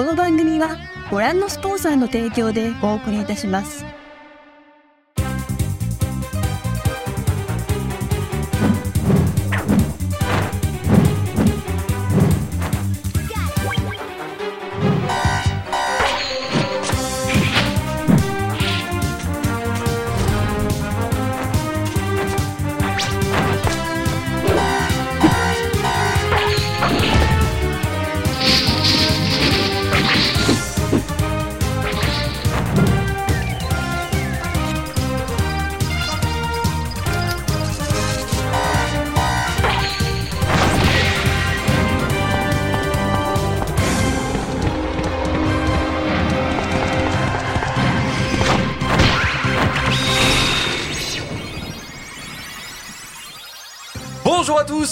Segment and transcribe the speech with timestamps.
[0.00, 0.78] この番組は
[1.10, 3.84] ご覧のスポンサーの提供でお送りいたします。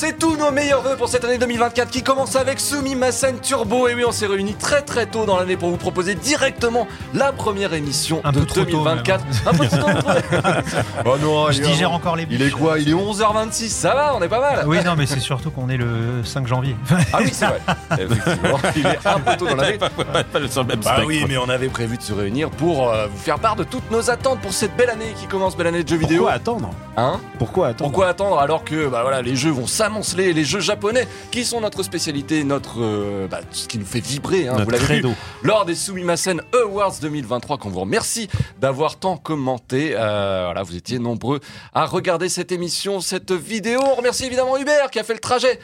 [0.00, 3.86] Et tous nos meilleurs voeux pour cette année 2024 qui commence avec Sumimasen Turbo.
[3.88, 7.32] Et oui, on s'est réunis très très tôt dans l'année pour vous proposer directement la
[7.32, 9.24] première émission Un de peu trop tôt, 2024.
[9.46, 10.08] Un peu trop tôt.
[11.04, 14.22] Oh non, Je digère encore les Il est quoi Il est 11h26, ça va, on
[14.22, 14.64] est pas mal.
[14.66, 16.76] Oui, non, mais c'est surtout qu'on est le 5 janvier.
[17.12, 17.60] Ah oui, c'est vrai.
[17.98, 19.78] Effectivement, il est un peu tôt dans l'année.
[20.32, 21.06] Pas sur le même Bah spectre.
[21.06, 23.90] oui, mais on avait prévu de se réunir pour euh, vous faire part de toutes
[23.90, 26.18] nos attentes pour cette belle année qui commence, belle année de jeux vidéo.
[26.22, 26.70] Pourquoi attendre?
[26.96, 27.20] Hein?
[27.38, 27.90] Pourquoi attendre?
[27.90, 31.60] Pourquoi attendre alors que bah voilà, les jeux vont s'amonceler, les jeux japonais qui sont
[31.60, 35.08] notre spécialité, notre euh, bah, ce qui nous fait vibrer, hein, vous l'avez vu,
[35.42, 38.28] lors des Sumimasen Awards 2023 qu'on vous remercie
[38.60, 39.94] d'avoir tant commenté.
[39.96, 41.40] Euh, voilà, vous étiez nombreux
[41.74, 43.80] à regarder cette émission, cette vidéo.
[43.84, 45.58] On remercie évidemment Hubert qui a fait le trajet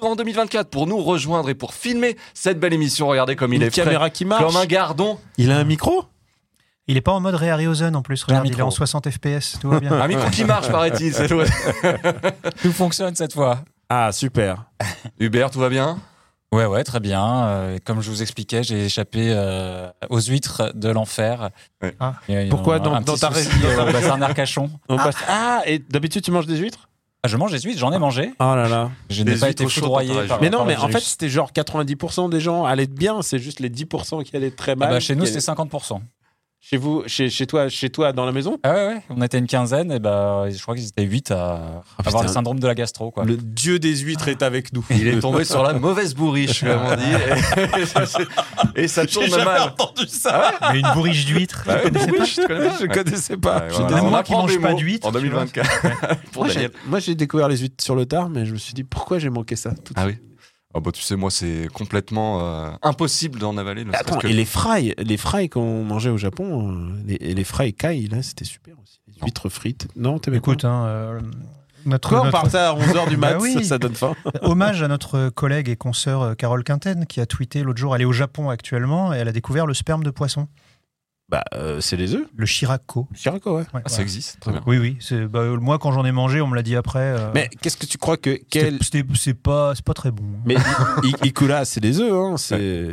[0.00, 3.08] en 2024 pour nous rejoindre et pour filmer cette belle émission.
[3.08, 4.44] Regardez comme il Une est frais, caméra qui marche.
[4.44, 5.18] comme un gardon.
[5.36, 6.04] Il a un micro?
[6.86, 8.22] Il est pas en mode Ray Harryhausen en plus.
[8.22, 9.58] Regarde, il est en 60 FPS.
[9.60, 9.92] Tout va bien.
[9.92, 11.12] Un micro qui marche, paraît-il.
[12.62, 13.64] Tout fonctionne cette fois.
[13.94, 14.64] Ah, super.
[15.20, 15.98] Hubert, tout va bien?
[16.50, 17.44] Ouais, ouais, très bien.
[17.44, 21.50] Euh, comme je vous expliquais, j'ai échappé euh, aux huîtres de l'enfer.
[21.82, 21.94] Ouais.
[22.00, 22.14] Ah.
[22.26, 24.70] Il y a eu Pourquoi un- dans- un dans ta région euh, au bassin d'Arcachon.
[24.88, 26.88] On passe- Ah, et d'habitude, tu manges des huîtres?
[27.22, 28.32] Ah, je mange des huîtres, j'en ai mangé.
[28.40, 28.90] Oh là là.
[29.10, 32.30] Je n'ai pas été foudroyé par Mais non, par mais en fait, c'était genre 90%
[32.30, 34.90] des gens allaient bien, c'est juste les 10% qui allaient très Ah mal.
[34.90, 36.00] bah, chez nous, c'était allaient- 50%.
[36.64, 38.56] Chez vous, chez, chez toi, chez toi, dans la maison?
[38.62, 41.34] Ah ouais, ouais, on était une quinzaine, et bah, je crois qu'ils étaient 8 à
[41.34, 42.22] Ah, avoir putain.
[42.22, 43.10] le syndrome de la gastro.
[43.10, 43.24] Quoi.
[43.24, 44.84] Le dieu des huîtres est avec nous.
[44.90, 47.02] Il est tombé sur la mauvaise bourriche, comme on dit.
[48.76, 49.60] Et, et ça J'ai tourne jamais mal.
[49.62, 50.52] entendu ça.
[50.72, 51.64] Mais une bourriche d'huîtres.
[51.66, 53.64] Bah tu connaissais pas je connaissais, je connaissais pas.
[53.68, 54.02] Voilà.
[54.04, 55.44] On moi qui apprend mange des pas mots d'huîtres, En tu vois.
[55.44, 56.20] 2024.
[56.32, 56.70] Pour Moi, j'ai- Daniel.
[56.86, 59.30] Moi, j'ai découvert les huîtres sur le tard, mais je me suis dit pourquoi j'ai
[59.30, 60.20] manqué ça tout de Ah suite.
[60.22, 60.28] oui
[60.74, 63.84] Ah bah tu sais, moi c'est complètement euh, impossible d'en avaler.
[63.92, 67.44] Attends, que- et les fries, les fries qu'on mangeait au Japon, euh, les, et les
[67.44, 68.98] fries kai, là, c'était super aussi.
[69.08, 69.88] Les huîtres frites.
[69.96, 71.20] Non, t'aimais Écoute, hein, euh,
[71.84, 73.52] notre, Quoi, on notre- partait à 11h du mat, Bah oui.
[73.54, 74.14] ça, ça donne faim.
[74.42, 78.02] hommage à notre collègue et consoeur euh, Carole Quinten qui a tweeté l'autre jour, elle
[78.02, 80.48] est au Japon actuellement et elle a découvert le sperme de poisson,
[81.32, 82.26] Bah, euh, c'est les œufs.
[82.36, 83.08] le shirako.
[83.14, 83.64] Chiraco, ouais.
[83.72, 84.60] Ouais, Ah, ça existe, très bien.
[84.66, 84.98] Oui, oui.
[85.30, 87.00] bah, euh, moi, quand j'en ai mangé, on me l'a dit après.
[87.00, 88.38] euh, Mais qu'est-ce que tu crois que.
[88.50, 88.78] Quel...
[89.14, 90.22] c'est pas, pas très bon.
[90.24, 90.42] hein.
[90.44, 90.54] Mais
[91.02, 92.36] I- I- Ikura, c'est des œufs, hein.
[92.36, 92.92] C'est.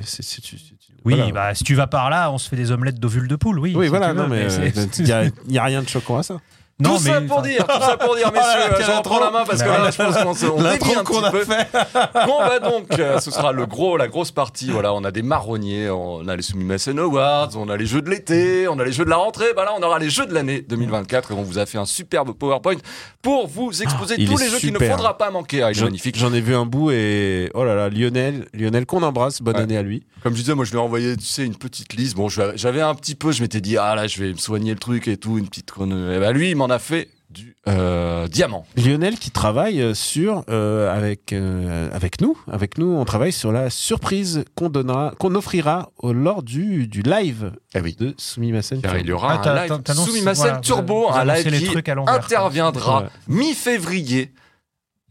[1.06, 1.32] Oui, voilà.
[1.32, 3.74] bah si tu vas par là, on se fait des omelettes d'ovules de poule, oui.
[3.76, 4.48] Oui, voilà, non, veux, mais
[5.00, 6.40] il n'y a rien de choquant à ça.
[6.82, 9.16] Non, tout ça pour dire, tout ça pour dire, messieurs, Oh là, quelle je reprends
[9.18, 9.20] intro.
[9.26, 11.44] la main parce que là, je pense qu'on se- on dévie un petit peu.
[11.44, 11.68] fait.
[12.26, 14.70] Bon bah donc, euh, ce sera le gros, la grosse partie.
[14.72, 18.10] Voilà, on a des marronniers, on a les Sumimasen Awards, on a les jeux de
[18.10, 19.48] l'été, on a les jeux de la rentrée.
[19.56, 21.86] Bah là, on aura les jeux de l'année 2024 et on vous a fait un
[21.86, 22.78] superbe PowerPoint
[23.22, 25.64] pour vous exposer il tous les jeux qu'il ne faudra pas manquer.
[25.64, 26.18] Ah, il est J'en magnifique.
[26.18, 27.50] j'en ai vu un bout et.
[27.56, 29.64] Oh là là, Lionel, Lionel qu'on embrasse, bonne Ouais.
[29.64, 30.04] année à lui.
[30.24, 32.16] Comme je disais, moi je lui ai envoyé, tu sais, une petite liste.
[32.16, 34.80] Bon, j'avais un petit peu, je m'étais dit, ah là, je vais me soigner le
[34.80, 35.70] truc et tout, une petite.
[35.80, 38.66] Et bah lui, il m'en a fait du euh, diamant.
[38.76, 43.52] Lionel qui travaille euh, sur euh, avec euh, avec nous, avec nous, on travaille sur
[43.52, 47.96] la surprise qu'on donnera, qu'on offrira au, lors du, du live Eh oui.
[48.00, 48.82] de Sumimasen.
[48.82, 53.10] Car il y aura Ah, un live voilà, Turbo, un live qui interviendra Ouais.
[53.28, 54.34] mi-février.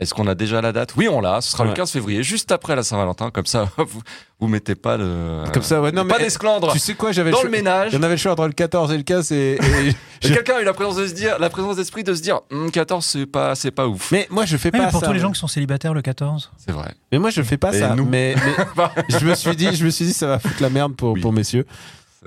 [0.00, 0.94] Est-ce qu'on a déjà la date?
[0.97, 1.41] Oui, on l'a.
[1.41, 1.76] Ce sera le Ouais.
[1.76, 3.30] 15 février, juste après la Saint-Valentin.
[3.30, 4.00] Comme ça, vous,
[4.39, 5.42] vous mettez pas le.
[5.53, 7.91] Comme ça, ouais, non, pas mais d'esclandre tu sais quoi, j'avais dans le ménage.
[7.92, 9.59] J'en avais le choix entre le 14 et le 15 et, et-
[10.22, 12.41] je- Quelqu'un a eu la présence de se dire, la présence d'esprit de se dire,
[12.53, 14.12] Hum, 14, c'est pas, c'est pas ouf.
[14.12, 15.06] Mais moi je fais Ouais, pas mais pour ça.
[15.09, 16.53] tous les gens qui sont célibataires le 14.
[16.59, 16.94] C'est vrai.
[17.10, 17.94] Mais moi je fais pas Et ça.
[17.97, 18.84] nous Mais, mais
[19.18, 21.21] je me suis dit, je me suis dit ça va foutre la merde pour, Oui.
[21.21, 21.66] pour messieurs.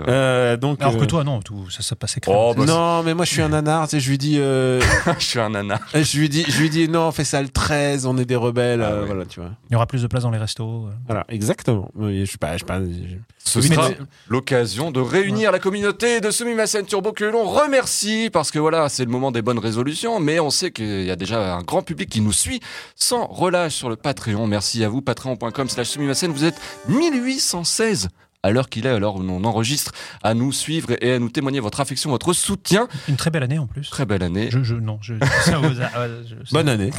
[0.00, 0.80] Euh, donc.
[0.80, 2.34] Alors que euh, toi, non, tout, ça, ça passait crème.
[2.38, 3.84] Oh, bah, non, mais moi je suis un nanar.
[3.86, 4.80] Tu sais, je lui dis, euh,
[5.18, 5.78] je suis un nana.
[5.94, 8.82] je lui dis, je lui dis non, fais ça le 13, on est des rebelles.
[8.82, 9.06] Ah euh, ouais.
[9.06, 9.50] Voilà, tu vois.
[9.68, 10.86] Il y aura plus de place dans les restos.
[10.86, 10.92] euh.
[11.06, 11.90] Voilà, exactement.
[11.94, 12.80] Oui, Je suis pas, je suis pas.
[12.80, 13.98] je- Ce Oui, mais sera c'est-
[14.28, 19.04] l'occasion de réunir la communauté de Sumimasen Turbo que l'on remercie parce que voilà, c'est
[19.04, 22.08] le moment des bonnes résolutions, mais on sait qu'il y a déjà un grand public
[22.08, 22.60] qui nous suit
[22.96, 24.46] sans relâche sur le Patreon.
[24.46, 26.30] Merci à vous, patreon.com slash Sumimasen.
[26.32, 26.58] Vous êtes
[26.88, 28.08] 1816
[28.42, 29.92] à l'heure qu'il est, à l'heure où on enregistre,
[30.22, 32.88] à nous suivre et à nous témoigner votre affection, votre soutien.
[33.08, 33.88] Une très belle année en plus.
[33.90, 34.48] Très belle année.
[34.50, 36.90] Je, je- non, je, ça vous a- je- ça- Bonne année.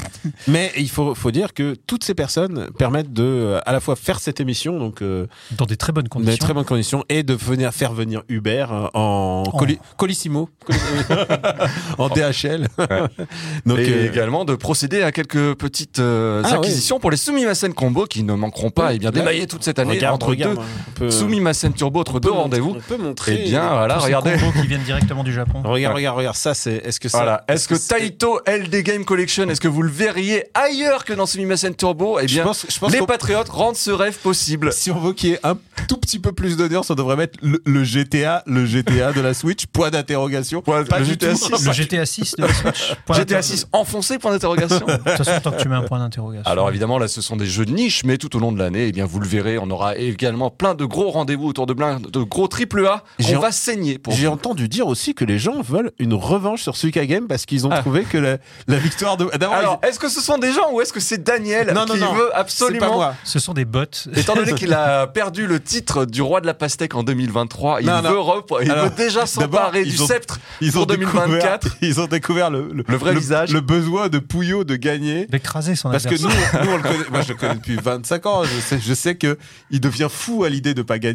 [0.48, 3.96] Mais il faut, faut dire que toutes ces personnes permettent de euh, à la fois
[3.96, 6.46] faire cette émission, donc euh, Dans des très bonnes dans des conditions.
[6.46, 10.50] très bonnes conditions, et de venir faire venir Uber euh, en coli- colissimo,
[11.98, 12.68] en DHL.
[13.66, 17.74] donc et euh, également de procéder à quelques petites euh, Ah, acquisitions pour les Sumimasen
[17.74, 20.60] Combo qui ne manqueront pas et bien Là, d'émailler toute cette année regarde, entre regarde,
[21.00, 22.74] deux on peut- Sumimasen Turbo, entre deux rendez-vous.
[22.74, 23.42] montrer- On peut montrer.
[23.46, 24.36] Eh bien, voilà, regardez.
[24.62, 25.62] qui viennent directement du Japon.
[25.64, 26.36] Regarde, regarde, regarde.
[26.36, 26.76] Ça, c'est.
[26.86, 27.18] Est-ce que ça.
[27.20, 27.44] Voilà.
[27.48, 31.26] Est-ce que c'est- Taito LD Game Collection, est-ce que vous le verriez ailleurs que dans
[31.26, 32.20] Sumimasen Turbo?
[32.22, 34.72] Eh bien, pense, je pense les patriotes rendent ce rêve possible.
[34.74, 35.58] si on veut qu'il y ait un
[35.88, 39.66] tout petit peu plus d'audience, on devrait mettre le, GTA, le GTA de la Switch,
[39.68, 40.64] point d'interrogation.
[40.68, 41.36] Le du GTA tout.
[41.58, 41.66] 6.
[41.68, 42.94] Le GTA 6 de la Switch.
[43.06, 44.86] Point GTA d'inter- 6 enfoncé, point d'interrogation.
[44.86, 46.50] De toute façon, tant que tu mets un point d'interrogation.
[46.50, 48.88] Alors évidemment, là, ce sont des jeux de niche, mais tout au long de l'année,
[48.88, 52.00] eh bien, vous le verrez, on aura également plein de gros rendez-vous autour de plein
[52.02, 53.04] de gros triple A.
[53.18, 56.62] J'ai On va saigner pour J'ai entendu dire aussi que les gens veulent une revanche
[56.62, 57.80] sur Suika Game parce qu'ils ont Ah.
[57.80, 58.38] trouvé que la,
[58.68, 59.28] la victoire de.
[59.42, 62.00] Alors, est-ce que ce sont des gens ou est-ce que c'est Daniel Non, non, qui
[62.02, 62.14] non.
[62.14, 63.16] veut c'est pas absolument moi.
[63.24, 63.84] Ce sont des bots.
[64.16, 67.88] Étant donné qu'il a perdu le titre du roi de la pastèque en 2023, il
[67.88, 68.10] Non, non.
[68.12, 71.64] veut, rep- il Alors, veut déjà s'emparer du ont- sceptre Ils pour ont 2024.
[71.64, 73.52] découvert, ils ont découvert le, Le vrai visage.
[73.54, 75.26] le besoin de Pouillot de gagner.
[75.28, 78.26] D'écraser son Parce que nous, nous, on le connaît, moi je le connais depuis 25
[78.26, 79.38] ans, je sais, je sais que
[79.72, 81.13] il devient fou à l'idée de pas gagner.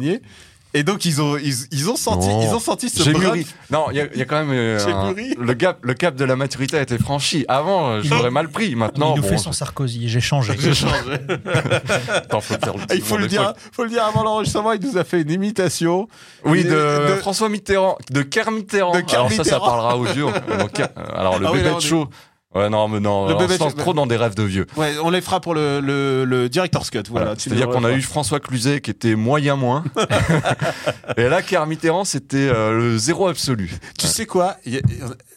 [0.75, 2.43] Et donc ils ont, ils, ils ont senti, Non.
[2.43, 3.47] ils ont senti ce mûri.
[3.71, 6.35] Non, il y, y a quand même euh, un- le gap, le cap de la
[6.35, 7.43] maturité a été franchi.
[7.47, 8.75] Avant, euh, je l'aurais mal pris.
[8.75, 10.07] Maintenant, il nous bon, fait son Sarkozy.
[10.07, 10.53] J'ai changé.
[10.59, 10.93] J'ai changé.
[12.13, 14.73] Attends, faut le faire le il faut le de dire, faut le dire avant l'enregistrement,
[14.73, 16.07] il nous a fait une imitation.
[16.45, 18.93] Oui, est- de, de- François Mitterrand, de Kerr Mitterrand.
[18.93, 20.27] De Kerr Alors ça, ça parlera aux yeux.
[21.15, 22.07] Alors le Ah oui, bébé là, de on est- show.
[22.55, 24.65] Ouais, non, mais non, Le on bébé se lance trop dans des rêves de vieux.
[24.75, 27.03] Ouais, on les fera pour le, le, le director's cut.
[27.07, 27.35] Voilà.
[27.37, 29.83] C'est-à-dire qu'on a eu François Cluzet qui était moyen moins.
[31.17, 33.71] Et là, Kerr Mitterrand, c'était euh, le zéro absolu.
[33.99, 34.55] Tu sais quoi?
[34.65, 34.81] Il y a-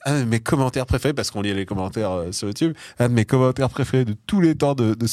[0.06, 3.14] Un de mes commentaires préférés, parce qu'on lit les commentaires euh, sur YouTube, un de
[3.14, 5.06] mes commentaires préférés de tous les temps de, de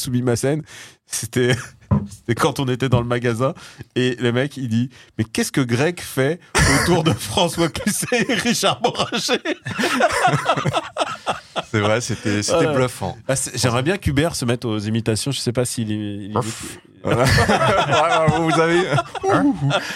[1.12, 1.56] c'était
[2.08, 3.54] c'était quand on était dans le magasin
[3.96, 6.40] et le mec il dit mais qu'est-ce que Greg fait
[6.82, 9.40] autour de François Cluzet et Richard Moranger
[11.72, 12.74] C'est vrai, c'était Voilà.
[12.74, 13.18] bluffant.
[13.28, 15.32] Ah, J'aimerais bien qu'Hubert se mette aux imitations.
[15.32, 16.38] Je sais pas s'il il- il-
[17.04, 17.26] Voilà.
[18.40, 18.82] Vous avez.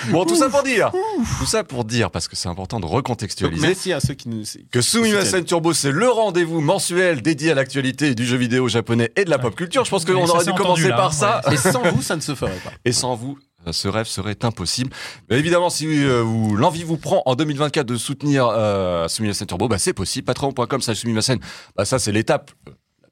[0.09, 0.91] bon, tout ça pour dire.
[1.39, 3.65] Tout ça pour dire, parce que c'est important de Donc, recontextualiser.
[3.67, 4.43] merci à ceux qui nous.
[4.71, 9.25] Que Sumimasen Turbo, c'est le rendez-vous mensuel dédié à l'actualité du jeu vidéo japonais et
[9.25, 9.83] de la pop culture.
[9.85, 11.41] Je pense qu'on aurait dû commencer là, par ça.
[11.51, 12.71] Et sans vous, ça ne se ferait pas.
[12.85, 13.37] Et sans vous,
[13.71, 14.91] ce rêve serait impossible.
[15.29, 19.67] Mais évidemment, si euh, vous- l'envie vous prend en 2024 de soutenir euh, Sumimasen Turbo,
[19.67, 20.25] bah, c'est possible.
[20.25, 21.39] Patreon.com, ça Sumimasen,
[21.75, 22.71] bah, ça c'est l'étape euh,
[23.01, 23.07] la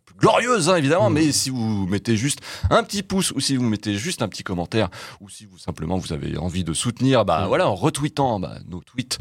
[0.00, 1.10] plus, glorieuse, hein, évidemment.
[1.10, 2.38] Mais si vous mettez juste
[2.70, 4.88] un petit pouce ou si vous mettez juste un petit commentaire
[5.20, 7.48] ou si vous simplement vous avez envie de soutenir, bah Mm.
[7.48, 9.18] voilà, en retweetant bah, nos tweets.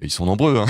[0.00, 0.66] et Ils sont nombreux, hein.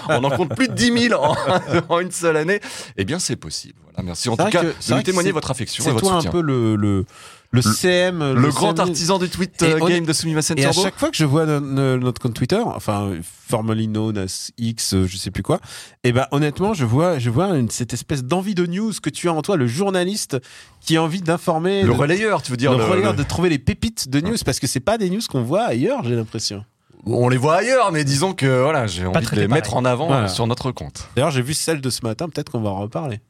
[0.08, 1.36] on en compte plus de 10 000 en,
[1.88, 2.60] en une seule année.
[2.96, 3.78] Eh bien, c'est possible.
[3.84, 6.14] Voilà, merci en tout cas que- de nous témoigner votre affection et C'est votre toi
[6.16, 6.30] un soutien.
[6.32, 7.06] peu le, le,
[7.52, 8.32] le CM.
[8.34, 8.88] Le, grand CM.
[8.88, 11.24] artisan du tweet Et euh, on game de Sumimasen Et à chaque fois que je
[11.24, 13.12] vois no- no- notre compte Twitter, enfin
[13.48, 15.58] formerly known as X, euh, je sais plus quoi,
[16.04, 19.28] et ben honnêtement, je vois, je vois une- cette espèce d'envie de news que tu
[19.28, 20.38] as en toi, le journaliste
[20.80, 23.22] qui a envie d'informer, Le de- relayeur, tu veux dire le le- relayeur le- de
[23.24, 26.14] trouver les pépites de news, parce que c'est pas des news qu'on voit ailleurs, j'ai
[26.14, 26.64] l'impression.
[27.06, 29.48] On les voit ailleurs, mais disons que voilà, j'ai envie de les pareil.
[29.48, 30.26] mettre en avant Voilà.
[30.26, 31.08] euh, sur notre compte.
[31.16, 33.20] D'ailleurs, j'ai vu celle de ce matin, peut-être qu'on va en reparler.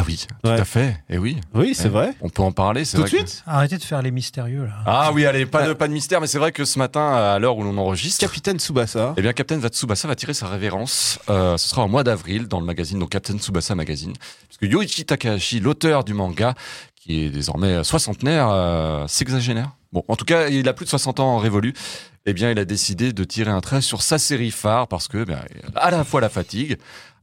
[0.00, 0.60] Ah oui, tout Ouais.
[0.60, 0.96] à fait.
[1.10, 1.88] Et oui, Oui, c'est Ouais.
[1.88, 2.14] vrai.
[2.20, 2.84] on peut en parler.
[2.84, 4.74] c'est Tout de que- suite Arrêtez de faire les mystérieux là.
[4.86, 7.38] Ah oui, allez, pas de, pas de mystère, mais c'est vrai que ce matin, à
[7.38, 9.14] l'heure où l'on enregistre, Capitaine Tsubasa.
[9.16, 11.18] eh bien, Captain Tsubasa va tirer sa révérence.
[11.28, 14.12] Euh, ce sera au mois d'avril dans le magazine, donc Captain Tsubasa Magazine.
[14.48, 16.54] Parce que Yoichi Takahashi, l'auteur du manga,
[16.94, 19.70] qui est désormais soixantenaire, euh, sexagénaire.
[19.92, 21.72] Bon, en tout cas, il a plus de 60 ans révolu.
[22.26, 25.24] Eh bien, il a décidé de tirer un trait sur sa série phare parce que,
[25.24, 25.40] ben,
[25.74, 26.76] à la fois la fatigue,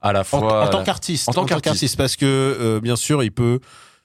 [0.05, 0.65] à la En, fois.
[0.65, 1.27] en tant qu'artiste.
[1.29, 1.97] en tant qu'artiste.
[1.97, 3.59] parce que euh, bien sûr, il peut,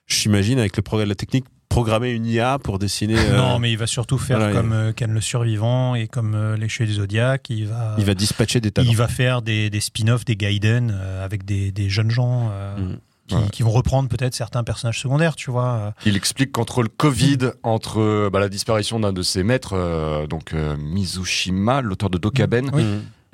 [0.06, 3.16] j'imagine, avec le progrès de la technique, programmer une IA pour dessiner.
[3.16, 6.34] euh, Non, mais il va surtout faire voilà, comme euh, Ken le Survivant et comme
[6.34, 7.48] euh, Les Cheveux du Zodiac.
[7.50, 8.90] Il va, Il va dispatcher des talents.
[8.90, 12.76] il va faire des, des spin-offs, des Gaiden euh, avec des, des jeunes gens euh,
[12.76, 12.98] Mhm.
[13.28, 13.40] qui, Ouais.
[13.52, 15.94] qui vont reprendre peut-être certains personnages secondaires, tu vois.
[16.04, 20.52] Il explique qu'entre le Covid, entre bah, la disparition d'un de ses maîtres, euh, donc
[20.52, 22.82] euh, Mizushima, l'auteur de Dokaben, Oui.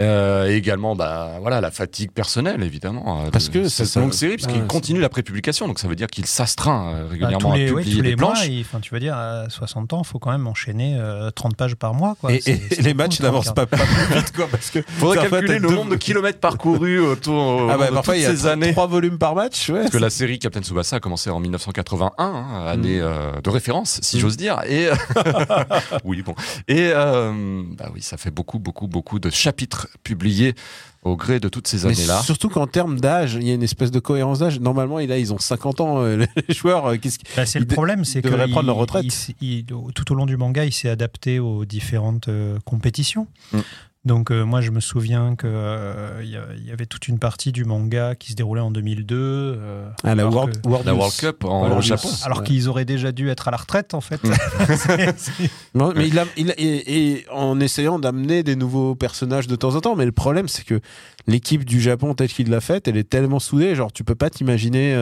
[0.02, 3.22] Euh, et également, bah, voilà, la fatigue personnelle, évidemment.
[3.24, 4.00] euh, Parce que cette c'est ça.
[4.00, 7.08] longue série, parce Ouais, continue la prépublication, donc ça veut dire qu'il s'astreint euh, Bah,
[7.12, 8.46] régulièrement tous les, à publier tous les des mois, planches.
[8.48, 11.56] il- enfin, tu veux dire, à 60 ans, il faut quand même enchaîner euh, 30
[11.56, 12.14] pages par mois.
[12.20, 12.32] Quoi.
[12.32, 14.80] Et, et c'est les matchs 30 n'avancent pas, pas plus vite, quoi, parce que.
[14.86, 17.34] Faudrait en fait, calculer le deux- nombre de kilomètres parcourus autour
[17.64, 18.72] au Ah bah, de parfois, il toutes y a ces trois- années.
[18.72, 19.80] trois volumes par match, ouais.
[19.80, 23.98] Parce que la série Captain Tsubasa a commencé en 1981, hein, année euh, de référence,
[24.02, 24.20] si Mm.
[24.20, 24.60] j'ose dire.
[24.68, 24.88] Et
[26.04, 26.34] oui, bon.
[26.68, 30.54] Et euh, bah oui, ça fait beaucoup, beaucoup, beaucoup de chapitres publiés
[31.02, 32.20] au gré de toutes ces années-là.
[32.22, 34.58] surtout qu'en termes d'âge, il y a une espèce de cohérence d'âge.
[34.58, 36.86] Normalement, là, ils ont 50 ans, euh, les joueurs.
[36.86, 39.04] euh, qu'est-ce Bah, c'est le problème, c'est ils que devraient prendre leur retraite.
[39.04, 39.64] il s- il-
[39.94, 43.28] tout au long du manga, il s'est adapté aux différentes euh, compétitions.
[43.52, 43.58] Mm.
[44.06, 47.64] Donc euh, moi, je me souviens que euh, il y, avait toute une partie du
[47.64, 49.16] manga qui se déroulait en 2002.
[49.18, 50.98] euh, Ah, la alors World, que- World La News.
[50.98, 51.80] World Cup en, Voilà.
[51.80, 52.08] Japon.
[52.24, 52.44] alors Ouais.
[52.44, 54.22] qu'ils auraient déjà dû être à la retraite, en fait.
[54.22, 54.32] Mm.
[55.74, 59.56] Non, mais il a, il a- et, et en essayant d'amener des nouveaux personnages de
[59.56, 59.96] temps en temps.
[59.96, 60.80] Mais le problème, c'est que
[61.26, 63.74] l'équipe du Japon, telle qu'il l'a faite, elle est tellement soudée.
[63.74, 64.94] Genre, tu peux pas t'imaginer.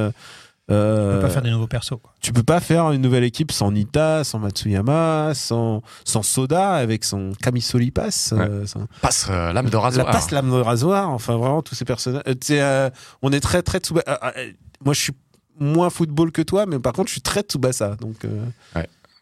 [0.70, 1.90] Euh, On euh, peut pas faire des nouveaux persos.
[2.02, 2.12] quoi.
[2.20, 7.04] tu peux pas faire une nouvelle équipe sans Nita, sans Matsuyama, sans, sans Soda, avec
[7.04, 8.32] son Kamisoli Pass.
[8.36, 8.64] euh,
[9.02, 10.06] Passe euh, l'âme de rasoir.
[10.06, 12.22] La passe lame de rasoir, enfin vraiment tous ces personnages.
[12.26, 12.88] Euh, tu euh,
[13.22, 14.52] on est très très Tsuba- euh, euh,
[14.84, 15.12] moi je suis
[15.60, 17.96] moins football que toi, mais par contre je suis très Tsubasa.
[18.00, 18.44] Donc euh,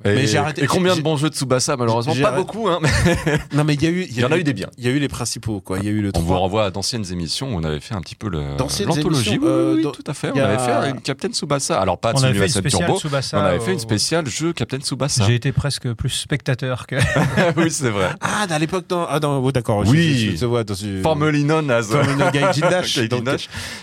[0.04, 2.68] Et, Mais j'ai arrêté- et combien de bons jeux de Tsubasa, malheureusement Pas arrêté- beaucoup,
[2.68, 2.90] hein, mais
[3.54, 4.68] non mais il y a eu il y en a eu des biens.
[4.78, 5.78] Il y a eu les principaux quoi.
[5.78, 6.38] Il y a eu le On vous 3.
[6.38, 9.30] renvoie à d'anciennes émissions où on avait fait un petit peu le- D'anciennes l'anthologie.
[9.35, 10.30] émissions, Oui, euh, oui, tout à fait.
[10.35, 11.80] On a- avait fait une Captain Tsubasa.
[11.80, 13.38] Alors pas On avait fait une Tsunuya spéciale Turbo, Tsubasa.
[13.38, 15.25] on avait fait une spéciale jeu Captain Tsubasa.
[15.26, 16.97] J'ai été presque plus spectateur que.
[17.56, 18.11] oui, c'est vrai.
[18.21, 19.85] Ah à l'époque dans ah dans oh, d'accord.
[19.87, 20.35] Oui.
[20.37, 21.90] Je, vois dans une Formerly known as.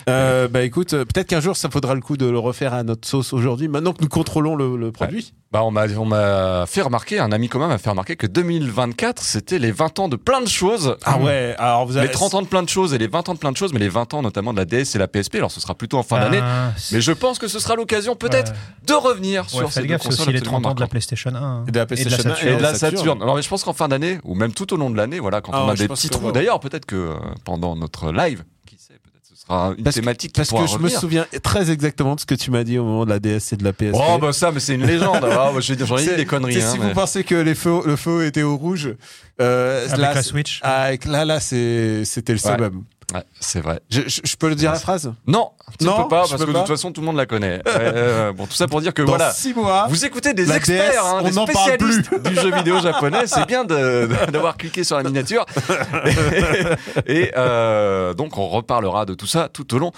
[0.10, 2.84] Euh, bah écoute, euh, peut-être qu'un jour ça faudra le coup de le refaire à
[2.84, 3.68] notre sauce aujourd'hui.
[3.68, 5.34] Maintenant que nous contrôlons le, produit.
[5.52, 9.60] Bah, on m'a m'a fait remarquer, un ami commun m'a fait remarquer que 2024, c'était
[9.60, 10.98] les 20 ans de plein de choses.
[11.06, 11.56] Ah ouais.
[11.58, 13.40] Alors vous avez Les 30 ans de plein de choses et les 20 ans de
[13.40, 15.36] plein de choses, mais les 20 ans notamment de la DS et la PSP.
[15.36, 16.42] Alors ce sera plutôt en fin d'année.
[16.42, 18.58] Ah, c'est- Mais je pense que ce sera l'occasion peut-être Ouais.
[18.88, 20.88] de revenir Ouais, sur ces deux gaffe, consoles les absolument 30 ans de la.
[20.88, 21.36] PlayStation 1.
[21.42, 21.64] hein.
[21.68, 22.48] Et de la PlayStation Saturn.
[22.50, 23.22] 1 Et de la Saturn.
[23.22, 25.42] Alors, mais je pense qu'en fin d'année, ou même tout au long de l'année, voilà,
[25.42, 26.32] quand Ah on a des petits trous.
[26.32, 30.02] D'ailleurs, peut-être que euh, pendant notre live, qui sait, peut-être ce sera une Parce que-
[30.02, 32.64] thématique qui Parce pourra que je me souviens très exactement de ce que tu m'as
[32.64, 33.96] dit au moment de la DS et de la PSP.
[34.00, 35.18] Oh bah ça, mais c'est une légende.
[35.24, 36.62] Ah, bah, j'ai- J'en ai dit des conneries.
[36.62, 38.94] hein, si mais- vous pensez que les feux, le feu était au rouge,
[39.42, 40.60] euh, Avec là, la Switch.
[40.64, 42.52] ah, avec- là, là, c'est- c'était le Ouais.
[42.56, 42.76] summum.
[42.76, 42.99] Ouais,
[43.40, 43.80] c'est vrai.
[43.90, 45.14] Je, je- je peux le dire la phrase?
[45.28, 47.26] Non, tu ne peux pas, parce peux que de toute façon, tout le monde la
[47.26, 47.62] connaît.
[47.70, 49.32] Euh, bon, tout ça pour dire que Dans voilà.
[49.32, 49.88] six mois.
[49.90, 53.26] Vous écoutez des experts, DS, hein, on des spécialistes du jeu vidéo japonais.
[53.26, 55.46] C'est bien d'avoir cliqué sur la miniature.
[57.08, 59.92] et euh, donc, on reparlera de tout ça tout au long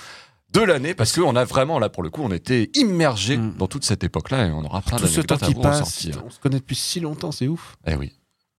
[0.53, 3.56] de l'année parce qu'on a vraiment, là, pour le coup, on était immergé Mm.
[3.58, 6.22] dans toute cette époque-là et on aura plein d'anecdotes à qui vous passe, ressortir.
[6.25, 7.75] on se connaît depuis si longtemps, c'est ouf.
[7.88, 8.12] Eh oui.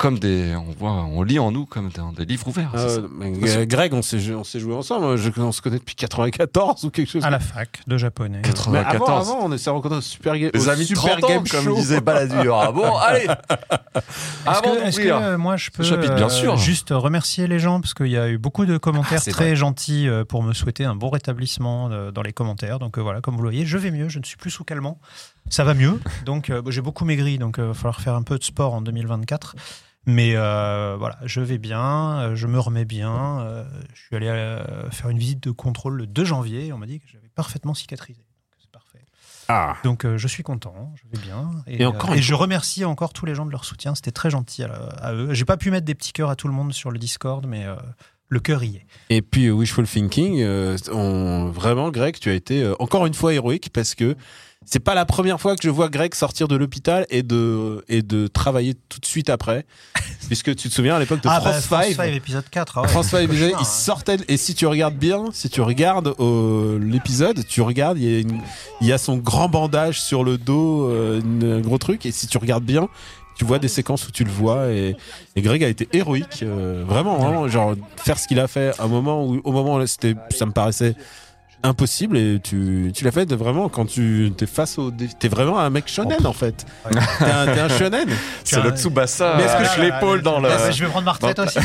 [0.03, 2.73] Comme des, on voit, on lit en nous comme dans des livres ouverts.
[2.75, 2.79] ça.
[2.81, 5.17] Euh, euh, Greg, on s'est joué ensemble.
[5.17, 7.25] Je- on se connaît depuis 94 ou quelque chose.
[7.25, 8.43] À la fac de japonais.
[8.43, 9.31] Mais avant, 94.
[9.31, 11.49] avant, on s'est rencontrés au Super Game, Les au amis de Super 30 ans, Game
[11.49, 11.75] comme Show.
[11.77, 12.57] disait Balladur.
[12.61, 14.01] Ah bon, allez Est-ce
[14.45, 16.57] Avant que, que, euh, moi je peux chapitre, bien sûr.
[16.57, 19.57] juste remercier les gens parce qu'il y a eu beaucoup de commentaires Ah, très vrai.
[19.57, 22.81] gentils pour me souhaiter un bon rétablissement dans les commentaires.
[22.81, 24.99] Donc voilà, comme vous le voyez, je vais mieux, je ne suis plus sous calmant.
[25.49, 26.01] Ça va mieux.
[26.25, 28.81] Donc euh, j'ai beaucoup maigri, donc il va falloir faire un peu de sport en
[28.81, 29.55] 2024.
[30.07, 33.41] Mais euh, voilà, je vais bien, euh, je me remets bien.
[33.41, 36.79] euh, je suis allé euh, faire une visite de contrôle le 2 janvier et on
[36.79, 38.19] m'a dit que j'avais parfaitement cicatrisé.
[38.21, 39.05] Donc, C'est parfait.
[39.49, 39.77] Ah.
[39.85, 41.51] Donc je suis content, je vais bien.
[41.69, 43.95] Et, Et encore et je remercie encore tous les gens de leur soutien.
[43.95, 45.35] C'était très gentil à, à eux.
[45.35, 47.65] J'ai pas pu mettre des petits cœurs à tout le monde sur le Discord, mais
[48.29, 48.87] le cœur y est.
[49.11, 50.43] Et puis Wishful Thinking,
[50.93, 54.17] on- vraiment Greg, tu as été encore une fois héroïque parce que
[54.65, 58.03] c'est pas la première fois que je vois Greg sortir de l'hôpital et de et
[58.03, 59.67] de travailler tout de suite après,
[60.29, 62.01] puisque tu te souviens à l'époque de bah, France 5.
[62.15, 62.79] épisode 4.
[62.79, 63.65] ah ouais, France 5 cauchemar, il hein.
[63.65, 68.17] sortait et si tu regardes bien, si tu regardes euh, l'épisode, tu regardes, il y,
[68.17, 68.41] a une-
[68.81, 72.13] il y a son grand bandage sur le dos, euh, une- un gros truc, et
[72.13, 72.89] si tu regardes bien,
[73.35, 74.95] tu vois des séquences où tu le vois et,
[75.37, 78.85] et Greg a été héroïque, euh, vraiment, vraiment, genre faire ce qu'il a fait à
[78.85, 80.95] un moment où, au moment où c'était, ça me paraissait
[81.63, 84.91] impossible et tu, tu l'as fait de vraiment quand tu t'es face au.
[85.19, 86.67] T'es vraiment un mec shonen en fait.
[86.91, 88.09] T'es un, un shonen.
[88.45, 90.49] C'est le Tsubasa Mais est-ce que je- l'épaule dans le.
[90.51, 91.59] Ah, bah, je vais prendre ma retraite aussi.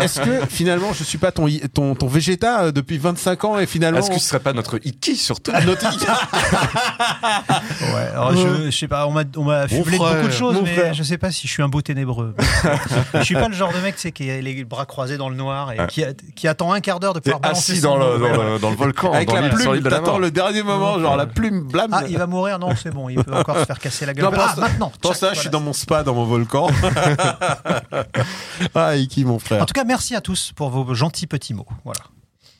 [0.00, 3.66] Est-ce que finalement je suis pas ton, ton, ton Vegeta euh, depuis 25 ans et
[3.66, 3.98] finalement.
[3.98, 5.52] Est-ce que ce serait pas notre Iki surtout?
[5.54, 5.82] À notre-
[7.94, 10.74] Ouais, alors je, je sais pas, on m'a on m'a de beaucoup de choses, mais
[10.74, 10.94] frère.
[10.94, 12.34] je sais pas si je suis un beau ténébreux.
[13.14, 15.36] je suis pas le genre de mec sais, qui a les bras croisés dans le
[15.36, 17.96] noir et qui, a- qui attend un quart d'heure de pouvoir balancer assis son dans
[17.96, 20.98] le, dans, le, dans le volcan, Avec dans la la plume, t'attends le dernier moment,
[20.98, 21.90] genre la plume blâme.
[21.92, 24.24] Ah, il va mourir Non, c'est bon, il peut encore se faire casser la gueule.
[24.24, 25.40] Non, ah, maintenant tchac, ça, je voilà.
[25.40, 26.68] suis dans mon spa, dans mon volcan.
[28.74, 29.62] ah, Iki, mon frère.
[29.62, 31.66] En tout cas, merci à tous pour vos gentils petits mots.
[31.84, 32.00] Voilà.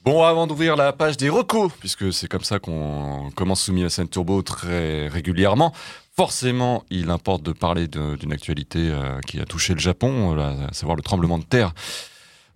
[0.04, 3.88] Bon, avant d'ouvrir la page des recos, puisque c'est comme ça qu'on commence soumis à
[3.88, 5.72] scène turbo très régulièrement,
[6.16, 10.74] forcément, il importe de parler d'une actualité euh, qui a touché le Japon, là, à
[10.74, 11.72] savoir le tremblement de terre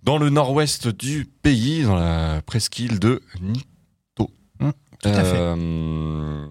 [0.03, 3.67] dans le nord-ouest du pays, dans la presqu'île de Nito.
[5.03, 5.37] Tout à fait.
[5.37, 6.45] Euh,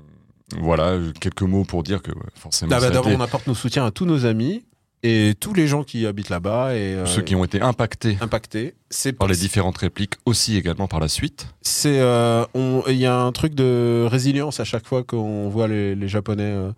[0.61, 3.85] Voilà, quelques mots pour dire que forcément, Ah bah, D'abord, été- on apporte nos soutiens
[3.87, 4.65] à tous nos amis
[5.03, 8.75] et tous les gens qui habitent là-bas et euh, ceux qui ont été impactés impactés.
[8.89, 11.49] C'est par les différentes répliques, aussi également par la suite.
[11.63, 15.67] C'est, euh, on- il y a un truc de résilience à chaque fois qu'on voit
[15.69, 16.73] les, les Japonais euh,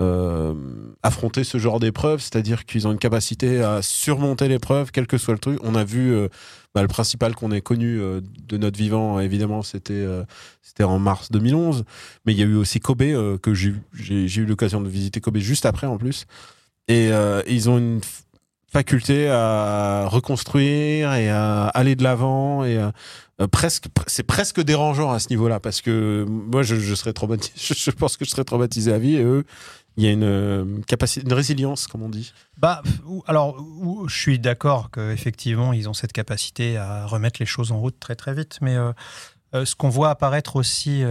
[0.00, 0.54] euh,
[1.02, 5.34] affronter ce genre d'épreuve, c'est-à-dire qu'ils ont une capacité à surmonter l'épreuve, quel que soit
[5.34, 5.58] le truc.
[5.62, 6.28] On a vu euh,
[6.74, 10.24] bah, le principal qu'on ait connu euh, de notre vivant, évidemment, c'était euh,
[10.62, 11.84] c'était en mars 2011,
[12.24, 15.38] mais il y a eu aussi Kobe euh, que j'ai eu l'occasion de visiter Kobe
[15.38, 16.26] juste après en plus,
[16.88, 18.00] et euh, ils ont une
[18.72, 25.18] faculté à reconstruire et à aller de l'avant et euh, presque c'est presque dérangeant à
[25.18, 28.44] ce niveau-là parce que moi je, je serais traumatisé je, je pense que je serais
[28.44, 29.44] traumatisé à vie et eux
[29.96, 32.82] il y a une euh, capacité une résilience comme on dit Bah,
[33.26, 33.56] alors,
[34.06, 38.14] je suis d'accord qu'effectivement, ils ont cette capacité à remettre les choses en route très
[38.14, 38.92] très vite, mais euh,
[39.54, 41.02] euh, ce qu'on voit apparaître aussi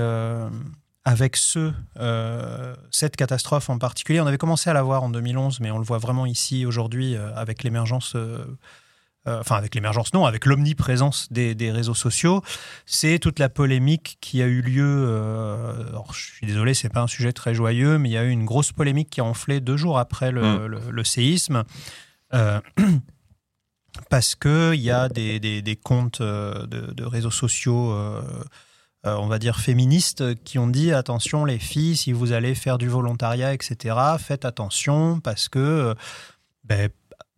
[1.03, 5.71] avec euh, cette catastrophe en particulier, on avait commencé à la voir en 2011, mais
[5.71, 8.15] on le voit vraiment ici aujourd'hui avec l'émergence.
[9.27, 12.41] Euh, Enfin, avec l'émergence, non, avec l'omniprésence des, des réseaux sociaux,
[12.85, 15.05] c'est toute la polémique qui a eu lieu.
[15.07, 18.23] euh, alors, je suis désolé, c'est pas un sujet très joyeux, mais il y a
[18.23, 20.65] eu une grosse polémique qui a enflé deux jours après le, Mm.
[20.65, 21.63] le- le séisme.
[22.33, 22.59] Euh,
[24.09, 28.21] parce qu'il y a des, des- des comptes de, de réseaux sociaux, euh,
[29.03, 32.87] on va dire féministes, qui ont dit attention les filles, si vous allez faire du
[32.87, 35.95] volontariat, etc., faites attention parce que
[36.63, 36.89] ben,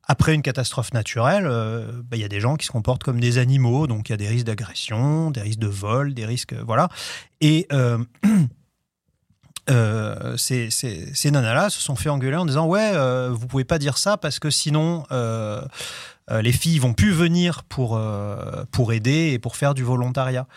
[0.07, 3.19] après une catastrophe naturelle, euh, ben, il y a des gens qui se comportent comme
[3.19, 6.53] des animaux, donc il y a des risques d'agression, des risques de vol, des risques...
[6.53, 6.89] Voilà.
[7.41, 7.67] Et...
[7.71, 7.97] euh,
[9.69, 13.63] euh, ces, ces, ces nanas-là se sont fait engueuler en disant ouais euh, vous pouvez
[13.63, 15.61] pas dire ça parce que sinon euh,
[16.31, 20.47] euh, les filles vont plus venir pour euh, pour aider et pour faire du volontariat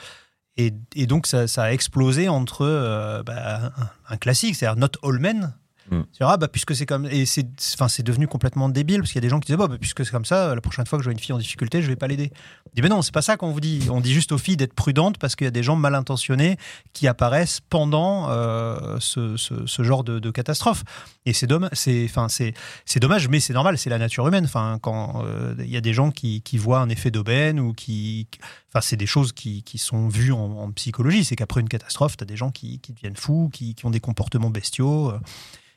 [0.59, 0.73] et,
[1.07, 3.73] donc ça, a explosé entre euh, bah,
[4.09, 5.55] un classique c'est-à-dire not all men
[5.91, 6.01] Mm.
[6.13, 9.19] C'est-à-dire, ah, bah, puisque c'est comme et c'est enfin c'est devenu complètement débile parce qu'il
[9.19, 10.99] y a des gens qui disaient bah, bah, puisque c'est comme ça la prochaine fois
[10.99, 12.33] que je vois une fille en difficulté je vais pas l'aider
[12.67, 14.57] on dit mais non c'est pas ça qu'on vous dit on dit juste aux filles
[14.57, 16.57] d'être prudentes parce qu'il y a des gens mal intentionnés
[16.93, 20.85] qui apparaissent pendant euh, ce, ce- genre de, catastrophe.
[21.25, 24.45] Et c'est dommage, c'est, enfin, c'est, c'est dommage, mais c'est normal, c'est la nature humaine.
[24.45, 28.27] Enfin, quand euh, il y a des gens qui, voient un effet d'aubaine ou qui,
[28.71, 31.25] enfin, c'est des choses qui, qui sont vues en, psychologie.
[31.25, 34.01] C'est qu'après une catastrophe, tu as des gens qui, deviennent fous, qui, qui ont des
[34.01, 35.11] comportements bestiaux.
[35.11, 35.21] euh,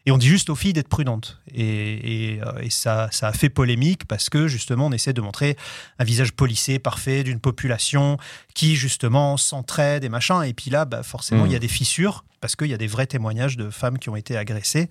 [0.05, 1.39] et on dit juste aux filles d'être prudentes.
[1.53, 5.21] Et, et, euh, et ça, ça a fait polémique parce que justement, on essaie de
[5.21, 5.57] montrer
[5.99, 8.17] un visage policé, parfait, d'une population
[8.53, 10.41] qui justement s'entraide et machin.
[10.43, 12.87] Et puis là, bah, forcément, il y a des fissures parce qu'il y a des
[12.87, 14.87] vrais témoignages de femmes qui ont été agressées.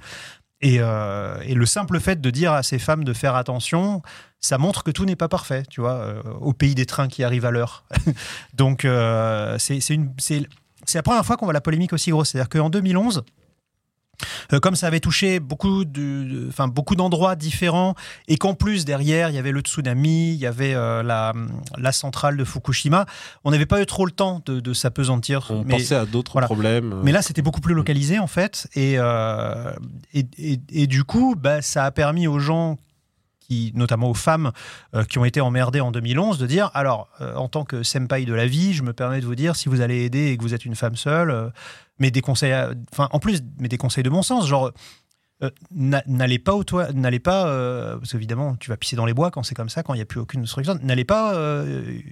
[0.61, 4.03] Et, euh, et le simple fait de dire à ces femmes de faire attention,
[4.41, 7.23] ça montre que tout n'est pas parfait, tu vois, euh, au pays des trains qui
[7.23, 7.85] arrivent à l'heure.
[8.55, 9.79] Donc, euh, c'est
[10.95, 12.31] la première fois qu'on voit la polémique aussi grosse.
[12.31, 13.23] C'est-à-dire qu'en 2011, euh,
[14.63, 17.95] comme ça avait touché beaucoup de, enfin beaucoup d'endroits différents
[18.29, 21.33] et qu'en plus derrière il y avait le tsunami, il y avait euh, la,
[21.77, 23.07] la centrale de Fukushima,
[23.45, 25.47] on n'avait pas eu trop le temps de, de s'apesantir.
[25.51, 26.47] on Mais- pensait à d'autres voilà.
[26.47, 28.69] problèmes mais là, c'était beaucoup plus localisé, en fait.
[28.75, 29.73] Et, euh,
[30.15, 32.77] et, et- et du coup, bah, ça a permis aux gens,
[33.49, 34.53] qui, notamment aux femmes
[34.95, 38.25] euh, qui ont été emmerdées en 2011, de dire alors, euh, en tant que senpai
[38.25, 40.43] de la vie, je me permets de vous dire, si vous allez aider et que
[40.43, 41.49] vous êtes une femme seule, euh,
[41.99, 42.55] mais des conseils,
[42.93, 44.71] enfin, en plus, mais des conseils de bon sens, genre.
[45.71, 47.45] n'a- n'allez pas au toit, n'allez pas,
[47.99, 50.03] parce qu'évidemment tu vas pisser dans les bois quand c'est comme ça, quand il n'y
[50.03, 51.33] a plus aucune instruction, n'allez pas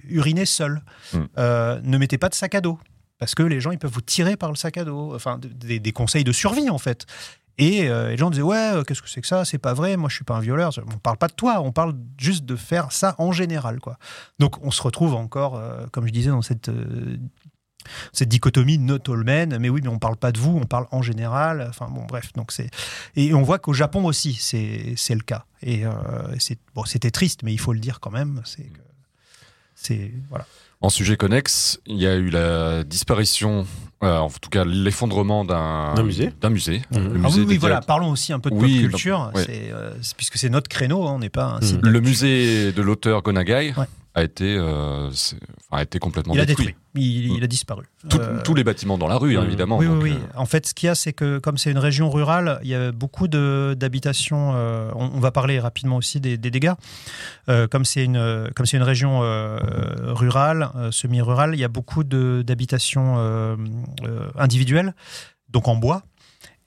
[0.07, 0.81] uriner seul,
[1.13, 1.19] Mm.
[1.83, 2.79] Ne mettez pas de sac à dos,
[3.19, 5.91] parce que les gens ils peuvent vous tirer par le sac à dos, enfin des
[5.91, 7.05] conseils de survie en fait.
[7.57, 9.45] Et euh, les gens disaient ouais euh, qu'est-ce que c'est que ça?
[9.45, 10.71] C'est pas vrai moi je suis pas un violeur.
[10.93, 13.97] On parle pas de toi on parle juste de faire ça en général quoi.
[14.39, 16.69] Donc on se retrouve encore euh, comme je disais dans cette
[18.11, 20.87] cette dichotomie not all men mais oui mais on parle pas de vous on parle
[20.91, 21.65] en général.
[21.69, 22.69] Enfin bon bref donc c'est
[23.15, 25.45] et on voit qu'au Japon aussi c'est le cas.
[25.63, 25.83] Et
[26.37, 30.45] c'est bon c'était triste mais il faut le dire quand même c'est voilà.
[30.79, 33.65] En sujet connexe, il y a eu la disparition,
[34.03, 36.31] euh, en tout cas l'effondrement d'un D'un musée.
[36.41, 36.81] D'un musée.
[36.91, 39.45] Le Ah oui, oui, voilà, parlons aussi un peu de Oui, pop culture, ouais.
[39.71, 41.63] euh, puisque c'est notre créneau, hein, on n'est pas un Mm.
[41.63, 43.85] site Le musée de l'auteur Gonagai Ouais.
[44.15, 45.09] a été, euh,
[45.71, 46.75] a été complètement Il a détruit.
[46.95, 47.85] il, il a disparu.
[48.09, 49.77] Tout- Euh, Tous les bâtiments dans la rue, hein, évidemment.
[49.77, 50.17] Oui, donc, oui, oui.
[50.19, 52.69] euh, En fait, ce qu'il y a, c'est que comme c'est une région rurale, il
[52.69, 54.53] y a beaucoup de- d'habitations.
[54.55, 56.73] euh, on, on va parler rapidement aussi des, des dégâts.
[57.49, 59.57] Euh, comme c'est une, comme c'est une région euh,
[60.13, 63.15] rurale, euh, semi-rurale, il y a beaucoup de- d'habitations
[64.03, 64.93] euh, euh, individuelles,
[65.49, 66.03] donc en bois.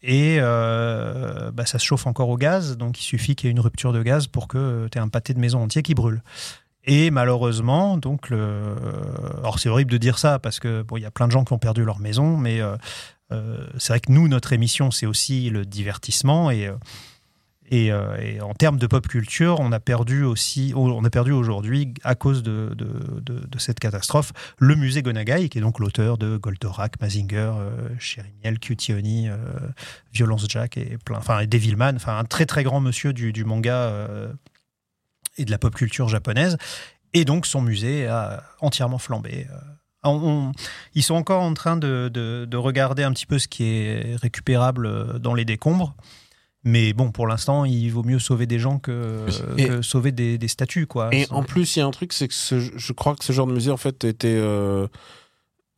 [0.03, 3.53] Et euh, bah, ça se chauffe encore au gaz, donc il suffit qu'il y ait
[3.53, 6.23] une rupture de gaz pour que tu aies un pâté de maison entier qui brûle.
[6.85, 11.11] Et malheureusement, donc alors c'est horrible de dire ça parce que bon, il y a
[11.11, 12.77] plein de gens qui ont perdu leur maison, mais euh,
[13.33, 16.75] euh, c'est vrai que nous, notre émission, c'est aussi le divertissement et euh,
[17.71, 21.31] et, euh, et en termes de pop culture, on a perdu aussi, on a perdu
[21.31, 22.77] aujourd'hui à cause de,
[23.59, 27.89] cette catastrophe le musée Gonagai, qui est donc l'auteur de Goldorak, Mazinger, euh,
[28.43, 29.37] Miel, Cutioni, euh,
[30.13, 34.33] Violence Jack et plein, enfin Devilman, enfin un très très grand monsieur du, manga euh,
[35.39, 36.59] et de la pop culture japonaise.
[37.15, 39.47] Et donc son musée a entièrement flambé.
[40.05, 44.17] Ils sont encore en train de, de- de regarder un petit peu ce qui est
[44.17, 45.95] récupérable dans les décombres.
[46.63, 49.25] Mais bon, pour l'instant, il vaut mieux sauver des gens que,
[49.57, 50.87] Et- que sauver des, des statues.
[50.87, 51.09] Quoi.
[51.15, 53.33] Et en plus, il y a un truc, c'est que ce- je crois que ce
[53.33, 54.29] genre de musée, en fait, était.
[54.29, 54.87] euh,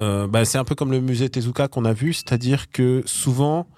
[0.00, 3.68] euh, bah, c'est un peu comme le musée Tezuka qu'on a vu, c'est-à-dire que souvent,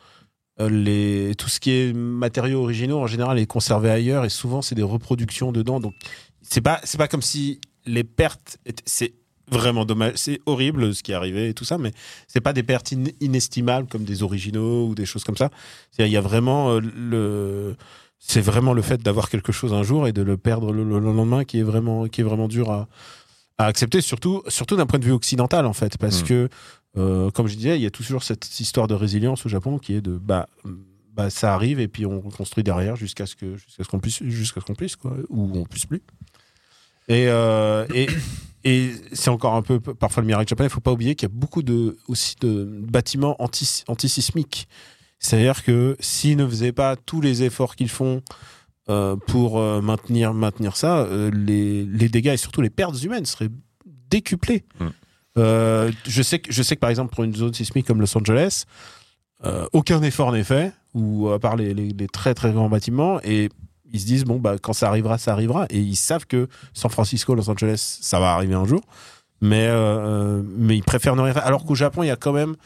[0.61, 4.63] euh, les, tout ce qui est matériaux originaux, en général, est conservé ailleurs et souvent,
[4.63, 5.81] c'est des reproductions dedans.
[5.81, 5.93] Donc,
[6.41, 8.57] c'est pas, c'est pas comme si les pertes.
[8.87, 9.13] C'est
[9.51, 10.13] vraiment dommage.
[10.17, 11.93] C'est horrible ce qui est arrivé et tout ça, mais
[12.29, 15.51] c'est pas des pertes in- inestimables comme des originaux ou des choses comme ça.
[15.99, 17.77] Il y a vraiment euh, le
[18.27, 20.99] c'est vraiment le fait d'avoir quelque chose un jour et de le perdre le, le
[20.99, 22.89] lendemain qui est vraiment qui est vraiment dur à,
[23.59, 26.27] à accepter surtout surtout d'un point de vue occidental en fait parce Mm.
[26.27, 26.49] que
[26.97, 29.93] euh, comme je disais il y a toujours cette histoire de résilience au Japon qui
[29.95, 30.49] est de bah
[31.13, 34.23] bah ça arrive et puis on reconstruit derrière jusqu'à ce que jusqu'à ce qu'on puisse
[34.23, 36.01] jusqu'à ce qu'on puisse quoi ou on puisse plus
[37.09, 38.07] et euh, et
[38.65, 40.69] et c'est encore un peu parfois le miracle japonais.
[40.69, 44.67] Il faut pas oublier qu'il y a beaucoup de aussi de bâtiments anti antisismiques.
[45.19, 48.23] C'est-à-dire que s'ils ne faisaient pas tous les efforts qu'ils font
[48.91, 53.25] euh, pour euh, maintenir maintenir ça, euh, les, les dégâts et surtout les pertes humaines
[53.27, 53.51] seraient
[54.11, 54.65] décuplés.
[54.81, 54.87] Mm.
[56.07, 58.65] Je sais que je sais que par exemple pour une zone sismique comme Los Angeles,
[59.73, 63.49] aucun effort n'est fait ou à part les, les- les très très grands bâtiments et
[63.95, 66.91] ils se disent bon bah quand ça arrivera ça arrivera et ils savent que San
[66.91, 68.83] Francisco Los Angeles ça va arriver un jour
[69.41, 72.33] mais euh, mais ils préfèrent ne rien faire alors qu'au Japon il y a quand
[72.33, 72.57] même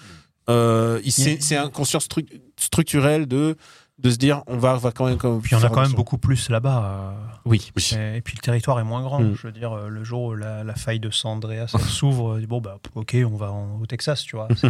[0.50, 3.56] euh, c'est un conscience stru- structurelle de
[3.98, 5.68] de se dire on va, on va quand même quand Puis il y en a
[5.70, 6.84] quand même beaucoup plus là-bas.
[6.84, 7.10] euh,
[7.46, 7.90] oui oui.
[7.98, 9.20] Et, et puis le territoire est moins grand.
[9.20, 9.34] Mm.
[9.34, 12.46] Je veux dire, euh, le jour où la, la faille de San Andreas s'ouvre, euh,
[12.46, 14.46] bon bah ok, on va en- au Texas, tu vois.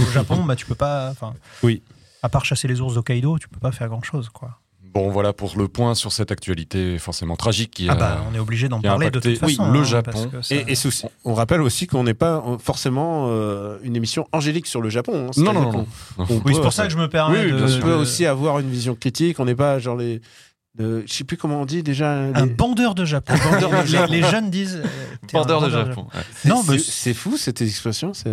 [0.00, 1.10] Au Japon, bah tu peux pas.
[1.10, 1.82] Enfin, Oui.
[2.22, 4.60] À part chasser les ours d'Hokkaido, tu peux pas faire grand chose, quoi.
[4.96, 8.38] Bon, voilà pour le point sur cette actualité forcément tragique qui Ah bah on est
[8.38, 9.62] obligé d'en parler de toute façon.
[9.64, 10.30] oui, le hein, Japon.
[10.40, 14.26] ça- et, et souci- on rappelle aussi qu'on n'est pas euh, forcément euh, une émission
[14.32, 15.30] angélique sur le Japon hein.
[15.36, 15.86] Non, non, non,
[16.44, 17.56] Oui, c'est pour ça que je me permets Oui, de.
[17.76, 20.20] on peut de- aussi avoir une vision critique on n'est pas genre les
[20.78, 23.34] de, je sais plus comment on dit déjà Un bandeur de Japon.
[23.50, 24.12] bandeur de Les- Japon.
[24.12, 24.82] les, jeunes disent.
[24.84, 24.88] euh,
[25.32, 26.06] Border de bandeur Japon.
[26.14, 26.20] ouais.
[26.50, 28.30] Non, c'est- mais c'est fou cette expression c'est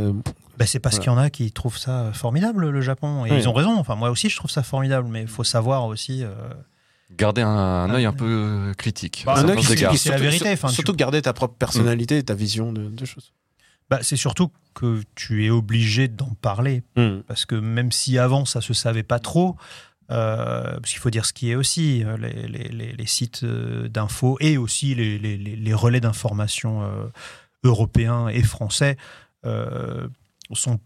[0.58, 1.04] Bah, c'est parce Voilà.
[1.04, 3.26] qu'il y en a qui trouvent ça formidable, le Japon.
[3.26, 3.38] Et Oui.
[3.40, 3.76] ils ont raison.
[3.80, 5.08] Enfin, moi aussi, je trouve ça formidable.
[5.10, 6.24] Mais il faut savoir aussi.
[6.24, 6.32] euh,
[7.18, 8.26] Garder un, un œil un peu
[8.70, 9.24] euh, critique.
[9.26, 12.24] Bah, un œil critique, c'est la vérité, enfin, tu- surtout garder ta propre personnalité et
[12.24, 13.34] ta vision de, de choses
[13.90, 16.82] bah, c'est surtout que tu es obligé d'en parler.
[17.28, 19.56] Parce que même si avant, ça se savait pas trop.
[20.14, 23.42] Euh, parce qu'il faut dire ce qui est aussi, euh, les, les- les- les sites
[23.44, 27.08] euh, d'infos et aussi les, les- les- les relais d'information euh,
[27.64, 28.96] européens et français
[29.46, 30.08] euh,
[30.54, 30.80] sont.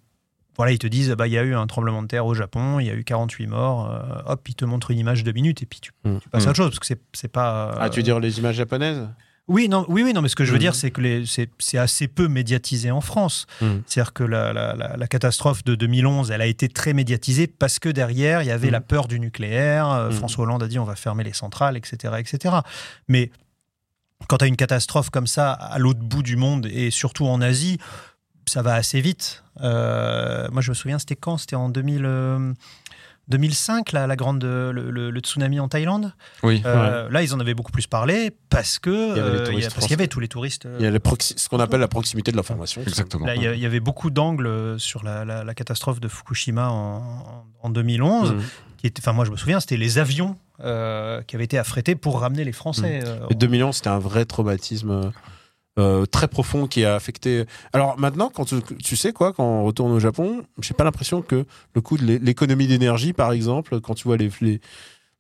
[0.56, 2.80] Voilà, ils te disent, bah, il y a eu un tremblement de terre au Japon,
[2.80, 5.62] il y a eu 48 morts, euh, hop, ils te montrent une image de minutes
[5.62, 6.18] et puis tu, Mm.
[6.20, 7.76] tu passes à autre chose, parce que c'est- c'est pas...
[7.80, 9.08] ah tu veux dire les images japonaises?
[9.48, 10.60] Oui, non, oui, oui, non, mais ce que je veux Mm.
[10.60, 11.24] dire, c'est que
[11.60, 13.46] c'est assez peu médiatisé en France.
[13.62, 13.66] Mm.
[13.86, 17.80] C'est-à-dire que la, la- la- la catastrophe de 2011, elle a été très médiatisée parce
[17.80, 18.72] que derrière, il y avait Mm.
[18.72, 19.90] la peur du nucléaire.
[19.90, 20.14] euh, Mm.
[20.14, 22.16] François Hollande a dit on va fermer les centrales, etc.
[22.20, 22.56] etc.
[23.08, 23.32] Mais
[24.28, 27.40] quand tu as une catastrophe comme ça à l'autre bout du monde et surtout en
[27.40, 27.78] Asie,
[28.48, 29.44] ça va assez vite.
[29.62, 31.38] Euh, moi, je me souviens, c'était quand?
[31.38, 32.54] C'était en 2000, euh,
[33.30, 36.13] 2005, la, la grande, le, le- le tsunami en Thaïlande.
[36.44, 36.62] Oui.
[36.66, 39.38] Euh, Là, ils en avaient beaucoup plus parlé parce que Il y avait les euh,
[39.38, 40.66] il y a- touristes parce qu'il y avait tous les touristes.
[40.66, 43.26] euh, il y a les ce qu'on appelle la proximité de l'information Exactement.
[43.26, 46.08] Là, il y, a- il y avait beaucoup d'angles sur la, la- la catastrophe de
[46.08, 48.34] Fukushima en, en 2011.
[48.34, 48.40] Mm.
[48.78, 51.96] Qui était, enfin, moi, je me souviens, c'était les avions euh, qui avaient été affrétés
[51.96, 53.00] pour ramener les Français.
[53.04, 55.12] euh, Et 2011, c'était un vrai traumatisme.
[55.78, 57.46] Euh, très profond qui a affecté.
[57.74, 61.22] Alors maintenant, quand tu, tu sais quoi, quand on retourne au Japon, j'ai pas l'impression
[61.22, 64.60] que le coût de l'é- l'économie d'énergie, par exemple, quand tu vois les, les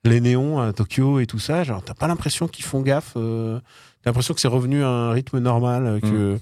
[0.03, 3.13] les néons à Tokyo et tout ça, genre t'as pas l'impression qu'ils font gaffe.
[3.17, 3.59] euh,
[4.03, 5.85] t'as l'impression que c'est revenu à un rythme normal.
[5.85, 6.39] euh, Que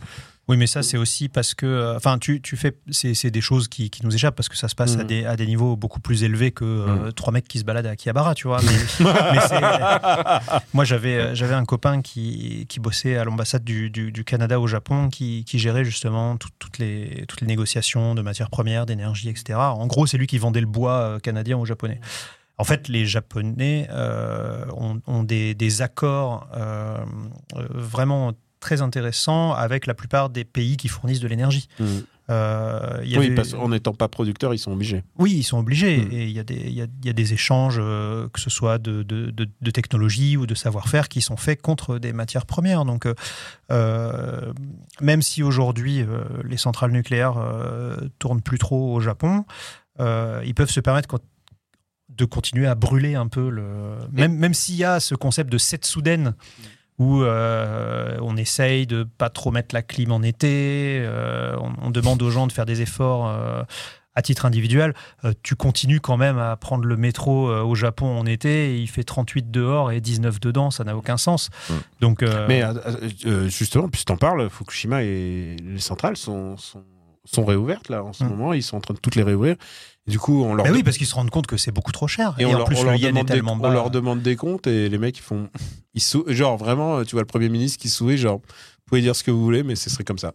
[0.48, 1.66] Oui, mais ça, c'est aussi parce que.
[1.66, 2.78] euh, Enfin, tu, tu fais.
[2.92, 5.08] C'est des choses qui, qui nous échappent parce que ça se passe à, Mhm.
[5.08, 7.14] des, à des niveaux beaucoup plus élevés que euh, Mhm.
[7.14, 8.60] trois mecs qui se baladent à Akihabara, tu vois.
[8.62, 8.72] Mais,
[9.34, 14.12] mais c'est- Moi, j'avais euh, j'avais un copain qui, qui bossait à l'ambassade du, du,
[14.12, 18.22] du Canada au Japon qui, qui gérait justement tout- toutes, les, toutes les négociations de
[18.22, 19.58] matières premières, d'énergie, etc.
[19.60, 22.00] En gros, c'est lui qui vendait le bois canadien aux Japonais.
[22.58, 26.98] En fait, les Japonais euh, ont, ont des, des accords euh,
[27.74, 28.32] vraiment
[28.66, 31.68] très intéressants avec la plupart des pays qui fournissent de l'énergie.
[31.80, 31.86] Mm.
[32.32, 35.04] Euh, oui, parce qu'en n'étant pas producteur, ils sont obligés.
[35.20, 35.98] oui, ils sont obligés.
[35.98, 36.12] Mm.
[36.12, 38.40] Et il y, a des- il y, a, il y a des échanges, euh, que
[38.42, 42.14] ce soit de, de, de, de technologie ou de savoir-faire, qui sont faits contre des
[42.14, 42.84] matières premières.
[42.86, 43.08] Donc,
[43.72, 44.52] euh,
[45.02, 46.04] même si aujourd'hui
[46.44, 47.38] les centrales nucléaires
[48.18, 49.46] tournent plus trop au Japon,
[50.00, 51.20] ils peuvent se permettre
[52.10, 53.98] de continuer à brûler un peu le.
[54.12, 56.34] Même, même s'il y a ce concept de Setsuden
[56.98, 61.92] où euh, on essaye de pas trop mettre la clim en été, euh, on, on
[61.92, 63.64] demande aux gens de faire des efforts euh,
[64.18, 64.94] à titre individuel,
[65.44, 69.04] tu continues quand même à prendre le métro au Japon en été, et il fait
[69.04, 71.50] 38 dehors et 19 dedans, ça n'a aucun sens.
[71.70, 71.74] Mm.
[72.00, 72.64] Donc, Mais
[73.48, 76.82] justement, puisque t'en parles, Fukushima et les centrales sont, sont,
[77.26, 78.30] sont réouvertes là en ce Mm.
[78.30, 78.54] moment.
[78.54, 79.58] Ils sont en train de toutes les réouvrir.
[80.08, 81.92] Et du coup, on leur de- oui, parce qu'ils se rendent compte que c'est beaucoup
[81.92, 82.36] trop cher.
[82.38, 83.58] et Et, on en leur, plus, on le leur yen est demande des, tellement on
[83.58, 83.70] bas.
[83.74, 85.50] leur demande des comptes et les mecs ils font
[85.96, 89.16] ils sou- genre vraiment tu vois le premier ministre qui sourit genre vous pouvez dire
[89.16, 90.34] ce que vous voulez mais ce serait comme ça.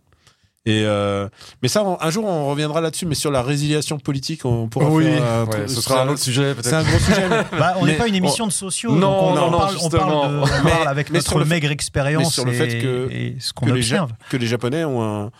[0.66, 1.26] Et euh,
[1.62, 4.90] mais ça on- un jour on reviendra là-dessus mais sur la résiliation politique on pourra
[4.90, 7.28] Oui, faire ouais, truc- ce sera un autre sujet C'est un gros sujet.
[7.30, 9.50] mais- Bah, on n'est Mais- pas une émission de sociaux, Non, donc on, non, on
[9.52, 10.62] non, parle, on parle, de- on justement.
[10.64, 13.36] parle Mais- avec mais notre fait- maigre expérience mais sur le et, fait que- et
[13.38, 14.10] ce qu'on que les observe.
[14.30, 15.30] que les Japonais ont un,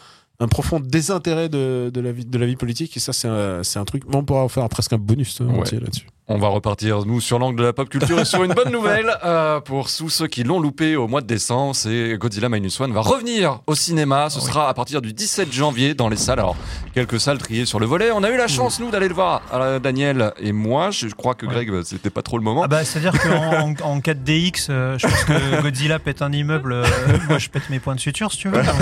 [0.41, 3.63] un profond désintérêt de, de la vie, de la vie politique et ça c'est un,
[3.63, 5.59] c'est un truc on pourra en faire presque un bonus euh, Ouais.
[5.61, 6.07] entier là-dessus.
[6.33, 9.11] On va repartir, nous, sur l'angle de la pop culture et sur une bonne nouvelle
[9.25, 11.75] euh, pour tous ceux qui l'ont loupé au mois de décembre.
[11.75, 14.31] C'est Godzilla Minus One va revenir au cinéma.
[14.31, 14.49] Ce Ah oui.
[14.49, 16.39] sera à partir du 17 janvier dans les salles.
[16.39, 16.55] Alors,
[16.95, 18.13] quelques salles triées sur le volet.
[18.13, 20.93] On a eu la chance, nous, d'aller le voir, euh, Daniel et moi.
[20.93, 21.47] Je crois que.
[21.47, 22.63] Greg, euh, c'était pas trop le moment.
[22.63, 26.85] Ah bah, C'est-à-dire qu'en en, en 4DX, euh, je pense que Godzilla pète un immeuble,
[27.29, 28.63] moi je pète mes points de suture si tu veux.
[28.63, 28.77] Donc,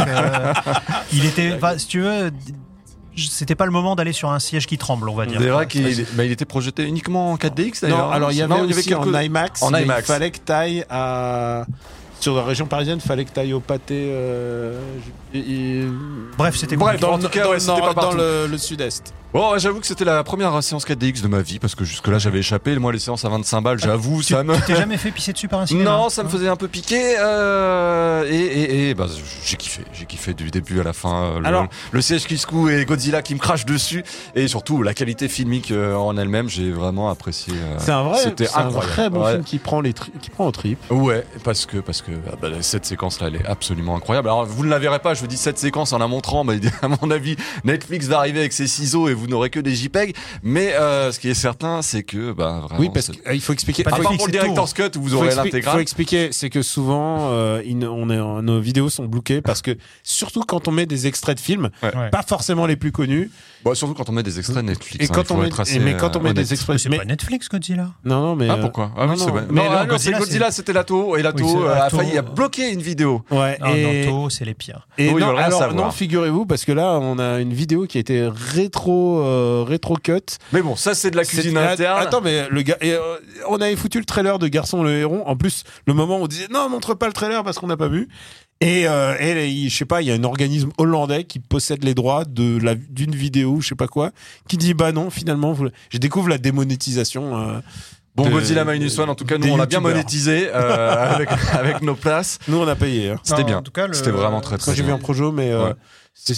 [1.15, 2.31] il était, si tu veux,
[3.19, 5.41] c'était pas le moment d'aller sur un siège qui tremble, on va dire.
[5.41, 7.99] C'est vrai qu'il bah, il était projeté uniquement en 4DX d'ailleurs.
[8.07, 9.63] Non, alors il y avait Non, aussi en quelques- IMAX.
[9.63, 10.01] en mais IMAX.
[10.01, 11.65] Il fallait que t'ailles à
[12.21, 13.95] sur la région parisienne, il fallait que t'ailles au pâté.
[14.11, 14.81] euh,
[15.33, 15.89] je- et- et-
[16.37, 19.13] Bref, c'était Bref, dans, tout cas, dans- ouais, c'était dans- pas dans le, le sud-est.
[19.35, 22.17] Bon, ouais, j'avoue que c'était la première séance 4DX de ma vie parce que jusque-là
[22.19, 22.79] j'avais échappé.
[22.79, 24.55] Moi, les séances à 25 balles, j'avoue, Tu ça me.
[24.57, 26.67] tu t'es jamais fait pisser dessus par un cinéma Non, ça me faisait un peu
[26.67, 27.17] piquer.
[27.19, 29.05] euh, et et, et bah,
[29.45, 29.83] j'ai kiffé.
[29.93, 31.25] J'ai kiffé du début à la fin.
[31.25, 34.03] euh, Le, Alors- le siège qui secoue et Godzilla qui me crache dessus.
[34.35, 37.53] Et surtout, la qualité filmique euh, en elle-même, j'ai vraiment apprécié.
[37.55, 39.33] euh, C'est un vrai, C'était c'est un très bon Ouais.
[39.33, 40.79] film qui prend les tri- qui prend au trip.
[40.91, 44.29] Ouais, parce que parce que ah bah, cette séquence-là, elle est absolument incroyable.
[44.29, 45.13] Alors, vous ne la verrez pas.
[45.13, 46.47] Je vous dis cette séquence en la montrant.
[46.47, 49.75] Bah, à mon avis, Netflix va arriver avec ses ciseaux et vous n'aurez que des
[49.75, 50.15] JPEG.
[50.43, 52.81] Mais euh, ce qui est certain, c'est que bah vraiment.
[52.81, 53.83] Oui, parce qu'il faut expliquer.
[53.85, 55.81] Pas pour le director's cut vous aurez expli- faut l'intégrale.
[55.81, 60.69] expliquer, c'est que souvent, euh, on est, nos vidéos sont bloquées parce que surtout quand
[60.69, 62.11] on met des extraits de films, Ouais.
[62.11, 63.31] pas forcément les plus connus,
[63.65, 65.05] Bon, surtout quand on met des extraits de Netflix.
[65.05, 66.99] et hein, quand on met, assez, mais quand on euh, met des extraits, C'est mais-
[66.99, 67.91] pas Netflix, Godzilla?
[68.05, 68.49] Non, non, mais.
[68.49, 68.93] Ah, euh, pourquoi?
[68.97, 69.43] Ah Non, oui, c'est vrai.
[69.51, 71.17] mais Non, non, ah, non, Godzilla, c'est Godzilla, c'était Lato.
[71.17, 73.23] Et Lato, Oui, euh, a failli a bloqué une vidéo.
[73.31, 74.87] Ouais, Non, et, c'est les pires.
[74.97, 78.29] et Oui, alors non, figurez-vous, parce que là, on a une vidéo qui a été
[78.29, 80.21] rétro, euh, rétro cut.
[80.53, 82.01] Mais bon, ça, c'est de la cuisine interne.
[82.03, 83.17] Attends, mais le gars, et, euh,
[83.49, 85.27] on avait foutu le trailer de Garçon le héron.
[85.27, 87.77] En plus, le moment où on disait non, montre pas le trailer parce qu'on n'a
[87.77, 88.09] pas vu.
[88.61, 91.95] Et, euh, et je sais pas, il y a un organisme hollandais qui possède les
[91.95, 94.11] droits de la d'une vidéo, je sais pas quoi,
[94.49, 95.69] qui dit bah non, finalement, vous...
[95.91, 97.39] je découvre la démonétisation.
[97.39, 97.61] euh,
[98.17, 101.83] Bon, Godzilla Minus One, en tout cas, nous, on l'a bien monétisé euh, avec, avec
[101.83, 102.41] nos places.
[102.49, 103.11] nous, on a payé.
[103.11, 103.21] hein.
[103.23, 103.59] C'était bien.
[103.59, 105.67] en tout cas, le- C'était vraiment très, Moi, très j'ai vu un projo, mais euh,
[105.69, 105.75] Ouais.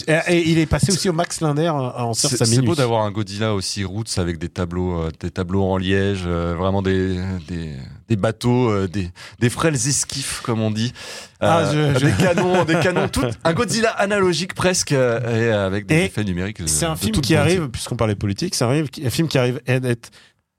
[0.06, 2.74] Et, et il est passé aussi au Max Linder euh, en surf à c'est beau
[2.74, 6.82] d'avoir un Godzilla aussi roots avec des tableaux, euh, des tableaux en liège, euh, vraiment
[6.82, 7.74] des, des,
[8.08, 10.92] des bateaux, euh, des, des frêles esquifs comme on dit,
[11.40, 15.52] Ah, Euh, je- je- des canons, des canons, tout un Godzilla analogique presque euh, et
[15.52, 16.60] avec des Et effets numériques.
[16.60, 19.72] euh, C'est un film qui arrive, puisqu'on parlait politique, c'est un, film qui arrive à
[19.72, 20.10] être,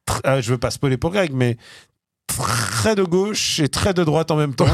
[0.07, 1.57] tr- euh, je veux pas spoiler pour Greg, mais
[2.37, 4.67] très de gauche et très de droite en même temps,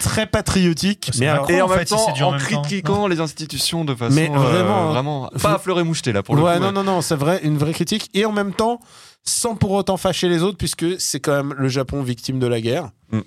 [0.00, 1.10] très patriotique.
[1.18, 1.46] Mais, Macron.
[1.48, 2.62] Et en, en même fait, temps, en en même temps.
[2.62, 6.22] critiquant les institutions de façon Mais euh, vraiment, vraiment faut- pas à fleurer moucheté là
[6.22, 6.62] pour le ouais, coup.
[6.62, 8.08] non, non, non, c'est vrai, une vraie critique.
[8.14, 8.80] Et en même temps,
[9.24, 12.60] sans pour autant fâcher les autres, puisque c'est quand même le Japon victime de la
[12.60, 12.90] guerre.
[13.12, 13.20] Mm.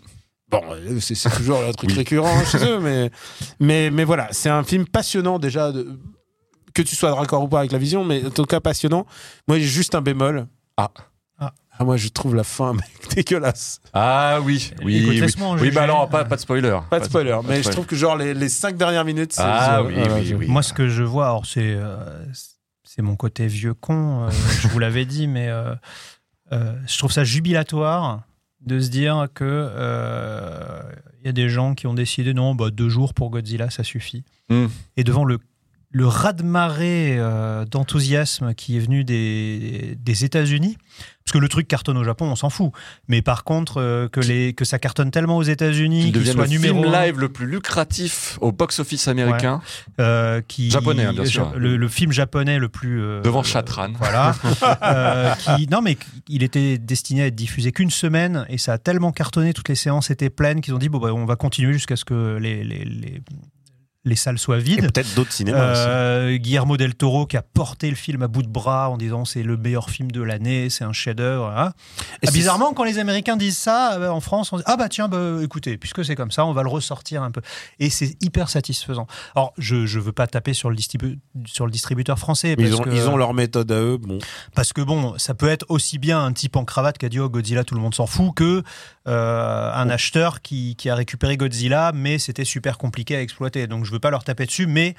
[0.49, 3.09] Bon, euh, c'est toujours le truc récurrent chez eux, mais,
[3.59, 5.99] mais, mais voilà, c'est un film passionnant déjà, de,
[6.75, 9.05] que tu sois d'accord ou pas avec la vision, mais en tout cas passionnant.
[9.47, 10.47] Moi, j'ai juste un bémol.
[10.77, 10.91] Ah.
[11.73, 11.77] Ah.
[11.79, 13.81] Ah, moi, je trouve la fin mec, dégueulasse.
[13.93, 15.43] Ah oui, oui, Écoute, oui.
[15.43, 16.77] en Oui, bah alors, pas, pas de spoiler.
[16.89, 19.41] Pas de spoiler, mais je trouve que genre les, les cinq dernières minutes, c'est.
[19.43, 20.47] Ah c'est- oui, oui, oui.
[20.47, 21.97] Moi, ce que je vois, alors c'est euh,
[22.83, 24.29] c'est mon côté vieux con, euh,
[24.61, 25.73] je vous l'avais dit, mais euh,
[26.51, 28.21] euh, je trouve ça jubilatoire
[28.61, 30.81] de se dire que euh,
[31.19, 33.83] il y a des gens qui ont décidé non, bah, deux jours pour Godzilla, ça
[33.83, 34.23] suffit.
[34.49, 34.67] Hmm.
[34.95, 35.39] Et devant le
[35.95, 40.75] le raz-de-marée euh, d'enthousiasme qui est venu des, des États-Unis,
[41.25, 42.71] parce que le truc cartonne au Japon, on s'en fout.
[43.07, 46.43] Mais par contre, euh, que, les, que ça cartonne tellement aux États-Unis, Qui qu'il soit
[46.43, 49.61] le numéro film live le plus lucratif au box-office américain.
[49.99, 51.53] euh, qui Japonais, hein, bien sûr.
[51.55, 53.93] Le, le film japonais le plus euh, Devant Shatran.
[53.97, 54.35] Voilà.
[55.57, 59.11] Qui, non, mais il était destiné à être diffusé qu'une semaine et ça a tellement
[59.11, 61.95] cartonné, toutes les séances étaient pleines qu'ils ont dit bon bah, on va continuer jusqu'à
[61.95, 63.21] ce que les, les, les,
[64.05, 64.91] les salles soient Et vides.
[64.91, 65.81] peut-être d'autres cinémas aussi.
[65.87, 69.23] Euh, Guillermo del Toro qui a porté le film à bout de bras en disant
[69.23, 71.47] c'est le meilleur film de l'année, c'est un chef-d'œuvre.
[71.47, 71.71] hein.
[72.27, 75.07] Ah, bizarrement, quand les Américains disent ça, euh, en France, on dit Ah bah tiens,
[75.07, 77.41] bah, écoutez, puisque c'est comme ça, on va le ressortir un peu.
[77.79, 79.07] Et c'est hyper satisfaisant.
[79.35, 82.55] Alors, je ne veux pas taper sur le, distribu- sur le distributeur français.
[82.57, 83.97] Parce ils, ont, que, ils ont leur méthode à eux.
[83.97, 84.19] Bon,
[84.53, 87.19] parce que bon, ça peut être aussi bien un type en cravate qui a dit
[87.21, 88.63] Oh Godzilla, tout le monde s'en fout, que
[89.07, 93.67] euh, un acheteur qui, qui a récupéré Godzilla, mais c'était super compliqué à exploiter.
[93.67, 94.95] Donc je veux pas leur taper dessus, mais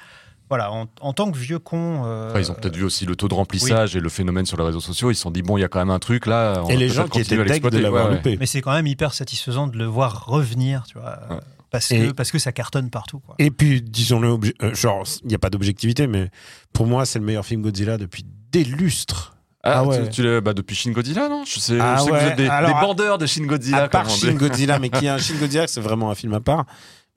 [0.49, 2.03] voilà, en, en tant que vieux con.
[2.05, 4.63] euh, ils ont peut-être vu aussi le taux de remplissage et le phénomène sur les
[4.63, 5.09] réseaux sociaux.
[5.11, 6.61] Ils se sont dit, bon, il y a quand même un truc là.
[6.63, 8.37] on et les gens qui étaient à deg de l'avoir Ouais.
[8.39, 11.17] Mais c'est quand même hyper satisfaisant de le voir revenir, tu vois.
[11.29, 11.37] Ouais.
[11.71, 13.19] Parce, Et- que, parce que ça cartonne partout.
[13.19, 13.35] Quoi.
[13.39, 16.29] Et puis, disons-le, euh, genre, il n'y a pas d'objectivité, mais
[16.73, 19.33] pour moi, c'est le meilleur film Godzilla depuis des lustres.
[19.63, 20.03] Ah, Ah ouais.
[20.03, 21.43] tu, tu l'as- bah, depuis Shin Godzilla, non?
[21.43, 23.83] Je sais, Ah je sais que vous êtes des, alors, des bandeurs de Shin Godzilla.
[23.85, 24.33] à part Shin.
[24.35, 26.65] Godzilla, mais qui est un Shin Godzilla, c'est vraiment un film à part.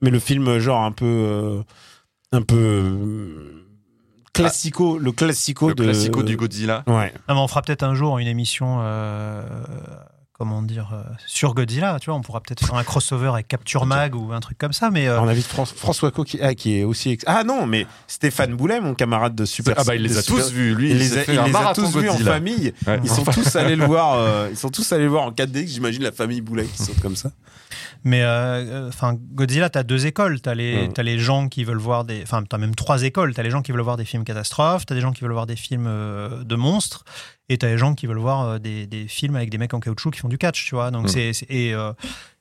[0.01, 1.05] Mais le film, genre, un peu.
[1.05, 1.61] euh,
[2.31, 2.55] un peu.
[2.57, 3.65] euh,
[4.33, 5.83] classico, le classico Le de.
[5.83, 6.83] classico du Godzilla.
[6.87, 7.13] Ouais.
[7.27, 9.43] Non, mais on fera peut-être un jour une émission, euh,
[10.39, 11.99] comment dire, euh, sur Godzilla.
[12.01, 14.73] Tu vois, on pourra peut-être faire un crossover avec Capture Mag ou un truc comme
[14.73, 14.89] ça.
[14.89, 17.11] Mais euh, On invite Fran- François Co qui, ah, qui est aussi.
[17.11, 19.75] ex- Ah non, mais Stéphane Boulet, mon camarade de Super.
[19.77, 20.73] Ah bah il les a tous vus.
[20.73, 22.73] Lui, Il il, les a, il les tous vus en famille.
[22.87, 22.99] Ouais.
[23.03, 24.15] Ils sont tous allés le voir.
[24.15, 25.67] euh, ils sont tous allés le voir en 4D.
[25.67, 27.31] J'imagine la famille Boulet qui saute comme ça.
[28.05, 30.39] Mais euh, enfin, Godzilla, t'as deux écoles.
[30.41, 30.93] T'as les, Mm.
[30.93, 32.21] t'as les gens qui veulent voir des.
[32.23, 33.33] Enfin, t'as même trois écoles.
[33.33, 34.85] T'as les gens qui veulent voir des films catastrophes.
[34.85, 37.03] T'as des gens qui veulent voir des films euh, de monstres.
[37.49, 39.79] Et t'as les gens qui veulent voir euh, des, des films avec des mecs en
[39.79, 40.65] caoutchouc qui font du catch.
[40.67, 40.91] Tu vois.
[40.91, 41.09] Donc Mm.
[41.09, 41.93] c'est c'est- et euh,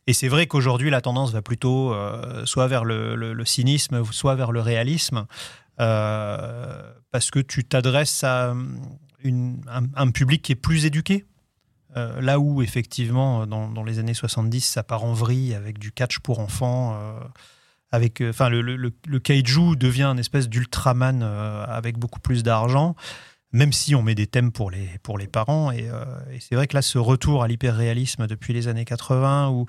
[0.06, 4.04] et c'est vrai qu'aujourd'hui la tendance va plutôt euh, soit vers le, le- le cynisme,
[4.12, 5.26] soit vers le réalisme,
[5.80, 8.54] euh, parce que tu t'adresses à
[9.22, 11.24] une- un, un public qui est plus éduqué.
[12.20, 16.20] Là où, effectivement, dans, dans les années 70, ça part en vrille avec du catch
[16.20, 16.96] pour enfants.
[17.90, 22.44] avec, euh, le, le, le- le kaiju devient une espèce d'Ultraman euh, avec beaucoup plus
[22.44, 22.94] d'argent,
[23.52, 25.70] même si on met des thèmes pour les, pour les parents.
[25.70, 29.50] Et, euh, et c'est vrai que là, ce retour à l'hyperréalisme depuis les années 80,
[29.50, 29.66] où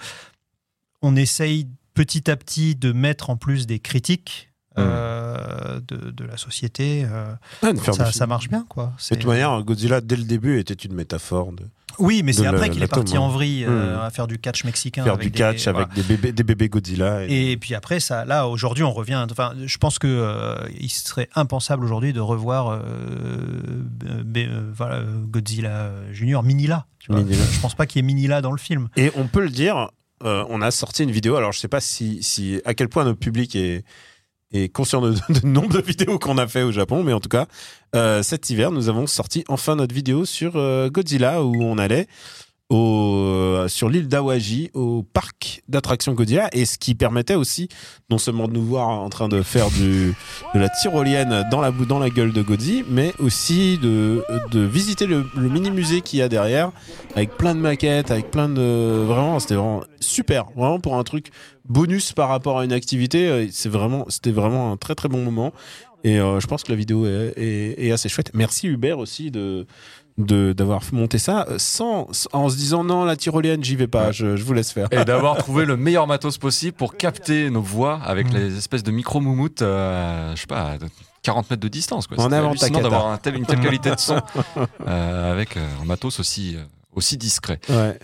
[1.01, 4.48] on essaye petit à petit de mettre en plus des critiques
[4.79, 7.71] euh, de, de la société, euh, Ah,
[8.11, 8.65] ça, marche bien.
[8.67, 8.85] Quoi.
[8.85, 11.63] De C'est- toute manière, Godzilla, dès le début, était une métaphore de
[11.97, 14.01] Oui, mais c'est après qu'il est parti tome, en vrille euh, Mm.
[14.01, 15.03] à faire du catch mexicain.
[15.03, 15.79] faire avec du des- catch voilà.
[15.79, 17.25] avec des bébés, des bébés Godzilla.
[17.27, 19.25] Et, Et puis après, ça, là, aujourd'hui, on revient.
[19.29, 22.79] Enfin, je pense que euh, il serait impensable aujourd'hui de revoir euh,
[24.75, 26.85] voilà, Godzilla Junior Minila.
[26.99, 27.21] Tu vois.
[27.21, 27.43] Minilla.
[27.51, 28.89] Je pense pas qu'il y ait Minila dans le film.
[28.95, 29.89] et on peut le dire,
[30.23, 31.35] on a sorti une vidéo.
[31.35, 33.83] Alors, je sais pas si, si à quel point notre public est,
[34.51, 37.29] est conscient de, de nombre de vidéos qu'on a fait au Japon, mais en tout
[37.29, 37.47] cas,
[37.95, 42.07] euh, cet hiver, nous avons sorti enfin notre vidéo sur euh, Godzilla où on allait
[42.69, 47.67] au, euh, sur l'île d'Awaji au parc d'attractions Godzilla et ce qui permettait aussi
[48.11, 50.13] non seulement de nous voir en train de faire du,
[50.53, 55.07] de la tyrolienne dans la, dans la gueule de Godzilla, mais aussi de, de visiter
[55.07, 56.71] le, le mini musée qu'il y a derrière
[57.15, 61.31] avec plein de maquettes, avec plein de vraiment c'était vraiment super, vraiment pour un truc
[61.67, 65.23] bonus par rapport à une activité, euh, c'est vraiment c'était vraiment un très très bon
[65.23, 65.53] moment
[66.03, 67.33] et euh, je pense que la vidéo est-
[67.77, 68.31] est assez chouette.
[68.33, 69.67] Merci Hubert aussi de
[70.19, 74.35] de d'avoir monté ça sans en se disant non la tyrolienne j'y vais pas, je,
[74.35, 74.87] je vous laisse faire.
[74.91, 78.37] Et d'avoir trouvé le meilleur matos possible pour capter nos voix avec Mm.
[78.37, 80.77] les espèces de micro-moumoutes, euh, je sais pas, à
[81.23, 82.05] 40 mètres de distance.
[82.07, 82.19] Quoi.
[82.23, 84.19] En avant, d'avoir un tel- une telle qualité de son
[84.87, 87.59] euh, avec euh, un matos aussi, euh, aussi discret.
[87.69, 87.97] Ouais.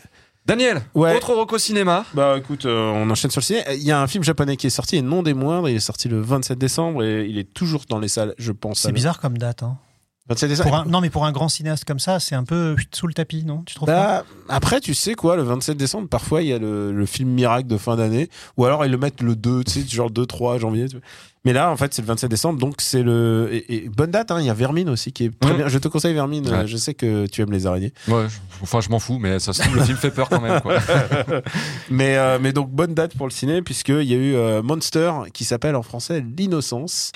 [0.45, 1.15] Daniel, Ouais.
[1.15, 2.06] autre Rocco Cinéma.
[2.13, 3.63] Bah écoute, euh, on enchaîne sur le ciné.
[3.73, 5.67] Il y a un film japonais qui est sorti et non des moindres.
[5.69, 8.82] Il est sorti le 27 décembre et il est toujours dans les salles, je pense.
[8.82, 9.63] C'est bizarre comme date.
[9.63, 9.78] hein.
[10.27, 10.69] 27 décembre.
[10.69, 13.13] Pour un- non, mais pour un grand cinéaste comme ça, c'est un peu sous le
[13.13, 13.61] tapis, non?
[13.65, 14.21] Tu trouves pas?
[14.21, 17.29] Bah, après, tu sais quoi, le 27 décembre, parfois il y a le, le film
[17.29, 20.57] miracle de fin d'année, ou alors ils le mettent le 2, tu sais, genre 2-3
[20.59, 20.88] janvier.
[20.89, 21.05] tu vois.
[21.45, 23.49] Mais là, en fait, c'est le 27 décembre, donc c'est le.
[23.51, 25.67] Et, et bonne date, hein, il y a Vermine aussi qui est très bien.
[25.67, 26.65] Je te conseille Vermine, Ouais.
[26.67, 27.93] je sais que tu aimes les araignées.
[28.07, 30.41] Ouais, je- enfin, je m'en fous, mais ça se trouve, le film fait peur quand
[30.41, 30.59] même.
[30.61, 30.78] Quoi.
[31.89, 35.11] Mais, euh, mais donc, bonne date pour le ciné, puisqu'il y a eu euh, Monster,
[35.34, 37.11] qui s'appelle en français L'Innocence,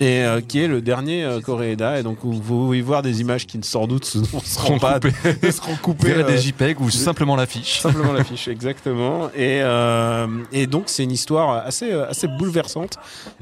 [0.00, 1.98] et euh, qui est le dernier euh, Coréeda.
[1.98, 4.98] Et donc, vous pouvez voir des images qui ne sans doute ne seront pas.
[5.42, 6.12] ne seront coupées.
[6.12, 7.80] euh, des JPEG ou simplement l'affiche.
[7.80, 9.30] Simplement l'affiche, exactement.
[9.36, 9.62] Et,
[10.52, 12.96] et donc, c'est une histoire assez, assez bouleversante.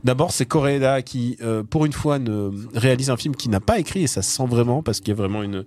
[0.04, 3.78] D'abord, c'est Koreeda qui, euh, pour une fois, ne réalise un film qu'il n'a pas
[3.78, 5.64] écrit, et ça se sent vraiment, parce qu'il y a vraiment une,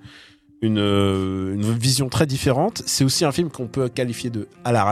[0.62, 2.84] une, euh, une vision très différente.
[2.86, 4.84] C'est aussi un film qu'on peut qualifier de à la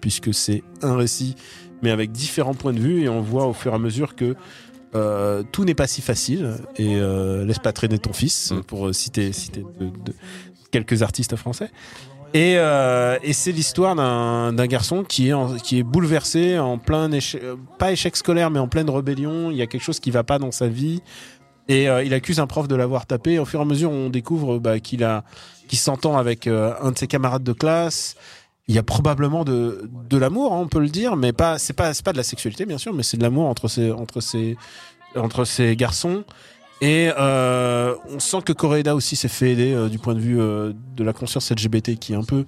[0.00, 1.36] puisque c'est un récit,
[1.82, 4.34] mais avec différents points de vue, et on voit au fur et à mesure que
[4.96, 8.60] euh, tout n'est pas si facile, et euh, laisse pas traîner ton fils, Mm.
[8.62, 10.12] pour citer, citer de- de
[10.70, 11.70] quelques artistes français.
[12.34, 17.08] Et, euh, et c'est l'histoire d'un garçon qui est, qui est bouleversé en plein
[17.78, 19.52] pas échec scolaire, mais en pleine rébellion.
[19.52, 21.00] Il y a quelque chose qui va pas dans sa vie.
[21.68, 23.38] Et euh, il accuse un prof de l'avoir tapé.
[23.38, 25.22] Au fur et à mesure, on découvre bah, qu'il a,
[25.72, 28.16] s'entend avec euh, un de ses camarades de classe.
[28.66, 31.74] Il y a probablement de, de l'amour, hein, on peut le dire, mais pas, c'est
[31.74, 34.56] pas, pas de la sexualité, bien sûr, mais c'est de l'amour entre ces, entre ces,
[35.14, 36.24] entre ces garçons.
[36.80, 40.40] Et euh, on sent que Koreeda aussi s'est fait aider euh, du point de vue
[40.40, 42.44] euh, de la conscience LGBT qui est un peu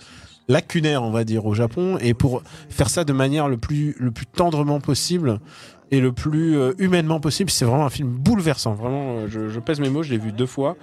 [0.48, 1.98] lacunaire, on va dire, au Japon.
[2.00, 5.40] Et pour faire ça de manière le plus, le plus tendrement possible
[5.90, 8.74] et le plus humainement possible, c'est vraiment un film bouleversant.
[8.74, 10.76] Vraiment, je, pèse mes mots, je l'ai vu deux fois.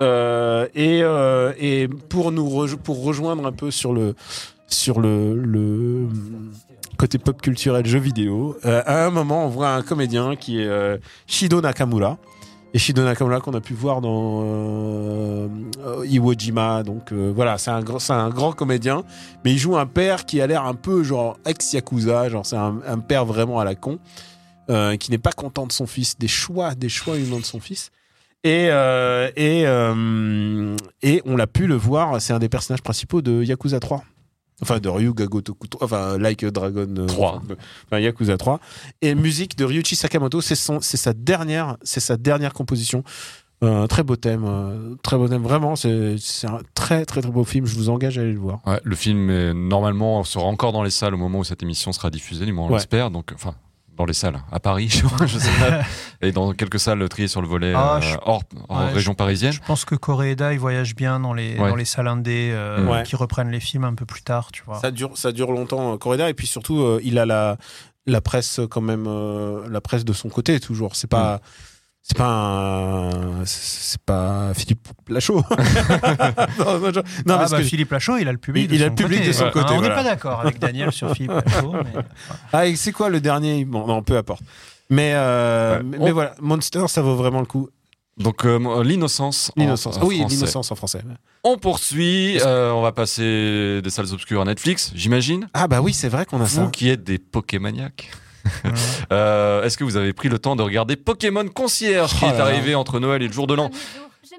[0.00, 4.16] Et, et pour nous pour rejoindre un peu sur le
[4.66, 6.08] sur le, le
[6.96, 11.60] côté pop culturel jeu vidéo, à un moment on voit un comédien qui est Shido
[11.60, 12.18] Nakamura.
[12.74, 15.48] Et Shido Nakamura qu'on a pu voir dans euh,
[15.84, 19.04] euh, Iwo Jima, donc euh, voilà, c'est un, un grand comédien,
[19.44, 22.98] mais il joue un père qui a l'air un peu genre ex-yakuza, genre c'est un,
[23.06, 23.98] père vraiment à la con,
[24.98, 27.90] qui n'est pas content de son fils, des choix, des choix humains de son fils.
[28.42, 28.68] Et,
[29.36, 29.62] et,
[31.02, 34.02] et on l'a pu le voir, c'est un des personnages principaux de Yakuza 3.
[34.62, 37.42] Enfin, de Ryuga Gotoku 3, enfin, Like Dragon euh, 3.
[37.86, 38.60] Enfin, Yakuza 3.
[39.02, 43.02] Et musique de Ryuichi Sakamoto, c'est son, c'est sa dernière, c'est sa dernière composition.
[43.64, 45.42] Euh, très beau thème, euh, très beau thème.
[45.42, 47.64] Vraiment, c'est, c'est un très, très, très beau film.
[47.66, 48.60] Je vous engage à aller le voir.
[48.66, 51.92] Ouais, le film, est, normalement, sera encore dans les salles au moment où cette émission
[51.92, 52.74] sera diffusée, du moins on Ouais.
[52.74, 53.10] l'espère.
[53.12, 53.54] Donc, enfin,
[53.96, 55.80] dans les salles, à Paris, je crois, je sais pas.
[56.26, 59.14] Et dans quelques salles triées sur le volet Ah, euh, je- hors, hors Ouais, région
[59.14, 59.52] parisienne.
[59.52, 61.68] Je pense que Koreeda, il voyage bien dans les, Ouais.
[61.68, 63.02] dans les salles indés euh, Ouais.
[63.02, 64.78] qui reprennent les films un peu plus tard, tu vois.
[64.80, 66.30] Ça dure, ça dure longtemps, euh, Correda.
[66.30, 67.56] Et puis surtout, euh, il a la,
[68.06, 70.96] la presse quand même, euh, la presse de son côté toujours.
[70.96, 71.40] C'est pas,
[72.02, 75.42] c'est pas, un- c'est pas Philippe Lachaud.
[76.58, 78.64] non, non, je- non, ah, parce bah, que Philippe Lachaud, il a le public.
[78.64, 79.28] Il- de il a son le public côté.
[79.28, 79.50] de son Ouais.
[79.52, 79.94] côté, Ah, on n'est voilà.
[79.94, 81.72] pas d'accord avec Daniel sur Philippe Lachaud.
[81.84, 82.02] mais-
[82.52, 83.64] ah, et c'est quoi le dernier?
[83.64, 84.42] Bon, non, peu importe.
[84.90, 85.82] Mais, euh, Ouais.
[85.84, 87.68] mais, On- mais voilà, Monster, ça vaut vraiment le coup.
[88.18, 89.50] Donc, euh, l'innocence.
[89.56, 89.96] en- L'innocence.
[89.96, 90.34] en Ah oui, français.
[90.34, 91.00] l'innocence en français.
[91.44, 92.38] On poursuit.
[92.42, 95.48] euh, on va passer des salles obscures à Netflix, j'imagine.
[95.54, 96.68] Ah bah oui, c'est vrai qu'on a Vous ça.
[96.70, 98.10] qui êtes des Pokémaniacs.
[99.12, 102.40] Euh, Est-ce que vous avez pris le temps de regarder Pokémon Concierge qui Oh est
[102.40, 103.70] arrivé entre Noël et le jour de l'an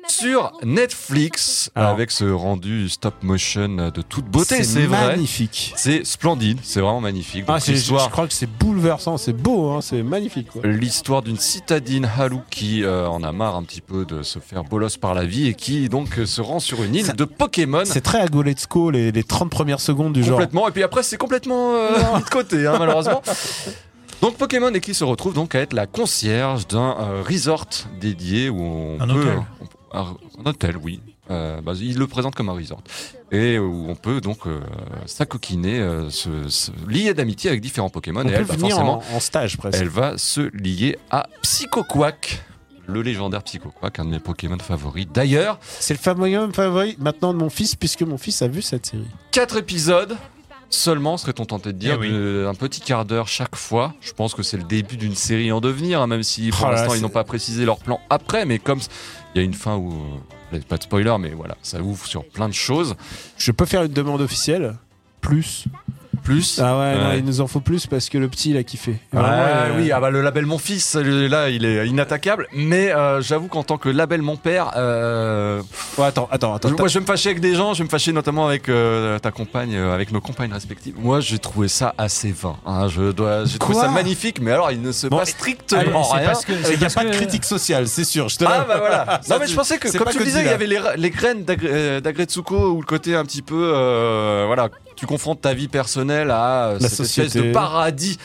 [0.08, 1.92] sur Netflix Alors.
[1.92, 5.08] avec ce rendu stop motion de toute beauté, c'est vrai.
[5.08, 5.74] magnifique.
[5.78, 7.46] C'est splendide, c'est vraiment magnifique.
[7.48, 10.48] Ah, Donc, c'est- je, crois que c'est bouleversant, c'est beau, hein, c'est magnifique.
[10.64, 14.64] L'histoire d'une citadine Halou qui euh, en a marre un petit peu de se faire
[14.64, 17.84] bolos par la vie et qui donc se rend sur une île Ça- de Pokémon.
[17.86, 20.34] C'est très Agoletsuko, les, les 30 premières secondes du genre.
[20.34, 20.68] Complètement.
[20.68, 23.22] Et puis après, c'est complètement euh, mis de côté, hein, malheureusement.
[24.24, 27.68] Donc Pokémon et qui se retrouve donc à être la concierge d'un euh, resort
[28.00, 29.38] dédié où on Un peut hôtel.
[29.94, 31.02] on- un, un hôtel, oui.
[31.30, 32.82] Euh, bah, il le présente comme un resort
[33.34, 34.62] et où on peut donc euh,
[35.06, 39.04] s'acoquiner, euh, se, se lier d'amitié avec différents Pokémon On et peut elle va forcément,
[39.12, 39.78] en, en stage presque.
[39.82, 42.44] elle va se lier à Psychoquack.
[42.88, 45.06] Le légendaire Psychoquack, un de mes Pokémon favoris.
[45.14, 48.86] D'ailleurs, C'est le fameux favori maintenant de mon fils, puisque mon fils a vu cette
[48.86, 49.08] série.
[49.32, 50.18] Quatre épisodes
[50.74, 52.12] seulement, serait-on tenté de dire, Eh oui.
[52.12, 53.94] de- un petit quart d'heure chaque fois.
[54.02, 56.72] Je pense que c'est le début d'une série en devenir, hein, même si pour Oh
[56.72, 58.80] l'instant ils n'ont pas précisé leur plan après, mais comme
[59.36, 59.94] il y a une fin où,
[60.54, 62.96] euh, pas de spoiler, mais voilà, ça ouvre sur plein de choses.
[63.38, 64.76] Je peux faire une demande officielle?
[65.22, 65.66] Plus?
[66.24, 66.60] Plus.
[66.64, 67.20] Ah ouais, non, Ouais.
[67.20, 68.92] il nous en faut plus parce que le petit, il a kiffé.
[68.92, 72.48] Ouais, Vraiment, euh, oui, ah bah, le label Mon Fils, là, il est inattaquable.
[72.54, 75.62] Mais euh, j'avoue qu'en tant que label Mon Père, euh,
[75.98, 76.70] ouais, attends, attends, attends.
[76.78, 79.20] moi je vais me fâcher avec des gens, je vais me fâcher notamment avec euh,
[79.20, 80.96] ta compagne, euh, avec nos compagnes respectives.
[80.98, 82.56] Moi j'ai trouvé ça assez vain.
[82.66, 82.88] hein.
[82.88, 86.04] Je dois, j'ai trouvé ça magnifique, mais alors il ne se Bon, passe Allez, strictement
[86.04, 86.26] c'est rien.
[86.28, 88.30] parce que- Il n'y a pas de que- critique sociale, c'est sûr.
[88.30, 89.22] Je te Ah bah voilà.
[89.30, 90.84] Non mais je pensais que comme tu le disais, il y Godzilla.
[90.86, 95.06] avait les, les graines d'Agre- d'Agretsuko ou le côté un petit peu euh, voilà, tu
[95.06, 97.48] confrontes ta vie personnelle à euh, La cette espèce société.
[97.50, 98.18] de paradis.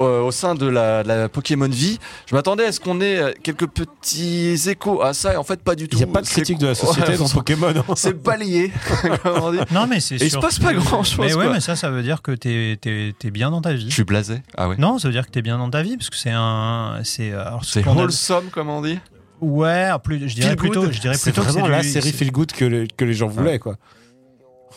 [0.00, 3.18] euh, au sein de la, de la Pokémon vie, je m'attendais à ce qu'on ait
[3.18, 5.96] euh, quelques petits échos à ça, et en fait pas du tout.
[5.96, 7.72] Il n'y a pas de C'est- critique de la société Ouais, dans Pokémon.
[7.76, 7.94] hein.
[7.96, 8.70] C'est balayé,
[9.24, 9.58] on dit.
[9.72, 11.52] Non, mais c'est il se passe pas grand-chose, Mais ouais, quoi.
[11.54, 13.86] mais ça, ça veut dire que t'es es, bien dans ta vie.
[13.88, 14.40] Je suis blasé.
[14.56, 14.76] Ah ouais.
[14.78, 17.32] Non, ça veut dire que t'es bien dans ta vie parce que c'est un, c'est
[17.62, 19.00] ce C'est wholesome, comme on dit.
[19.40, 20.92] Ouais, plus, je dirais Feel plutôt, good.
[20.92, 23.04] je dirais C'est plutôt que vraiment c'est la série c'est- feel good que, le- que
[23.04, 23.76] les gens voulaient, quoi.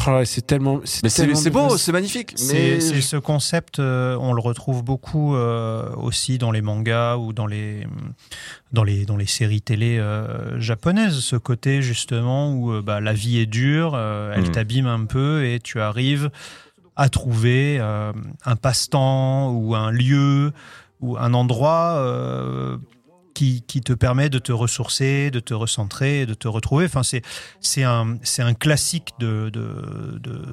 [0.08, 0.80] Oh ouais, c'est tellement.
[1.04, 2.34] Mais c'est beau, c'est magnifique.
[2.36, 7.18] C'est Mais c'est ce concept, euh, on le retrouve beaucoup euh, aussi dans les mangas
[7.18, 7.86] ou dans les,
[8.72, 11.20] dans les, dans les séries télé euh, japonaises.
[11.20, 14.52] Ce côté justement où euh, bah, la vie est dure, euh, elle Mm.
[14.52, 16.32] t'abîme un peu et tu arrives
[16.96, 18.12] à trouver euh,
[18.46, 20.52] un passe-temps ou un lieu
[21.00, 22.78] ou un endroit euh,
[23.34, 26.86] qui, qui te permet de te ressourcer, de te recentrer, de te retrouver.
[26.86, 27.22] Enfin, c'est
[27.60, 30.46] c'est un, c'est un classique de, de, de,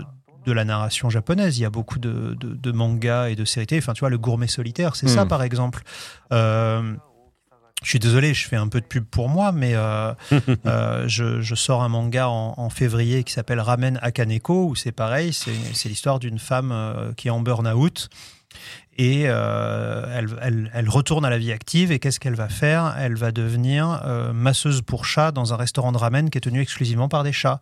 [0.47, 1.59] de la narration japonaise.
[1.59, 3.81] Il y a beaucoup de, de, de mangas et de séries télé.
[3.83, 5.29] Enfin, tu vois, le gourmet solitaire, c'est ça, Mm.
[5.29, 5.83] par exemple.
[6.33, 6.95] Euh,
[7.83, 10.12] je suis désolé, je fais un peu de pub pour moi, mais euh,
[10.66, 14.91] euh, je, je sors un manga en, en février qui s'appelle Ramen Akaneko, où c'est
[14.91, 18.09] pareil, c'est c'est l'histoire d'une femme qui est en burn-out.
[18.99, 21.92] Et euh, elle, elle, elle retourne à la vie active.
[21.92, 22.96] Et qu'est-ce qu'elle va faire?
[22.99, 26.61] Elle va devenir euh, masseuse pour chats dans un restaurant de ramen qui est tenu
[26.61, 27.61] exclusivement par des chats.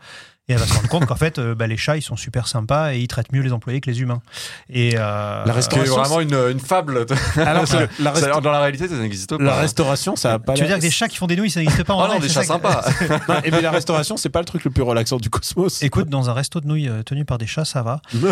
[0.49, 2.47] Et elle va se rendre compte qu'en fait, euh, bah, les chats, ils sont super
[2.47, 4.23] sympas et ils traitent mieux les employés que les humains.
[4.71, 7.05] Et euh, La c'est vraiment une, une fable.
[7.37, 7.65] Alors,
[7.99, 9.43] la, resta- dans la réalité, ça n'existe pas.
[9.43, 10.53] la restauration, ça a pas.
[10.55, 12.07] tu veux dire que des chats qui font des nouilles, ça n'existe pas en Ah
[12.07, 12.85] vrai non, des chats que- sympas.
[13.29, 15.83] Non, et mais la restauration, c'est pas le truc le plus relaxant du cosmos.
[15.83, 18.01] Écoute, dans un resto de nouilles euh, tenu par des chats, ça va.
[18.15, 18.23] et,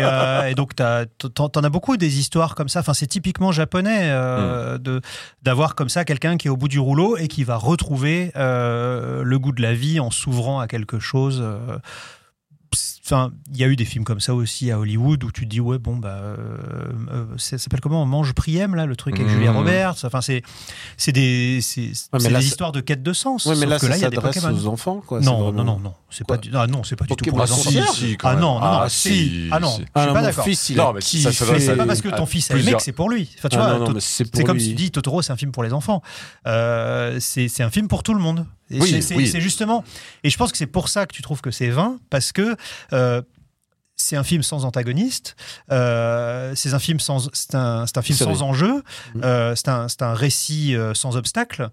[0.00, 2.80] euh, et donc, t'as- t'en t'en as beaucoup des histoires comme ça.
[2.80, 5.00] Enfin, c'est typiquement japonais euh, de
[5.44, 9.22] d'avoir comme ça quelqu'un qui est au bout du rouleau et qui va retrouver euh,
[9.22, 11.40] le goût de la vie en s'ouvrant à quelque chose.
[11.68, 11.78] Euh,
[13.04, 15.46] Enfin, il y a eu des films comme ça aussi à Hollywood où tu te
[15.50, 16.36] dis ouais bon bah euh,
[17.10, 18.06] euh, ça s'appelle comment?
[18.06, 19.32] Mange Priem là le truc avec Mhm.
[19.34, 19.96] Julia Roberts.
[20.04, 20.42] Enfin c'est
[20.96, 21.90] c'est des c'est
[22.40, 23.46] histoires de quête de sens.
[23.46, 25.18] Ouais, mais là, que là s'adresse aux enfants, quoi.
[25.20, 27.24] Non, vraiment- non, non, non, c'est Quoi pas du, ah non, c'est pas du tout
[27.24, 27.70] pour les enfants.
[27.92, 29.08] si, Ah non, non, non, Ah, si.
[29.08, 29.80] si, Ah non, si.
[29.82, 30.44] je Ah, suis non, pas d'accord.
[30.44, 32.92] fils, Non, mais ça, ça c'est pas parce que ton fils a aimé que c'est
[32.92, 33.28] pour lui.
[33.38, 36.00] Enfin, tu Ah, vois, c'est comme tu dis Totoro, c'est un film pour les enfants.
[36.44, 38.46] C'est c'est un film pour tout le monde.
[38.78, 39.26] Oui, c'est- c'est oui.
[39.28, 39.82] c'est justement.
[40.24, 42.56] Et je pense que c'est pour ça que tu trouves que c'est vain, parce que.
[42.92, 43.22] euh,
[44.02, 45.36] c'est un film sans antagoniste,
[45.70, 48.82] euh, c'est un film sans, c'est un, c'est un film C'est sans enjeu,
[49.14, 49.20] Mm.
[49.24, 51.68] euh, c'est un, c'est un récit euh, sans obstacle.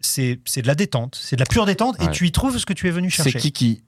[0.00, 2.66] C'est c'est de la détente, c'est de la pure détente, et tu y trouves ce
[2.66, 3.38] que tu es venu C'est chercher.
[3.38, 3.82] Kiki.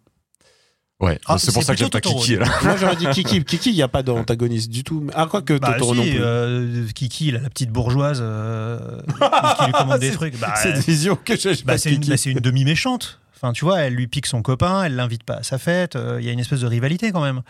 [1.01, 2.36] Ouais, Ah, c'est pour c'est ça que j'aime pas Kiki.
[2.36, 2.44] Là.
[2.62, 3.42] Moi, j'aurais dit Kiki.
[3.44, 5.07] Kiki, il n'y a pas d'antagoniste du tout.
[5.14, 6.18] Ah, quoi que Bah, Totoro si, non plus.
[6.20, 9.01] euh, Kiki, il a la petite bourgeoise euh,
[9.59, 10.38] qui lui commande des C'est- trucs.
[10.38, 11.55] Bah, Cette vision que j'ai.
[11.64, 13.18] bah, c'est une, bah, c'est une demi-méchante.
[13.34, 15.96] Enfin, tu vois, elle lui pique son copain, elle l'invite pas à sa fête.
[15.96, 17.40] euh, Il y a une espèce de rivalité quand même.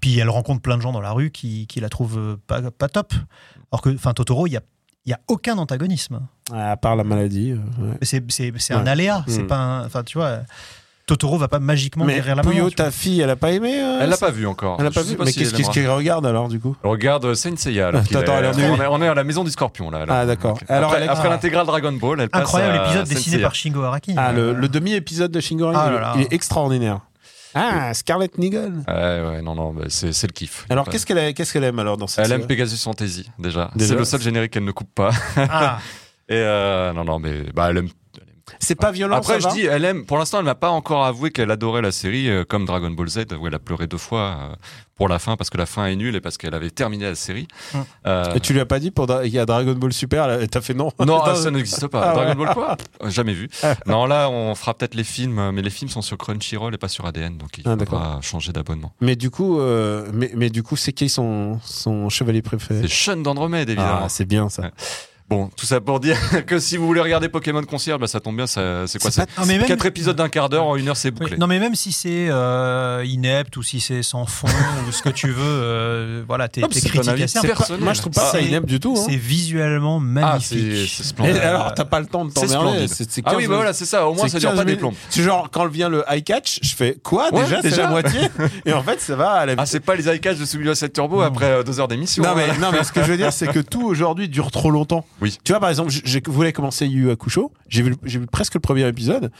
[0.00, 2.62] Puis elle rencontre plein de gens dans la rue qui, qui la trouvent euh, pas,
[2.70, 3.12] pas top.
[3.70, 4.62] Alors que, enfin, Totoro, il y a,
[5.04, 6.20] il y a aucun antagonisme.
[6.50, 7.52] À part la maladie.
[7.52, 7.98] ouais.
[8.00, 9.22] C'est, c'est, c'est un aléa.
[9.28, 9.46] C'est Mm.
[9.46, 10.38] pas un- Enfin, tu vois,
[11.06, 12.86] Totoro va pas magiquement Mais guérir la Puyo, tu vois.
[12.86, 14.78] ta fille, elle a pas aimé euh, Elle l'a pas vu encore.
[14.80, 15.16] Elle a pas vu.
[15.18, 16.74] Mais si qu'est-ce elle qu'elle regarde alors, du coup?
[16.82, 17.90] Regarde euh, Saint Seiya.
[17.90, 19.90] là, qu'il Attends, est- elle est on, est, on est à la maison du scorpion
[19.90, 20.06] là.
[20.06, 20.20] là.
[20.20, 20.54] Ah, d'accord.
[20.54, 21.28] Donc, Alors, après, elle Ah.
[21.28, 24.14] l'intégrale Dragon Ball, elle passe Incroyable épisode dessiné par Shingo Araki.
[24.16, 26.12] Ah, le, Euh, le demi-épisode de Ah il, là là.
[26.16, 27.00] il est extraordinaire.
[27.54, 28.72] Ah, Scarlett Nigel.
[28.88, 30.64] Ouais, ouais, non, non, bah, c'est le kiff.
[30.70, 30.92] Alors, Ouais.
[30.92, 33.70] qu'est-ce qu'elle a- qu'est-ce qu'elle aime alors dans cette Elle aime Pegasus Fantasy, déjà.
[33.76, 33.92] Déjà.
[33.92, 35.10] C'est le seul générique qu'elle ne coupe pas.
[35.36, 35.78] Ah,
[36.30, 37.88] Et euh, non, non, mais bah, elle aime.
[38.58, 40.04] C'est pas violent, Après, ça je va dis, elle aime.
[40.04, 43.08] Pour l'instant, elle m'a pas encore avoué qu'elle adorait la série, euh, comme Dragon Ball
[43.08, 44.54] Z, où elle a pleuré deux fois euh,
[44.96, 47.14] pour la fin, parce que la fin est nulle et parce qu'elle avait terminé la
[47.14, 47.48] série.
[47.72, 47.78] Mm.
[48.06, 50.46] Euh, Et tu lui as pas dit pour Dra- il y a Dragon Ball Super,
[50.50, 52.02] t'as fait non Non, ah, ça n'existe pas.
[52.02, 52.24] Ah ouais.
[52.34, 52.76] Dragon Ball quoi
[53.10, 53.48] Jamais vu.
[53.86, 56.88] non, là, on fera peut-être les films, mais les films sont sur Crunchyroll et pas
[56.88, 58.22] sur ADN, donc il Ah, faudra d'accord.
[58.22, 58.92] changer d'abonnement.
[59.00, 62.82] Mais du coup, euh, mais, mais du coup, c'est qui son, son chevalier préféré?
[62.82, 64.00] C'est Sean d'Andromède, évidemment.
[64.04, 64.70] Ah, c'est bien ça.
[65.30, 68.36] Bon, tout ça pour dire que si vous voulez regarder Pokémon Concierge, bah, ça tombe
[68.36, 69.10] bien, ça- c'est quoi?
[69.10, 71.36] C'est C'est même- quatre épisodes d'un quart d'heure, en une heure, c'est Oui, bouclé.
[71.38, 74.48] non mais même si c'est euh, inepte ou si c'est sans fond
[74.88, 77.26] ou ce que tu veux, euh, Ah, voilà, tes, c'est personnel.
[77.80, 78.94] Moi, je trouve pas ça C'est- inepte du tout.
[78.98, 79.04] hein.
[79.08, 80.90] c'est visuellement Ah, c'est magnifique.
[80.94, 81.36] c'est Et splendide.
[81.38, 82.86] alors, t'as pas le temps de C'est t'emmerder.
[82.88, 84.06] C'est c'est Ah 15 oui, bah voilà, c'est ça.
[84.06, 84.94] Au moins, c'est ça dure 15 pas des plombes.
[85.08, 88.20] C'est genre, quand vient le high catch, je fais quoi Ouais, déjà C'est déjà moitié
[88.66, 90.92] Et en fait, ça va à la Ah, c'est pas les iCash de Subliminal 7
[90.92, 92.22] Turbo après euh, deux heures d'émission.
[92.22, 92.34] Non hein.
[92.36, 95.06] mais, non mais ce que je veux dire c'est que tout aujourd'hui dure trop longtemps.
[95.20, 95.38] Oui.
[95.44, 98.26] Tu vois par exemple, je, je voulais commencer Yu Yu Hakusho, j'ai vu j'ai vu
[98.26, 99.30] presque le premier épisode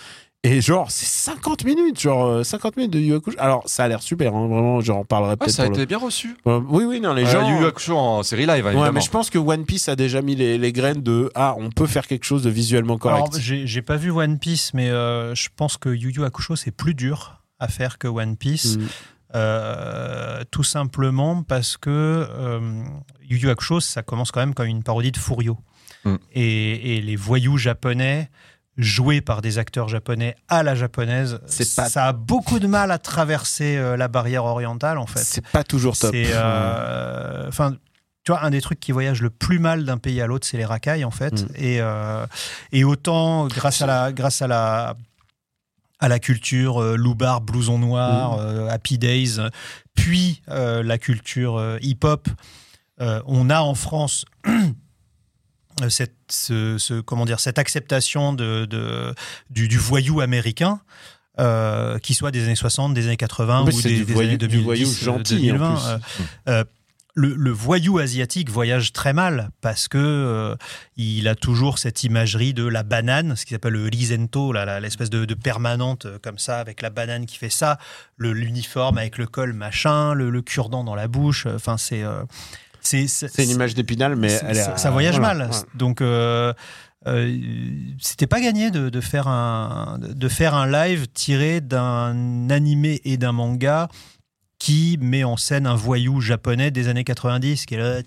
[0.46, 3.36] et genre c'est 50 minutes, genre euh, 50 minutes de Yu Yu Hakusho.
[3.40, 5.86] Alors ça a l'air super hein, vraiment, j'en parlerai Ouais, peut-être ça a le- été
[5.86, 6.36] bien reçu.
[6.46, 9.00] Euh, oui oui non les Les gens Yu Yu Hakusho en série live, Ouais, mais
[9.00, 11.86] je pense que One Piece a déjà mis les, les graines de ah, on peut
[11.86, 13.16] faire quelque chose de visuellement correct.
[13.16, 16.56] Alors, j'ai j'ai pas vu One Piece, mais euh, je pense que Yu Yu Hakusho
[16.56, 18.76] c'est plus dur à faire que One Piece.
[18.76, 18.86] Mm.
[19.36, 22.84] Euh, tout simplement parce que euh,
[23.28, 25.58] Yu Yu Hakusho, ça commence quand même comme une parodie de Furio.
[26.04, 26.16] Mm.
[26.32, 28.30] Et, et les voyous japonais,
[28.76, 32.90] joués par des acteurs japonais à la japonaise, C'est pas- ça a beaucoup de mal
[32.90, 35.20] à traverser euh, la barrière orientale, en fait.
[35.20, 36.12] C'est pas toujours top.
[36.14, 37.76] Euh, enfin,
[38.24, 40.56] tu vois, un des trucs qui voyage le plus mal d'un pays à l'autre, c'est
[40.56, 41.42] les racailles, en fait.
[41.42, 41.48] Mm.
[41.56, 42.26] Et, euh,
[42.72, 44.96] et autant, grâce à la, grâce à la,
[46.00, 49.36] à la culture euh, loupard, blouson noir, euh, Happy Days,
[49.94, 52.28] puis euh, la culture hip-hop,
[53.00, 54.24] euh, on a en France
[55.88, 59.14] cette, ce, ce- comment dire, cette acceptation de, de-
[59.50, 60.80] du, du voyou américain.
[61.40, 64.28] euh, qui soit des années 60, des années 80 En plus, ou des, des voyou-
[64.28, 65.74] années du 2010, voyou euh, gentil, en 2020.
[65.74, 65.84] plus.
[65.88, 65.98] euh,
[66.60, 66.64] euh,
[67.16, 70.54] le, le voyou asiatique voyage très mal parce que euh,
[70.96, 73.88] il a toujours cette imagerie de la banane, ce qui s'appelle le
[74.52, 77.78] la- l'espèce de, de permanente comme ça, avec la banane qui fait ça,
[78.16, 81.46] le- l'uniforme avec le col machin, le, le cure-dent dans la bouche.
[81.46, 82.04] Enfin, c'est
[82.86, 85.50] c'est une image d'épinal, mais elle ça, voyage voilà, mal.
[85.50, 85.56] ouais.
[85.74, 86.52] Donc, euh,
[87.06, 87.38] euh,
[88.00, 93.16] c'était pas gagné de, de faire un, de faire un live tiré d'un animé et
[93.16, 93.88] d'un manga
[94.58, 98.00] qui met en scène un voyou japonais des années 90 qui est là,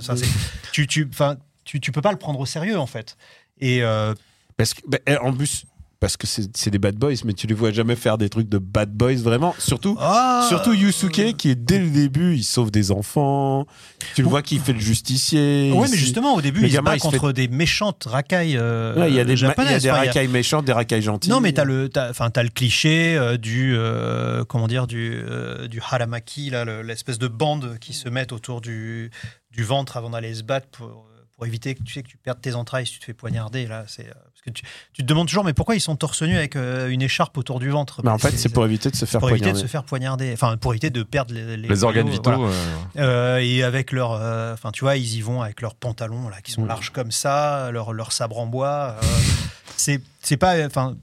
[0.00, 0.26] ça, c'est-
[0.72, 3.16] tu, tu, enfin, tu, tu peux pas le prendre au sérieux en fait.
[3.60, 4.14] Et euh,
[4.56, 5.64] Parce que, bah, en plus,
[6.00, 8.58] parce que c'est des bad boys, mais tu les vois jamais faire des trucs de
[8.58, 9.52] bad boys vraiment.
[9.58, 13.66] Surtout, ah, surtout Yusuke qui est dès le début, il sauve des enfants.
[14.14, 15.72] Tu le vois qui fait le justicier.
[15.72, 18.56] Ouais, il- mais justement, au début, le il se bat il contre des méchantes racailles
[18.56, 21.02] euh, Ouais, il y a des, y a des y a- racailles méchantes, des racailles
[21.02, 21.30] gentilles.
[21.32, 25.80] Non, mais t'as le, enfin, le cliché euh, du, euh, comment dire, du, euh, du
[25.80, 29.10] haramaki, là, le- l'espèce de bande qui se mettent autour du,
[29.50, 31.06] du ventre avant d'aller se battre pour,
[31.38, 33.66] pour éviter que tu sais que tu perdes tes entrailles si tu te fais poignarder.
[33.68, 36.22] Là, c'est euh, parce que tu, tu te demandes toujours, mais pourquoi ils sont torse
[36.22, 38.00] nu avec euh, une écharpe autour du ventre?
[38.02, 39.66] Mais en fait, c'est pour éviter de se faire pour éviter de poignarder.
[39.68, 42.32] se faire poignarder, enfin pour éviter de perdre les, Les organes vitaux.
[42.34, 42.52] voilà.
[42.96, 46.28] euh, Euh, et avec leur, euh, enfin tu vois, ils y vont avec leurs pantalons
[46.28, 46.66] là qui sont Mm.
[46.68, 48.96] larges comme ça, leur leur sabre en bois.
[49.00, 49.06] euh,
[49.76, 50.96] c'est c'est pas, enfin.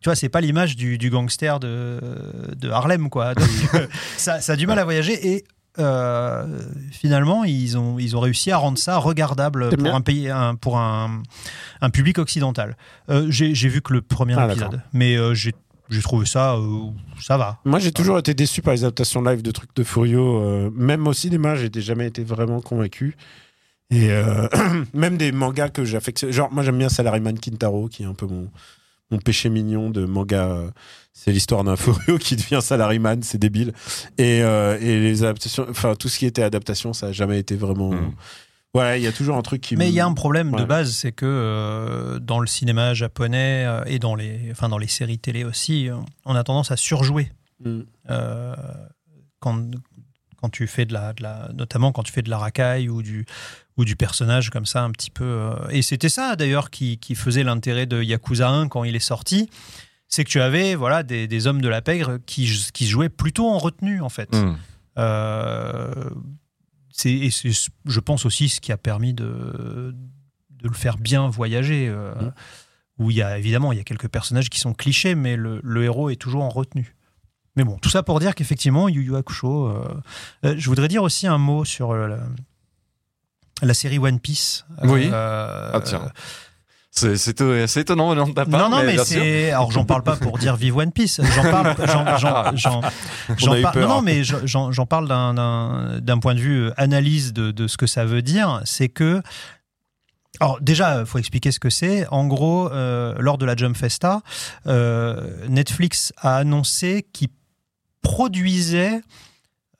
[0.00, 1.98] Tu vois, c'est pas l'image du, du gangster de,
[2.56, 3.34] de Harlem, quoi.
[3.34, 3.48] Donc,
[4.18, 5.44] ça, ça a du mal à voyager et
[5.78, 6.46] euh,
[6.92, 10.54] finalement, ils ont, ils ont réussi à rendre ça regardable pour bien un, pays, un,
[10.54, 11.22] pour un,
[11.80, 12.76] un public occidental.
[13.10, 14.86] Euh, J'ai j'ai vu que le premier Ah, épisode, d'accord.
[14.92, 15.52] mais euh, j'ai
[15.90, 16.56] j'ai trouvé ça,
[17.20, 17.58] ça va.
[17.66, 20.70] Moi, j'ai toujours été déçu par les adaptations live de trucs de Furio.
[20.70, 23.16] même au cinéma, j'ai jamais été vraiment convaincu.
[23.90, 24.08] Et
[24.94, 26.32] même des mangas que j'affectionne.
[26.32, 28.50] Genre, moi, j'aime bien Salaryman Kintaro, qui est un peu mon,
[29.10, 30.58] mon péché mignon de manga.
[31.16, 33.72] C'est l'histoire d'un Furio qui devient Salaryman, c'est débile.
[34.18, 37.54] Et, euh, et les adaptations, enfin, tout ce qui était adaptation, ça n'a jamais été
[37.56, 37.92] vraiment.
[37.92, 38.14] Mm.
[38.74, 39.76] Ouais, il y a toujours un truc qui.
[39.76, 42.92] Mais me- il y a un problème de base, c'est que euh, dans le cinéma
[42.94, 45.94] japonais euh, et dans les, enfin dans les séries télé aussi, euh,
[46.24, 47.30] on a tendance à surjouer
[47.64, 47.82] Mm.
[48.10, 48.56] euh,
[49.38, 49.62] quand,
[50.42, 53.00] quand tu fais de la, de la, notamment quand tu fais de la racaille ou
[53.00, 53.24] du
[53.76, 55.24] ou du personnage comme ça un petit peu.
[55.24, 58.98] euh, et c'était ça d'ailleurs qui, qui faisait l'intérêt de Yakuza 1 quand il est
[59.00, 59.48] sorti,
[60.14, 62.42] c'est que tu avais voilà des, des hommes de la pègre qui
[62.72, 64.30] qui jouaient plutôt en retenue en fait.
[64.34, 64.56] hmm.
[64.96, 66.10] Euh,
[66.90, 67.50] c'est, et c'est,
[67.84, 69.92] je pense aussi, ce qui a permis de,
[70.62, 71.88] de le faire bien voyager.
[71.88, 72.32] euh, Mhm.
[72.98, 75.60] Où il y a évidemment il y a quelques personnages qui sont clichés, mais le,
[75.64, 76.94] le héros est toujours en retenue.
[77.56, 79.66] Mais bon, tout ça pour dire qu'effectivement, Yu Yu Hakusho.
[79.66, 82.20] euh, je voudrais dire aussi un mot sur la,
[83.62, 84.64] la série One Piece.
[84.84, 85.10] Oui.
[85.12, 86.08] Ah, tiens.
[86.96, 88.60] C'est c'est étonnant venant de ta part.
[88.70, 89.50] non, non, mais c'est.
[89.50, 91.20] Alors, j'en parle pas pour dire vive One Piece.
[91.34, 91.74] J'en parle.
[91.86, 92.80] J'en, j'en, j'en-
[93.36, 93.88] j'en a eu par- peur.
[93.88, 97.86] Non, non, mais j'en- parle d'un, point de vue euh, analyse de, de ce que
[97.88, 98.60] ça veut dire.
[98.64, 99.22] C'est que.
[100.40, 102.06] Alors, déjà, il faut expliquer ce que c'est.
[102.08, 104.22] En gros, euh, lors de la Jump Festa,
[104.68, 107.28] euh, Netflix a annoncé qu'il
[108.02, 109.00] produisait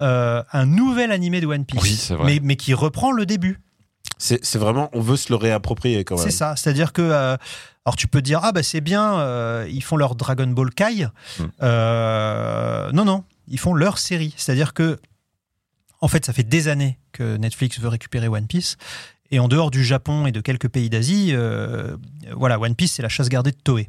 [0.02, 1.82] euh, un nouvel animé de One Piece.
[1.82, 2.24] Oui, c'est vrai.
[2.26, 3.60] Mais, mais qui reprend le début.
[4.24, 6.24] C'est vraiment, on veut se le réapproprier quand même.
[6.24, 7.36] C'est ça, c'est-à-dire que euh,
[7.84, 11.06] alors tu peux dire ah bah c'est bien, euh, ils font leur Dragon Ball Kai.
[11.38, 11.44] Hmm.
[11.62, 14.98] Euh, non non, ils font leur série, c'est-à-dire que
[16.00, 18.76] en fait ça fait des années que Netflix veut récupérer One Piece.
[19.30, 21.34] Et en dehors du Japon et de quelques pays d'Asie,
[22.36, 23.88] voilà, One Piece, c'est la chasse gardée de Toei.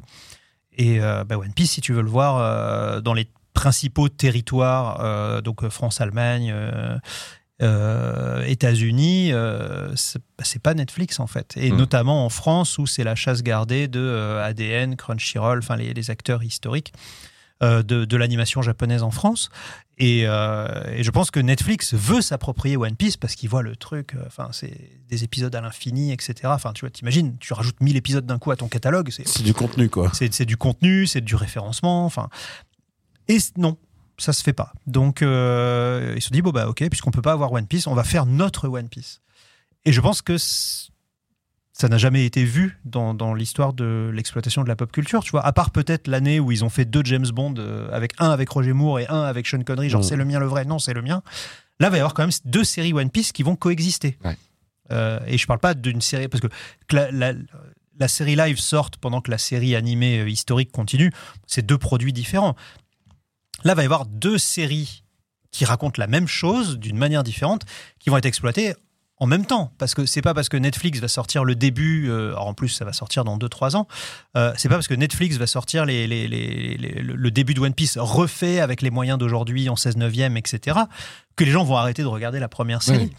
[0.76, 5.66] Et bah, One Piece, si tu veux le voir dans les principaux territoires, euh, donc
[5.70, 6.98] France, Allemagne, euh,
[7.62, 11.54] euh, États-Unis, euh, c'est bah, c'est pas Netflix en fait.
[11.56, 11.76] Et Mm.
[11.76, 16.10] notamment en France, où c'est la chasse gardée de euh, ADN, Crunchyroll, enfin les, les
[16.10, 16.92] acteurs historiques
[17.62, 19.48] euh, de, de l'animation japonaise en France.
[19.98, 23.76] Et, euh, et je pense que Netflix veut s'approprier One Piece parce qu'il voit le
[23.76, 24.76] truc, enfin, c'est
[25.08, 26.34] des épisodes à l'infini, etc.
[26.48, 29.54] Enfin, tu vois, t'imagines, tu rajoutes 1000 épisodes d'un coup à ton catalogue, c'est du
[29.54, 30.10] contenu, quoi.
[30.12, 32.28] c'est du contenu, c'est du référencement, enfin.
[33.28, 33.78] Et non,
[34.18, 34.72] ça se fait pas.
[34.86, 37.86] Donc, euh, ils se sont dit, bon, bah, ok, puisqu'on peut pas avoir One Piece,
[37.86, 39.20] on va faire notre One Piece.
[39.84, 40.36] Et je pense que
[41.72, 45.30] ça n'a jamais été vu dans, dans l'histoire de l'exploitation de la pop culture, tu
[45.32, 45.44] vois.
[45.44, 48.48] À part peut-être l'année où ils ont fait deux James Bond, euh, avec un avec
[48.48, 50.04] Roger Moore et un avec Sean Connery, genre Mm.
[50.04, 51.22] c'est le mien le vrai, non, c'est le mien.
[51.78, 54.16] Là, il va y avoir quand même deux séries One Piece qui vont coexister.
[54.24, 54.38] Ouais.
[54.90, 56.46] Euh, et je parle pas d'une série, parce que
[56.88, 57.34] que la, la-
[57.98, 61.10] la série live sorte pendant que la série animée euh, historique continue,
[61.46, 62.54] c'est deux produits différents.
[63.64, 65.02] Là, il va y avoir deux séries
[65.50, 67.62] qui racontent la même chose d'une manière différente,
[67.98, 68.74] qui vont être exploitées
[69.18, 69.72] en même temps.
[69.78, 72.68] Parce que c'est pas parce que Netflix va sortir le début, euh, alors en plus
[72.68, 73.88] ça va sortir dans 2-3 ans,
[74.36, 77.60] euh, c'est pas parce que Netflix va sortir les, les- les- les- le début de
[77.60, 80.78] One Piece refait avec les moyens d'aujourd'hui en 16 neuvième, etc.,
[81.36, 83.10] que les gens vont arrêter de regarder la première série.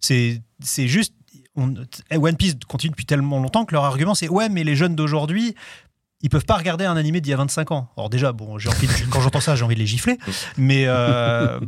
[0.00, 0.40] Oui.
[0.60, 1.14] C'est juste.
[1.56, 1.72] on-
[2.10, 5.54] One Piece continue depuis tellement longtemps que leur argument c'est ouais, mais les jeunes d'aujourd'hui,
[6.24, 7.88] ils peuvent pas regarder un animé d'il y a 25 ans.
[7.96, 10.18] Alors déjà, bon, j'ai envie de- quand j'entends ça, j'ai envie de les gifler.
[10.56, 11.60] Mais, euh,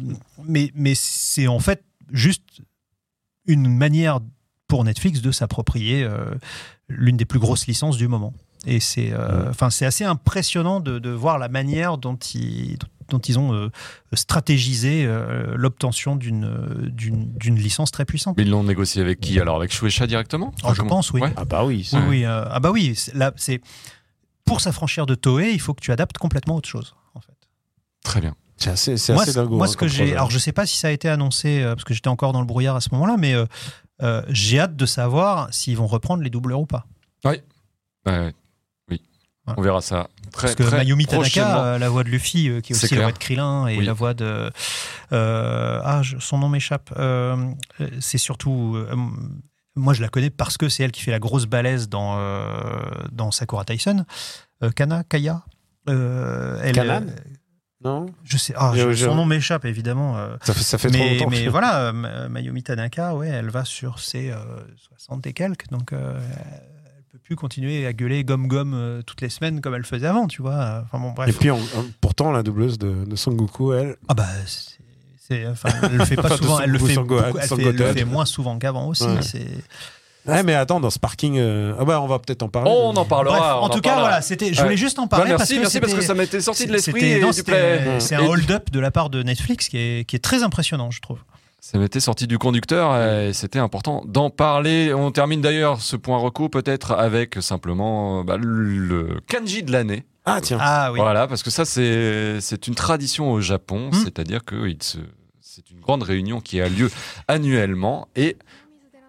[0.45, 2.43] mais, mais c'est en fait juste
[3.47, 4.21] une manière
[4.67, 6.35] pour Netflix de s'approprier euh,
[6.89, 8.33] l'une des plus grosses licences du moment.
[8.67, 12.77] Et c'est euh, enfin c'est assez impressionnant de, de voir la manière dont ils,
[13.11, 13.71] dont ils ont euh,
[14.15, 18.37] stratégisé euh, l'obtention d'une d'une d'une licence très puissante.
[18.37, 19.39] Mais ils l'ont négocié avec qui?
[19.39, 20.53] Alors Avec Shueisha directement?
[20.65, 21.21] Oh, je pense, oui.
[21.21, 21.33] Ouais.
[21.37, 21.89] Ah bah oui.
[21.93, 23.61] Oui, oui, euh, ah bah oui, là, c'est
[24.47, 26.95] pour s'affranchir de Toei, il faut que tu adaptes complètement autre chose.
[27.15, 27.35] En fait.
[28.03, 28.35] Très bien.
[28.57, 29.57] C'est assez, c'est Moi, assez ce- dingo.
[29.57, 31.75] moi, hein, ce que j'ai, alors je sais pas si ça a été annoncé euh,
[31.75, 33.45] parce que j'étais encore dans le brouillard à ce moment-là, mais euh,
[34.03, 36.87] euh, j'ai hâte de savoir s'ils vont reprendre les doubleurs ou pas.
[37.25, 37.45] Ouais,
[38.07, 38.33] ouais.
[38.91, 39.03] oui.
[39.45, 39.61] Voilà.
[39.61, 41.05] On verra ça très, Parce que très Mayumi.
[41.07, 43.77] Tanaka, euh, la voix de Luffy, euh, qui est aussi la voix de Krillin et
[43.79, 43.85] Oui.
[43.85, 44.51] la voix de
[45.13, 46.95] euh, ah, je- son nom m'échappe.
[48.01, 48.95] C'est surtout euh,
[49.77, 52.51] moi je la connais parce que c'est elle qui fait la grosse balèze dans euh,
[53.13, 54.05] dans Sakura Tyson.
[54.63, 55.43] Euh, Kana, Kaya.
[55.89, 57.13] Euh, elle, Kanan euh,
[57.85, 58.55] Non je sais.
[58.57, 60.17] Ah, Je- son nom m'échappe évidemment.
[60.43, 61.31] Ça fait, ça fait trop mais, longtemps.
[61.31, 64.37] mais que- voilà, Ma- Mayumi Tanaka, ouais, elle va sur ses euh,
[64.97, 69.21] 60 et quelques, donc euh, elle peut plus continuer à gueuler gomme gomme euh, toutes
[69.21, 70.83] les semaines comme elle faisait avant, tu vois.
[70.85, 71.39] Enfin bon, Et bref.
[71.39, 74.27] puis, en- en- pourtant, la doubleuse de, de Son Goku, elle, Ah bah,
[75.51, 77.23] enfin, elle le fait pas Enfin, de souvent, Son elle le Goku, fait, Son Gohan,
[77.27, 77.95] beaucoup- elle Son fait- elle le Goten.
[77.99, 79.05] fait moins souvent qu'avant aussi.
[79.05, 79.23] Ouais.
[79.23, 79.47] C'est...
[80.27, 81.37] Ouais, mais attends, dans ce parking.
[81.39, 82.71] euh, Ah bah, on va peut-être en parler.
[82.75, 83.39] On en parlera.
[83.39, 84.09] Bref, on en tout cas, parlera.
[84.09, 84.65] voilà, c'était, je Ouais.
[84.65, 86.93] voulais juste en parler merci, parce que merci parce que ça m'était sorti de l'esprit
[87.01, 88.01] c'était- et non, du c'était- play.
[88.01, 90.91] c'est un Et- hold-up de la part de Netflix qui est, qui est très impressionnant,
[90.91, 91.19] je trouve.
[91.61, 94.95] Ça m'était sorti du conducteur et c'était important d'en parler.
[94.95, 100.05] On termine d'ailleurs ce point reco peut-être avec simplement bah, le kanji de l'année.
[100.25, 100.59] Ah, tiens.
[100.61, 100.99] Ah oui.
[101.01, 103.95] Voilà, parce que ça c'est c'est une tradition au Japon, Hmm.
[104.05, 104.99] c'est-à-dire que il se-
[105.57, 106.91] c'est une grande réunion qui a lieu
[107.29, 108.37] annuellement et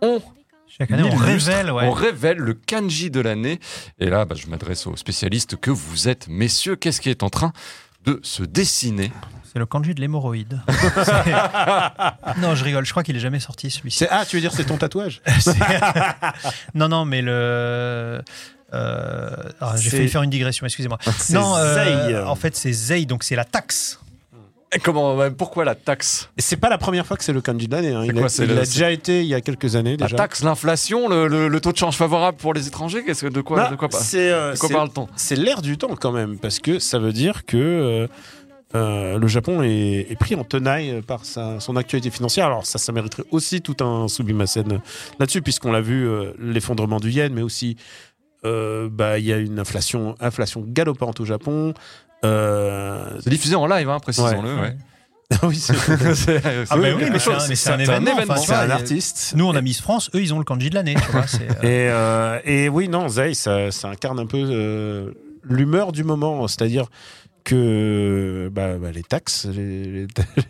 [0.02, 0.22] on
[0.66, 1.84] Chaque année, on illustre, révèle, ouais.
[1.86, 3.60] on révèle le kanji de l'année.
[4.00, 6.78] Et là, bah, je m'adresse aux spécialistes que vous êtes, messieurs.
[6.78, 7.52] Qu'est-ce qui est en train
[8.06, 9.12] de se dessiner
[9.52, 10.62] C'est le kanji de l'hémorroïde.
[12.38, 12.86] Non, je rigole.
[12.86, 14.06] Je crois qu'il est jamais sorti celui-ci.
[14.10, 15.22] Ah, tu veux dire c'est ton tatouage
[16.76, 18.22] non, non, mais le.
[18.74, 19.30] euh,
[19.60, 21.00] ah, J'ai failli faire une digression, excusez-moi.
[21.18, 21.74] C'est Non, euh,
[22.14, 22.16] Zei.
[22.26, 24.00] en fait, c'est Zei, donc c'est la taxe.
[24.84, 27.42] Comment Pourquoi la taxe Et c'est pas la première fois que c'est le
[27.72, 27.94] l'année.
[27.94, 28.02] hein.
[28.02, 29.76] C'est Il, quoi, a, c'est il le- a c'est- déjà été il y a quelques
[29.78, 30.18] années La déjà.
[30.18, 33.42] taxe, l'inflation, le, le- le taux de change favorable pour les étrangers Qu'est-ce que de
[33.42, 37.00] quoi, de quoi, euh, quoi parle-t-on c'est l'air du temps quand même, parce que ça
[37.00, 38.08] veut dire que euh,
[38.76, 42.48] euh, le Japon est, est pris en tenaille par sa, son actualité financière.
[42.48, 44.82] Alors ça, ça mériterait aussi tout un Subimasen
[45.20, 46.06] là-dessus, puisqu'on l'a vu,
[46.40, 47.78] l'effondrement du yen, mais aussi
[48.46, 51.74] euh, bah, il y a une inflation, inflation galopante au Japon.
[52.26, 54.56] Euh, C'est diffusé en live, hein, précisons-le.
[54.56, 54.62] Ouais.
[54.62, 54.76] ouais.
[55.44, 55.74] oui, c'est
[56.70, 58.34] Ah, bah oui, mais c'est un, mais c'est un événement.
[58.34, 59.34] enfin, tu c'est un artiste.
[59.36, 60.96] Nous, on a Miss France, eux, ils ont le kanji de l'année.
[60.96, 61.20] Euh,
[61.64, 65.12] Et, euh, et oui, non, Zei, ça, ça incarne un peu euh,
[65.44, 66.48] l'humeur du moment.
[66.48, 66.86] C'est-à-dire
[67.48, 70.08] que bah, bah, les taxes, les, les-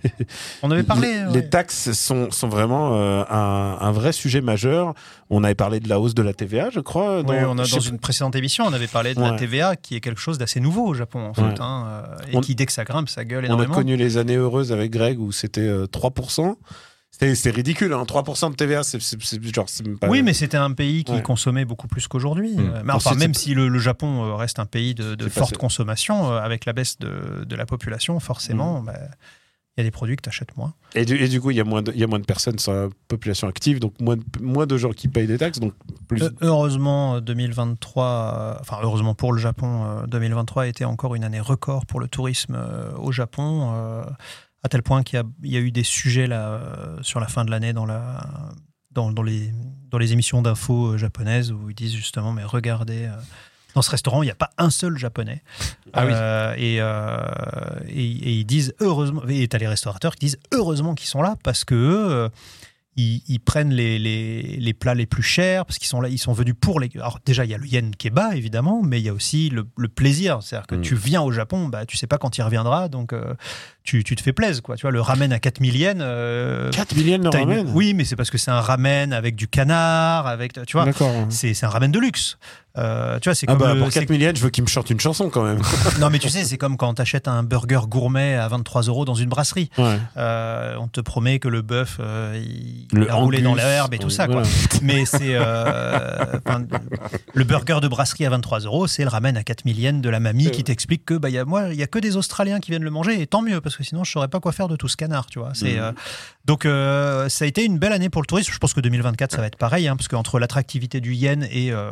[0.64, 1.08] On avait parlé.
[1.08, 1.34] les, ouais.
[1.34, 4.94] les taxes sont, sont vraiment euh, un, un vrai sujet majeur.
[5.30, 7.20] On avait parlé de la hausse de la TVA, je crois.
[7.20, 9.30] Oui, dans- on a, dans une précédente émission, on avait parlé de Ouais.
[9.32, 12.38] la TVA, qui est quelque chose d'assez nouveau au Japon, en fait, hein, euh, et
[12.38, 13.76] On- qui, dès que ça grimpe, ça gueule On a énormément.
[13.76, 16.56] connu les années heureuses avec Greg où c'était euh, 3%.
[17.12, 19.00] C'était c'est ridicule, hein, 3% de TVA, c'est
[19.54, 19.66] genre
[20.00, 20.08] pas.
[20.08, 21.22] Oui, mais c'était un pays qui Ouais.
[21.24, 22.56] consommait beaucoup plus qu'aujourd'hui.
[22.56, 22.60] Mm.
[22.60, 25.56] Euh, Mais enfin, même si le, le Japon euh, reste un pays de, forte passé.
[25.56, 28.94] consommation, euh, avec la baisse de, de la population, forcément, bah,
[29.78, 30.74] il y a des produits que tu achètes moins.
[30.96, 32.26] Et du, et du coup, il y, a moins de- il y a moins de
[32.26, 35.60] personnes sur la population active, donc moins de, moins de gens qui payent des taxes,
[35.60, 35.74] donc
[36.08, 36.22] plus.
[36.24, 41.16] Euh, heureusement, euh, 2023, euh, enfin heureusement pour le Japon, euh, 2023 a été encore
[41.16, 44.04] une année record pour le tourisme euh, au Japon, euh,
[44.68, 47.20] à tel point qu'il y a, il y a eu des sujets là, euh, sur
[47.20, 48.28] la fin de l'année dans, la,
[48.92, 49.52] dans, dans les,
[49.90, 53.16] dans les émissions d'infos euh, japonaises où ils disent justement, mais regardez, euh,
[53.76, 55.42] dans ce restaurant, il n'y a pas un seul japonais.
[55.94, 56.12] Ah oui.
[56.62, 57.22] Et, euh,
[57.88, 61.36] et, et ils disent heureusement, et t'as les restaurateurs qui disent heureusement qu'ils sont là
[61.44, 62.30] parce que euh,
[62.96, 66.18] ils, ils prennent les, les, les plats les plus chers parce qu'ils sont là, ils
[66.18, 66.90] sont venus pour les.
[66.96, 69.14] Alors déjà, il y a le yen qui est bas évidemment, mais il y a
[69.14, 70.42] aussi le, le plaisir.
[70.42, 70.82] C'est-à-dire que Mm.
[70.82, 73.14] tu viens au Japon, bah tu sais pas quand il reviendra, donc
[73.88, 74.76] tu, tu te fais plaisir quoi.
[74.76, 75.96] Tu vois, le ramen à 4000 yens.
[76.02, 79.14] euh, 4 millions de t'as une- ramen Oui, mais c'est parce que c'est un ramen
[79.14, 80.86] avec du canard, avec tu vois.
[81.30, 82.38] C'est un ramen de luxe.
[82.78, 84.68] Euh, tu vois, c'est Ah bah, le- pour c'est 4 millions, je veux qu'il me
[84.70, 85.60] chante une chanson quand même.
[86.00, 89.16] non, mais tu sais, c'est comme quand t'achètes un burger gourmet à 23 euros dans
[89.16, 89.72] une brasserie.
[89.80, 89.98] Ouais.
[90.18, 93.98] Euh, on te promet que le bœuf, euh, il, Le a roulé dans l'herbe et
[93.98, 94.44] tout ça, quoi.
[94.84, 95.34] Mais c'est.
[97.34, 100.20] le burger de brasserie à 23 euros, c'est le ramen à 4000 yens de la
[100.20, 102.72] mamie qui t'explique que, bah, y a, moi, il y a que des Australiens qui
[102.72, 104.76] viennent le manger, et tant mieux, parce que sinon, je saurais pas quoi faire de
[104.76, 105.52] tout ce canard, tu vois.
[105.54, 105.80] C'est, Mhm.
[105.82, 105.92] euh,
[106.46, 108.52] donc, euh, ça a été une belle année pour le tourisme.
[108.54, 111.72] Je pense que 2024, ça va être pareil, hein, parce qu'entre l'attractivité du yen et
[111.72, 111.90] euh,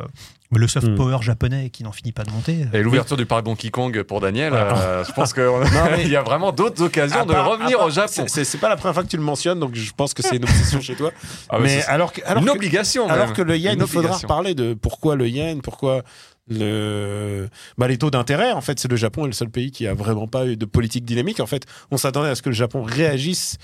[0.52, 0.94] le soft Mhm.
[0.96, 2.66] power japonais qui n'en finit pas de monter.
[2.72, 5.42] Et l'ouverture du parc Donkey Kong pour Daniel, euh, je pense qu'il
[6.12, 8.24] y a vraiment d'autres occasions À de part- revenir part- au Japon.
[8.28, 10.44] c'est- pas la première fois que tu le mentionnes, donc je pense que c'est une
[10.44, 11.10] obsession chez toi.
[11.50, 13.08] Ah, mais mais alors que, alors une que- obligation.
[13.08, 13.34] Alors même.
[13.36, 16.02] que le yen, il faudra reparler de pourquoi le yen, pourquoi
[16.48, 18.52] le, bah, les taux d'intérêt.
[18.52, 20.64] En fait, c'est le Japon est le seul pays qui a vraiment pas eu de
[20.64, 21.40] politique dynamique.
[21.40, 23.58] En fait, on s'attendait à ce que le Japon réagisse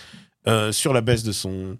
[0.47, 1.77] euh, sur la baisse de son,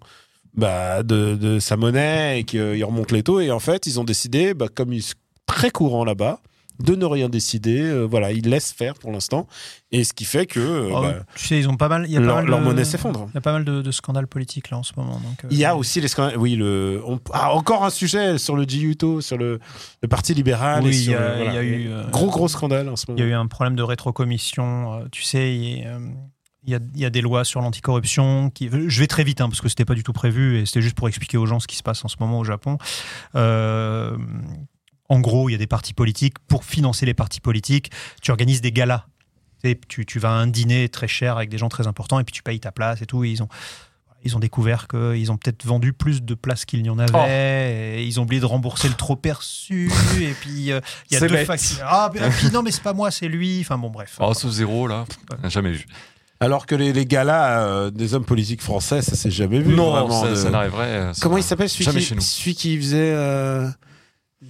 [0.55, 3.39] bah, de, de sa monnaie et qu'il remonte les taux.
[3.39, 5.03] Et en fait, ils ont décidé, bah, comme ils
[5.45, 6.39] très courant là-bas,
[6.79, 7.81] de ne rien décider.
[7.81, 9.47] Euh, voilà, ils laissent faire pour l'instant.
[9.91, 12.05] Et ce qui fait que euh, Oh, bah, tu sais, ils ont pas mal.
[12.07, 13.27] Il y a pas leur, mal leur de- monnaie s'effondre.
[13.31, 15.13] Il y a pas mal de, de scandales politiques là en ce moment.
[15.19, 16.37] Donc, euh, Il y a aussi les scandales.
[16.37, 19.59] Oui, le, on- ah, encore un sujet sur le Jiuto, sur le,
[20.01, 20.83] le Parti libéral.
[20.83, 21.51] Oui, il y a- le- voilà.
[21.51, 23.17] il y a eu, Gros, gros scandale en ce moment.
[23.19, 25.07] Il y a eu un problème de rétrocommission.
[25.11, 25.87] tu sais, il,
[26.65, 28.49] il y a, il y a des lois sur l'anticorruption.
[28.49, 28.69] Qui...
[28.87, 30.95] Je vais très vite hein, parce que c'était pas du tout prévu et c'était juste
[30.95, 32.77] pour expliquer aux gens ce qui se passe en ce moment au Japon.
[33.35, 34.17] Euh,
[35.13, 36.35] en gros, il y a des partis politiques.
[36.47, 37.91] Pour financer les partis politiques,
[38.21, 39.05] tu organises des galas.
[39.63, 42.19] Tu, sais, tu, tu vas à un dîner très cher avec des gens très importants
[42.19, 43.23] et puis tu payes ta place et tout.
[43.23, 43.47] Et ils ont.
[44.25, 47.11] Ils ont découvert qu'ils ont peut-être vendu plus de places qu'il n'y en avait.
[47.13, 47.25] Oh.
[47.27, 49.91] Et ils ont oublié de rembourser le trop perçu.
[50.21, 51.83] et puis, euh, il y a C'est deux factures.
[51.85, 53.59] Ah, et puis non, mais c'est pas moi, c'est lui.
[53.59, 54.15] Enfin bon, bref.
[54.21, 55.85] Oh, ce zéro là, pff, jamais vu.
[56.39, 59.75] Alors que les, les galas euh, des hommes politiques français, ça s'est jamais vu.
[59.75, 60.87] non, vraiment, ça, de- ça n'arriverait.
[60.87, 63.67] euh, Comment il s'appelle celui celui qui faisait euh,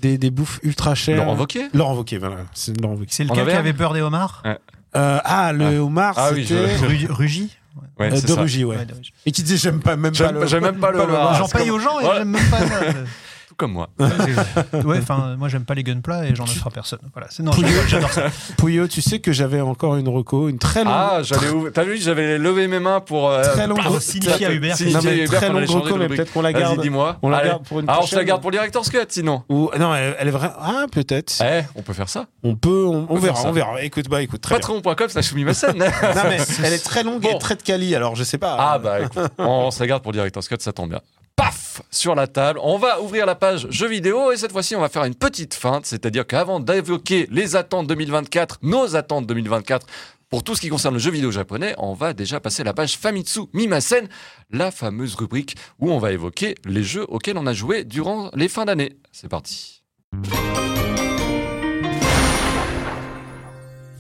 [0.01, 2.37] des, des bouffes ultra chères Laurent Wauquiez Laurent Wauquiez, voilà.
[2.53, 3.07] C'est Laurent Wauquiez.
[3.09, 4.55] C'est lequel qui Auvergne avait peur des homards Euh,
[5.23, 7.49] ah, le homard, Ah oui, c'était je- Ru- Rugy
[7.99, 8.41] Ouais, euh, de ça.
[8.41, 8.77] Rugy, ouais.
[8.77, 9.13] Ouais, de Rugy.
[9.25, 10.59] Et qui disait j'aime pas même pas le.
[10.61, 11.35] même pas le homard.
[11.35, 12.11] J'en paye aux gens et Ouais.
[12.17, 12.75] j'aime même pas ça.
[13.53, 13.89] Tout comme moi.
[13.99, 16.97] ouais, enfin, moi j'aime pas les gunpla et j'en offre à personne.
[17.13, 18.23] Voilà, c'est non, j'adore- j'adore ça.
[18.57, 20.93] Pouillot, tu sais que j'avais encore une reco, une très longue.
[20.95, 23.29] Ah, j'allais ouvrir- T'as vu, j'avais levé mes mains pour.
[23.29, 23.99] euh, Très longue reco.
[23.99, 24.75] signifier à Hubert.
[24.75, 26.81] très longue reco, mais peut-être qu'on la Vas-y, garde.
[26.81, 27.17] dis-moi.
[27.21, 29.43] On la garde pour une Ah, on se la garde pour le Director's Cut sinon.
[29.49, 30.49] Ou non, elle, est vraie.
[30.57, 31.33] Ah, peut-être.
[31.43, 32.25] Eh, on peut faire ça.
[32.43, 33.49] On peut, on, verra, ça.
[33.49, 33.81] on verra.
[33.83, 34.55] Écoute, bah, écoute, très.
[34.55, 35.75] Patreon.com slash Soumimasen.
[35.77, 38.55] Non, mais elle est très longue et très de quali, alors je sais pas.
[38.59, 41.01] Ah bah écoute, on se la garde pour le Director's Cut, ça tombe bien.
[41.35, 44.81] Paf Sur la table, on va ouvrir la page jeux vidéo et cette fois-ci on
[44.81, 49.87] va faire une petite feinte, c'est-à-dire qu'avant d'évoquer les attentes 2024, nos attentes 2024,
[50.29, 52.97] pour tout ce qui concerne le jeu vidéo japonais, on va déjà passer la page
[52.97, 54.07] Famitsu Mimasen,
[54.51, 58.47] la fameuse rubrique où on va évoquer les jeux auxquels on a joué durant les
[58.47, 58.97] fins d'année.
[59.11, 59.83] C'est parti.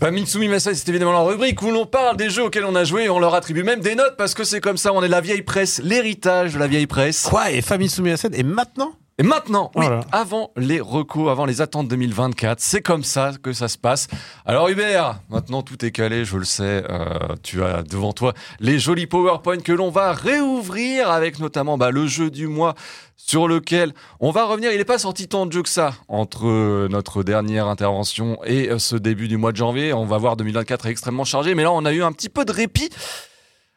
[0.03, 3.05] Famitsu Mimasen, c'est évidemment la rubrique où l'on parle des jeux auxquels on a joué
[3.05, 5.21] et on leur attribue même des notes parce que c'est comme ça, on est la
[5.21, 7.25] vieille presse, l'héritage de la vieille presse.
[7.29, 10.01] Quoi Et Famille Soumiasen Et maintenant Et maintenant, oui, Voilà.
[10.11, 14.07] avant les recos, avant les attentes 2024, c'est comme ça que ça se passe.
[14.43, 16.83] Alors Hubert, maintenant tout est calé, je le sais.
[16.89, 21.91] euh, tu as devant toi les jolis PowerPoint que l'on va réouvrir avec notamment bah,
[21.91, 22.73] le jeu du mois
[23.15, 24.71] sur lequel on va revenir.
[24.71, 28.69] Il n'est pas sorti tant de jeux que ça entre euh, notre dernière intervention et
[28.71, 29.93] euh, ce début du mois de janvier.
[29.93, 32.45] On va voir 2024 est extrêmement chargé, mais là on a eu un petit peu
[32.45, 32.89] de répit.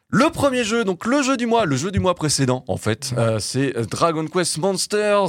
[0.09, 3.13] Le premier jeu, donc le jeu du mois, le jeu du mois précédent en fait,
[3.17, 5.27] euh, c'est Dragon Quest Monsters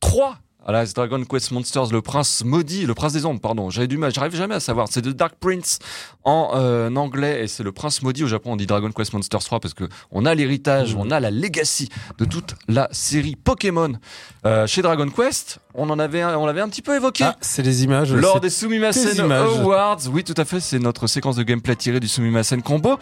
[0.00, 0.36] 3.
[0.64, 3.70] Voilà, c'est Dragon Quest Monsters, le prince maudit, le prince des ombres, pardon.
[3.70, 4.88] J'avais du mal, j'arrive jamais à savoir.
[4.90, 5.78] C'est The Dark Prince
[6.24, 8.22] en euh, anglais et c'est le prince maudit.
[8.24, 11.20] Au Japon, on dit Dragon Quest Monsters 3 parce que on a l'héritage, on a
[11.20, 13.94] la legacy de toute la série Pokémon.
[14.44, 17.24] Euh, chez Dragon Quest, on en avait, un- on l'avait un petit peu évoqué.
[17.24, 18.12] Ah, c'est les images.
[18.12, 19.04] Lors des Sumimasen.
[19.62, 22.98] Awards, oui tout à fait, c'est notre séquence de gameplay tirée du Sumimasen Combo.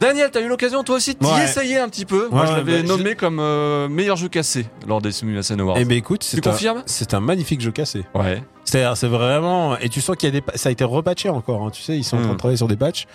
[0.00, 1.44] Daniel, t'as eu l'occasion toi aussi d'y Ouais.
[1.44, 2.28] essayer un petit peu.
[2.30, 5.76] Moi, je l'avais bah, nommé comme euh, meilleur jeu cassé lors des Sumimasen Awards.
[5.78, 6.82] Eh ben écoute, tu c'est un, confirmes?
[6.86, 8.04] c'est un magnifique jeu cassé.
[8.14, 8.42] Ouais.
[8.64, 9.76] C'est-à-dire, c'est vraiment.
[9.78, 10.46] Et tu sens qu'il y a des.
[10.56, 12.68] Ça a été repatché encore, hein, tu sais, ils sont en train de travailler sur
[12.68, 13.06] des patchs.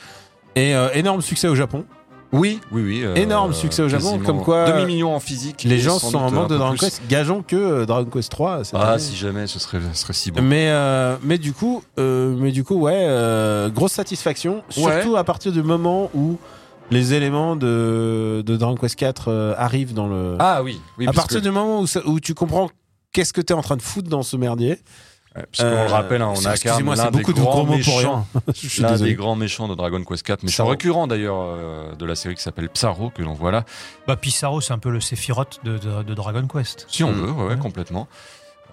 [0.56, 1.86] Et euh, énorme succès au Japon.
[2.32, 3.02] Oui, oui, oui.
[3.04, 5.64] euh, Énorme succès au Japon, quasiment comme quoi, Demi-million en physique.
[5.64, 6.76] Les gens sont en un de Dragon.
[6.76, 7.02] Quest.
[7.08, 8.64] Gageons que Dragon Quest 3.
[8.64, 9.00] cette Ah, année.
[9.00, 10.42] si jamais, ce serait, ce serait si bon.
[10.42, 15.24] Mais, euh, mais du coup, euh, mais du coup, ouais, euh, grosse satisfaction, surtout à
[15.24, 16.38] partir du moment où
[16.92, 20.36] les éléments de, de Dragon Quest 4 euh, arrivent dans le.
[20.40, 22.70] Ah oui, oui à partir que- du moment où, ça- où tu comprends
[23.12, 24.78] qu'est-ce que tu es en train de foutre dans ce merdier.
[25.36, 27.60] ouais, parce qu'on Euh, le rappelle, hein, on a excusez-moi, c'est beaucoup de grands gros
[27.66, 27.98] mots pour méchants
[28.36, 28.44] rien.
[28.56, 29.12] Je suis L'un désolé.
[29.12, 30.70] des grands méchants de Dragon Quest 4, méchant Psaro.
[30.72, 33.64] récurrent d'ailleurs euh, de la série qui s'appelle Psaro, que l'on voit là.
[34.08, 36.86] Bah, Pissarro, c'est un peu le Sephiroth de, de- de Dragon Quest.
[36.90, 37.16] Si on Mm.
[37.16, 38.08] veut, ouais, ouais, complètement.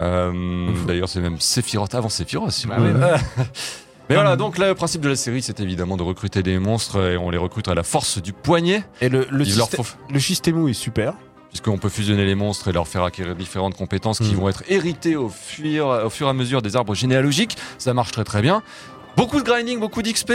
[0.01, 2.51] Euh, D'ailleurs, c'est même Sephiroth avant Sephiroth.
[2.51, 2.93] si vous Bah voulez.
[4.09, 7.01] Mais voilà, donc là, le principe de la série, c'est évidemment de recruter des monstres
[7.01, 8.83] et on les recrute à la force du poignet.
[9.01, 11.13] Et le, le, système, faut, le Shistemu est super.
[11.49, 14.37] puisqu'on peut fusionner les monstres et leur faire acquérir différentes compétences qui Mm.
[14.37, 17.57] vont être héritées au fur, au fur et à mesure des arbres généalogiques.
[17.77, 18.61] Ça marche très très bien.
[19.15, 20.33] Beaucoup de grinding, beaucoup d'XP.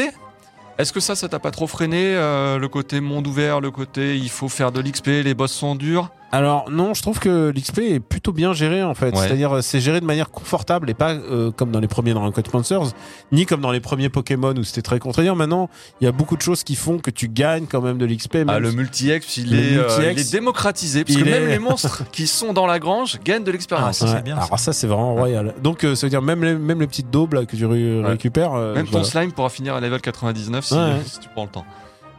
[0.78, 4.16] Est-ce que ça, ça t'a pas trop freiné euh, Le côté monde ouvert, le côté
[4.16, 6.10] il faut faire de l'XP, les boss sont durs?
[6.30, 9.14] Alors non, je trouve que l'XP est plutôt bien géré en fait.
[9.16, 9.26] Ouais.
[9.26, 12.30] C'est-à-dire euh, c'est géré de manière confortable et pas euh, comme dans les premiers Dragon
[12.32, 12.92] Quest Monsters,
[13.32, 15.34] ni comme dans les premiers Pokémon où c'était très contraignant.
[15.34, 15.70] Maintenant,
[16.00, 18.38] il y a beaucoup de choses qui font que tu gagnes quand même de l'XP.
[18.46, 21.58] Ah, le multi-ex, il, Le est, euh, il est démocratisé, parce il que même les
[21.58, 23.88] monstres qui sont dans la grange gagnent de l'expérience.
[23.88, 24.18] Ah, ça, Ouais.
[24.18, 25.54] c'est bien, Alors ça c'est vraiment royal.
[25.62, 28.02] Donc euh, ça veut dire même les, même les petites daubes là, que tu Ouais.
[28.04, 28.52] récupères.
[28.52, 29.06] euh, même ton voilà.
[29.06, 31.00] slime pourra finir à level 99 si, Ouais.
[31.06, 31.64] si tu prends le temps.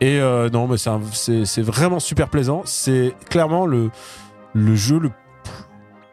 [0.02, 2.62] Et euh, non, mais c'est vraiment super plaisant.
[2.66, 3.90] C'est clairement le
[4.54, 5.12] le jeu le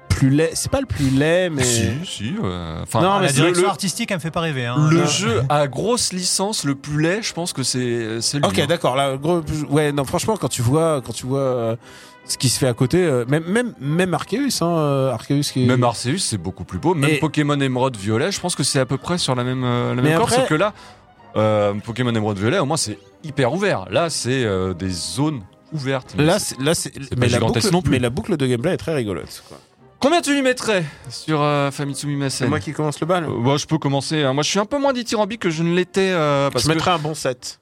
[0.09, 0.51] plus laid.
[0.55, 2.35] C'est pas le plus laid, mais Si, si.
[2.43, 4.67] euh, Enfin, Non, mais la direction le- artistique, elle me fait pas rêver.
[4.67, 4.89] Hein.
[4.91, 8.47] le Là, jeu à grosse licence, le plus laid, je pense que c'est c'est lui.
[8.47, 8.67] Ok, hein.
[8.67, 8.97] d'accord.
[8.97, 11.77] Là, gros, ouais, non, franchement, quand tu vois, quand tu vois euh,
[12.25, 15.65] ce qui se fait à côté, euh, même même même Arceus, hein, euh, Arceus qui
[15.65, 15.67] est.
[15.67, 16.95] Même Arceus, c'est beaucoup plus beau.
[16.95, 19.65] Même Et- Pokémon Émeraude Violet, je pense que c'est à peu près sur la même,
[19.65, 20.73] euh, la Mais même corde, après- sauf que là,
[21.37, 23.87] euh, Pokémon Émeraude Violet, au moins, c'est hyper ouvert.
[23.91, 26.15] Là, c'est euh, des zones ouvertes.
[26.17, 27.91] Mais Là, c'est- c'est, là, c'est, pas mais la gigantesque boucle, non plus.
[27.91, 29.43] mais la boucle de gameplay est très rigolote.
[29.49, 29.59] quoi.
[29.99, 33.25] Combien tu lui mettrais sur euh, Famitsu C'est Mimasen moi qui commence le bal.
[33.25, 34.23] Euh, bah, je peux commencer.
[34.23, 34.33] hein.
[34.35, 36.75] Moi, je suis un peu moins dithyrambique que je ne l'étais euh, parce, je que,
[36.75, 37.61] mettrais un bon 7.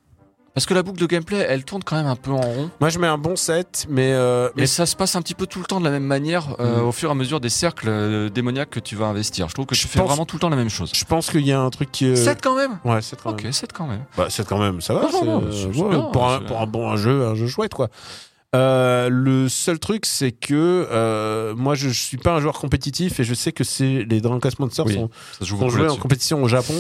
[0.55, 2.71] Parce que la boucle de gameplay, elle tourne quand même un peu en rond.
[2.81, 5.35] Moi, je mets un bon 7, mais, euh, Et mais ça se passe un petit
[5.35, 6.87] peu tout le temps de la même manière euh, Mm.
[6.87, 9.49] au fur et à mesure des cercles euh, démoniaques que tu vas investir.
[9.49, 10.93] Je trouve que Je tu fais vraiment tout le temps la même chose.
[10.95, 12.07] je pense qu'il y a un truc qui.
[12.07, 13.53] est 7 quand même Ouais, 7 quand Ok, même.
[13.53, 14.05] 7 quand même.
[14.17, 15.01] Bah, 7 quand même, ça va.
[15.11, 17.89] Non, ouais, pour, un, c'est- pour un bon un jeu, un jeu chouette, quoi.
[18.55, 23.19] Euh, le seul truc, c'est que euh, moi, je, je suis pas un joueur compétitif
[23.19, 25.11] et je sais que c'est les Dragon Quest Monsters Oui, sont,
[25.45, 26.75] sont joués en compétition au Japon.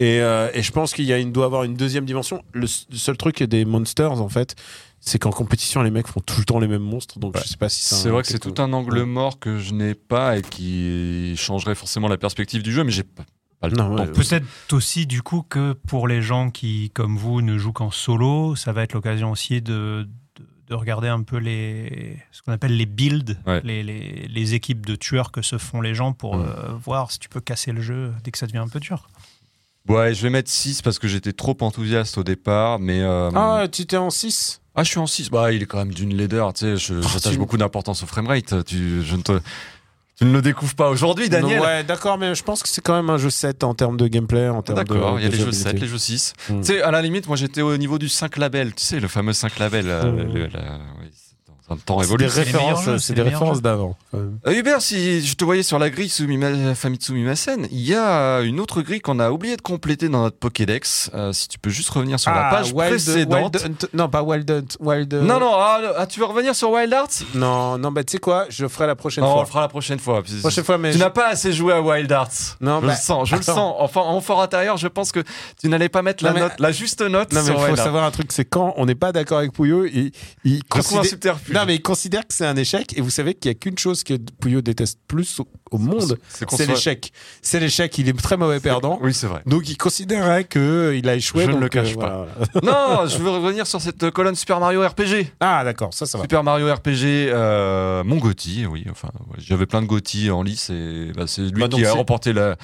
[0.00, 2.44] Et, euh, et je pense qu'il y a une, doit avoir une deuxième dimension.
[2.52, 4.54] Le, seul truc des Monsters, en fait,
[5.00, 7.18] c'est qu'en compétition, les mecs font tout le temps les mêmes monstres.
[7.18, 7.40] Donc Ouais.
[7.44, 7.82] je sais pas si.
[7.82, 11.74] C'est vrai que c'est tout un angle mort que je n'ai pas et qui changerait
[11.74, 13.24] forcément la perspective du jeu, mais j'ai pas,
[13.60, 14.04] pas le Non, temps.
[14.04, 17.90] ouais, Peut-être aussi du coup que pour les gens qui, comme vous, ne jouent qu'en
[17.90, 22.52] solo, ça va être l'occasion aussi de, de, de regarder un peu les, ce qu'on
[22.52, 23.60] appelle les builds, Ouais.
[23.64, 27.18] les, les, les équipes de tueurs que se font les gens pour euh, voir si
[27.18, 29.08] tu peux casser le jeu dès que ça devient un peu dur.
[29.88, 33.00] Ouais, je vais mettre 6 parce que j'étais trop enthousiaste au départ, mais.
[33.00, 35.30] euh, Ah, tu étais en 6 Ah, je suis en 6.
[35.30, 36.76] Bah, il est quand même d'une laideur, tu sais.
[36.76, 38.64] je- J'attache tu- beaucoup d'importance au framerate.
[38.64, 39.40] Tu, je ne te,
[40.18, 41.60] tu ne le découvres pas aujourd'hui, Daniel.
[41.60, 44.06] Ouais, d'accord, mais je pense que c'est quand même un jeu 7 en termes de
[44.08, 44.84] gameplay, en termes de.
[44.84, 45.70] D'accord, il y a les jeux jouabilité.
[45.70, 46.32] 7, les jeux 6.
[46.50, 46.60] Mm.
[46.60, 49.08] Tu sais, à la limite, moi j'étais au niveau du 5 label, tu sais, le
[49.08, 49.86] fameux 5 label.
[49.88, 50.32] euh, Mm.
[50.34, 51.27] le- la- oui, non,
[51.70, 53.94] Un temps C'est des c'est références, des références d'avant.
[54.14, 58.40] Euh, Hubert, si je te voyais sur la grille Sumima- Famitsu Mimasen, il y a
[58.40, 61.10] une autre grille qu'on a oublié de compléter dans notre Pokédex.
[61.12, 63.54] Euh, si tu peux juste revenir sur la Ah, page Wild- précédente.
[63.62, 64.64] Wild Hunt- non, pas Wild Hunt.
[64.80, 68.02] Wild, euh, Non, non, ah, ah, tu veux revenir sur Wild Arts Non, non, bah
[68.02, 69.42] tu sais quoi, je le ferai la prochaine Non, on fois.
[69.42, 70.22] le fera la prochaine fois.
[70.40, 72.28] Prochaine fois, mais Tu je- n'as pas assez joué à Wild Arts.
[72.62, 73.74] Non, je bah, le sens, je le sens.
[73.78, 75.20] Enfin, en fort intérieur, je pense que
[75.60, 77.62] tu n'allais pas mettre la, Non, mais- note, la juste note Non, mais il faut
[77.64, 80.12] Wild savoir un truc, c'est quand on n'est pas d'accord avec Pouillot, il,
[80.44, 81.04] il trouve un considère...
[81.04, 81.57] subterfuge.
[81.58, 83.78] Non, mais il considère que c'est un échec, et vous savez qu'il n'y a qu'une
[83.78, 87.12] chose que Pouillot déteste plus au, au monde, C'est soit- l'échec.
[87.42, 88.98] C'est l'échec, il est très mauvais perdant.
[89.02, 89.42] Oui, c'est vrai.
[89.46, 91.44] Donc il considérait qu'il a échoué.
[91.46, 92.26] Je ne le cache euh, pas.
[92.52, 93.00] voilà.
[93.02, 95.32] non, je veux revenir sur cette colonne Super Mario RPG.
[95.40, 96.24] Ah d'accord, ça ça va.
[96.24, 98.84] Super Mario RPG, euh, mon Gotti, oui.
[98.90, 101.92] Enfin, ouais, j'avais plein de Gotti en lice et bah, c'est lui Bah, qui a
[101.92, 102.56] remporté la,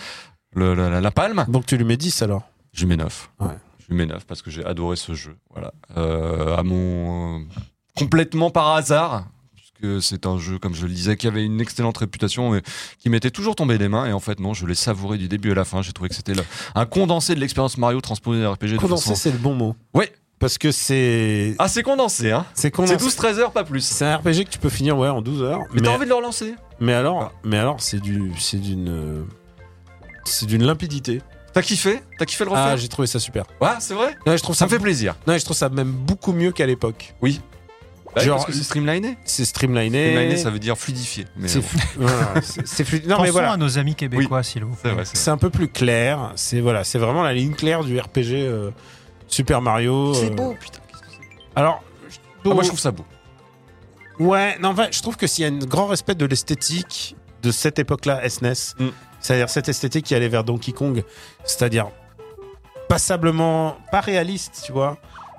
[0.54, 1.44] la, la- la palme.
[1.48, 2.42] Donc tu lui mets 10 alors?
[2.72, 3.30] Je lui mets 9.
[3.40, 3.48] Ouais.
[3.80, 5.36] Je lui mets 9 parce que j'ai adoré ce jeu.
[5.52, 5.72] Voilà.
[5.96, 7.44] Euh, à mon.
[7.96, 9.26] Complètement par hasard.
[9.54, 12.62] Puisque c'est un jeu, comme je le disais, qui avait une excellente réputation, mais
[12.98, 14.06] qui m'était toujours tombé des mains.
[14.06, 15.82] Et en fait, non, je l'ai savouré du début à la fin.
[15.82, 16.32] J'ai trouvé que c'était
[16.74, 18.72] un condensé de l'expérience Mario transposé en RPG.
[18.72, 19.76] de Condensé, façon- c'est le bon mot.
[19.94, 20.12] Ouais.
[20.40, 21.54] Parce que c'est.
[21.58, 22.44] Ah, c'est condensé, hein.
[22.54, 22.96] c'est C'est condensé.
[22.96, 23.80] 12-13 heures, pas plus.
[23.80, 25.60] C'est un RPG que tu peux finir ouais, en 12 heures.
[25.72, 27.32] Mais, Mais, t'as envie de le relancer mais alors, Ah.
[27.44, 29.24] mais alors c'est du, c'est d'une,
[30.24, 31.22] c'est d'une limpidité.
[31.52, 32.02] T'as kiffé?
[32.18, 32.66] T'as kiffé le refaire?
[32.66, 33.44] Ah, j'ai trouvé ça super.
[33.60, 34.16] Ouais, c'est vrai?
[34.26, 35.14] Non, je trouve Ça ça, me fait plaisir.
[35.26, 37.14] non, je trouve ça même beaucoup mieux qu'à l'époque.
[37.22, 37.28] Bah
[38.16, 39.16] oui, Genre- parce que c'est streamliné.
[39.24, 40.10] C'est streamliné.
[40.10, 41.26] Streamliné, ça veut dire fluidifié.
[41.46, 43.04] C'est bon, voilà, c'est- c'est fluide.
[43.04, 43.52] Non Pensons mais voilà.
[43.52, 45.04] à nos amis québécois, s'il vous c'est plaît.
[45.04, 46.32] c'est C'est un peu plus clair.
[46.36, 48.70] C'est voilà, c'est vraiment la ligne claire du RPG euh,
[49.28, 50.12] Super Mario.
[50.12, 50.20] vrai.
[50.22, 50.28] euh.
[50.28, 50.78] C'est beau, putain.
[50.78, 51.18] que c'est
[51.60, 51.82] Alors,
[52.44, 53.04] Ah, moi, je trouve ça beau.
[54.20, 57.50] ouais, non, enfin, je trouve que s'il y a un grand respect de l'esthétique de
[57.50, 58.88] cette époque-là, SNES, Mm.
[59.20, 61.02] c'est-à-dire cette esthétique qui allait vers Donkey Kong,
[61.44, 61.88] c'est-à-dire
[62.88, 64.98] passablement pas réaliste, tu vois,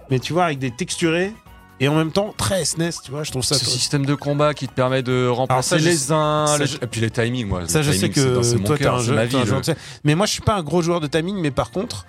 [0.09, 1.32] mais tu vois avec des texturés
[1.80, 3.55] et en même temps très SNES, tu vois, je trouve ça.
[3.55, 6.88] Ce système de combat qui te permet de remplacer ça, les uns, ça, les- et
[6.88, 7.61] puis les timings, moi.
[7.67, 9.38] Ça, je sais que toi, t'es un jeu, ma un vie.
[10.03, 12.05] Mais moi, je suis pas un gros joueur de timing, mais par contre,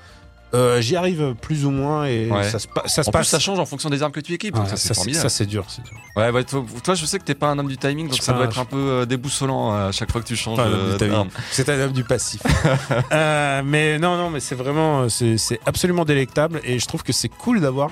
[0.55, 2.49] euh, j'y arrive plus ou moins et Ouais.
[2.49, 3.29] ça se, pa- ça se En plus, passe.
[3.29, 5.23] ça change en fonction des armes que tu équipes, donc ça c'est ça, formidable.
[5.23, 5.93] ça, c'est dur, dur.
[6.15, 8.33] Ouais, bah, toi, toi, je sais que t'es pas un homme du timing, donc ça
[8.33, 11.29] doit être un peu euh, déboussolant à chaque fois que tu changes euh, d'arme.
[11.51, 12.41] C'est un homme du passif.
[13.13, 15.37] Euh, mais non, non, mais c'est vraiment, c'est
[15.67, 17.91] absolument délectable et je trouve que c'est cool d'avoir.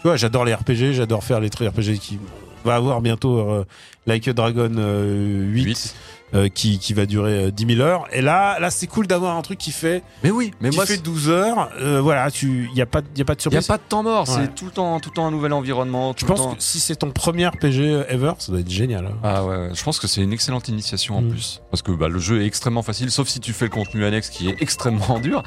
[0.00, 2.18] Tu vois, j'adore les RPG, j'adore faire les trucs RPG qui
[2.64, 3.64] va avoir bientôt euh,
[4.06, 5.96] Like a Dragon euh, 8, Huit.
[6.34, 8.06] Euh, qui, qui va durer euh, 10 000 heures.
[8.12, 10.86] Et là, là c'est cool d'avoir un truc qui fait, Mais oui, mais qui moi,
[10.86, 11.70] fait c'est- 12 heures.
[11.80, 13.66] Euh, voilà, il n'y a, pas- y a pas de il y a surprise.
[13.66, 14.34] pas de temps mort, Ouais.
[14.42, 16.12] c'est tout le temps, tout le temps un nouvel environnement.
[16.14, 19.06] Je tout pense temps- que si c'est ton premier RPG ever, ça doit être génial.
[19.06, 19.16] hein.
[19.22, 21.28] Ah ouais, je pense que c'est une excellente initiation en Mm.
[21.30, 21.62] plus.
[21.70, 24.28] Parce que bah, le jeu est extrêmement facile, sauf si tu fais le contenu annexe
[24.30, 25.42] qui est extrêmement dur.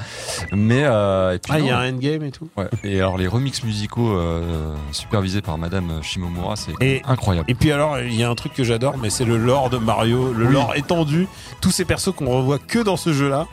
[0.52, 2.48] Mais euh, et puis Ah, il y a un endgame et tout.
[2.56, 2.68] Ouais.
[2.84, 7.50] Et alors les remixes musicaux euh, supervisés par Madame Shimomura, c'est incroyable.
[7.50, 9.78] Et puis alors, il y a un truc que j'adore, mais c'est le lore de
[9.78, 10.52] Mario, le Oui.
[10.52, 11.26] lore étendu.
[11.60, 13.46] Tous ces persos qu'on revoit que dans ce jeu-là,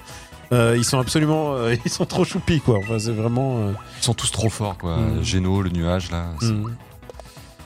[0.52, 2.78] euh, ils sont absolument, euh, ils sont trop choupis quoi.
[2.80, 3.58] Enfin, c'est vraiment.
[3.60, 4.98] euh, Ils sont tous trop forts, quoi.
[4.98, 5.24] Mm.
[5.24, 6.26] Géno, le nuage, là.
[6.40, 6.54] c'est-.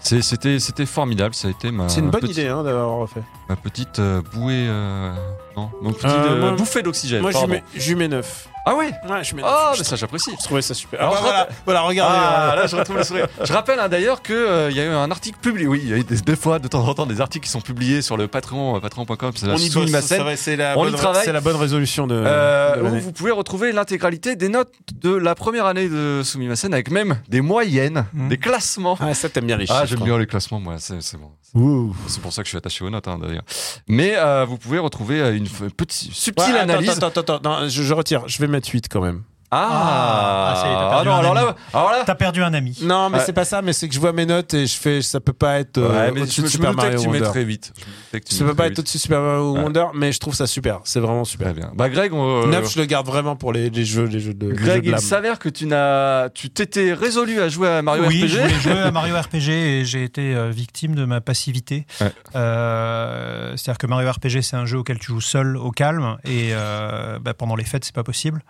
[0.04, 1.34] C'est- C'était, c'était formidable.
[1.36, 3.22] Ça a été ma, C'est une bonne petite, idée hein, d'avoir refait.
[3.50, 5.12] ma petite euh, bouée, euh,
[5.58, 7.22] non, mon petit Euh, euh, moi- bouffée d'oxygène.
[7.22, 7.48] Moi, pardon.
[7.48, 8.48] mets, je mets 9.
[8.66, 8.92] Ah ouais.
[9.10, 10.32] Ouais, je mets Ah, mais ça j'apprécie.
[10.40, 11.02] Je trouvais ça super.
[11.02, 12.18] Alors, Ah, bah, voilà, voilà, regardez.
[12.18, 13.28] Ah, euh, là, je retrouve le sourire.
[13.44, 14.38] Je rappelle hein, d'ailleurs qu'il
[14.70, 15.68] il y a eu un article publié.
[15.68, 17.52] Oui, il y a eu des, des fois, de temps en temps, des articles qui
[17.52, 19.32] sont publiés sur le Patreon, euh, patreon.com.
[19.36, 19.92] C'est la on y bosse,
[20.38, 21.26] c'est la, On y bonne- travaille.
[21.26, 25.14] c'est la bonne résolution de, euh, de où vous pouvez retrouver l'intégralité des notes de
[25.14, 28.30] la première année de Sumimasen avec même des moyennes, Mm.
[28.30, 28.98] des classements.
[29.02, 29.86] Ah, ça, t'aimes bien les chiffres.
[29.98, 31.92] J'aime bien les classements, moi, c'est bon.
[32.08, 33.44] C'est pour ça que je suis attaché aux notes, hein, d'ailleurs.
[33.88, 36.90] Mais euh, vous pouvez retrouver euh, une petite subtile Ouais, attends, analyse.
[36.92, 38.28] Attends, attends, attends, non, je, je retire.
[38.28, 39.24] Je vais mettre 8 quand même.
[39.54, 41.46] Ah, Ah, ça y est, t'as perdu non, un alors ami.
[41.48, 42.78] là, alors là, T'as perdu un ami.
[42.82, 43.24] Non, mais Ouais.
[43.26, 45.34] c'est pas ça, mais c'est que je vois mes notes et je fais, ça peut
[45.34, 47.00] pas être euh, ouais, mais au-dessus je, de me- je me Super doutais que Mario
[47.02, 47.20] tu Wonder.
[47.22, 47.74] mettrais vite.
[47.76, 48.80] Je me doutais que tu Ça peut mettrais pas être vite.
[48.80, 49.60] au-dessus de Super Mario Ouais.
[49.64, 50.80] Wonder, mais je trouve ça super.
[50.84, 51.48] C'est vraiment super.
[51.52, 51.72] Très bien.
[51.76, 54.50] Bah, Greg, on, 9, je le garde vraiment pour les, les jeux, les jeux de,
[54.50, 55.00] les jeux Greg, de il l'âme.
[55.00, 58.28] s'avère que tu n'as, tu t'étais résolu à jouer à Mario oui, RPG.
[58.30, 61.86] je voulais jouer à Mario RPG et j'ai été euh, victime de ma passivité.
[62.02, 62.12] Ouais.
[62.36, 66.50] Euh, C'est-à-dire que Mario RPG, c'est un jeu auquel tu joues seul, au calme, et
[66.52, 68.42] euh, bah, pendant les fêtes, c'est pas possible.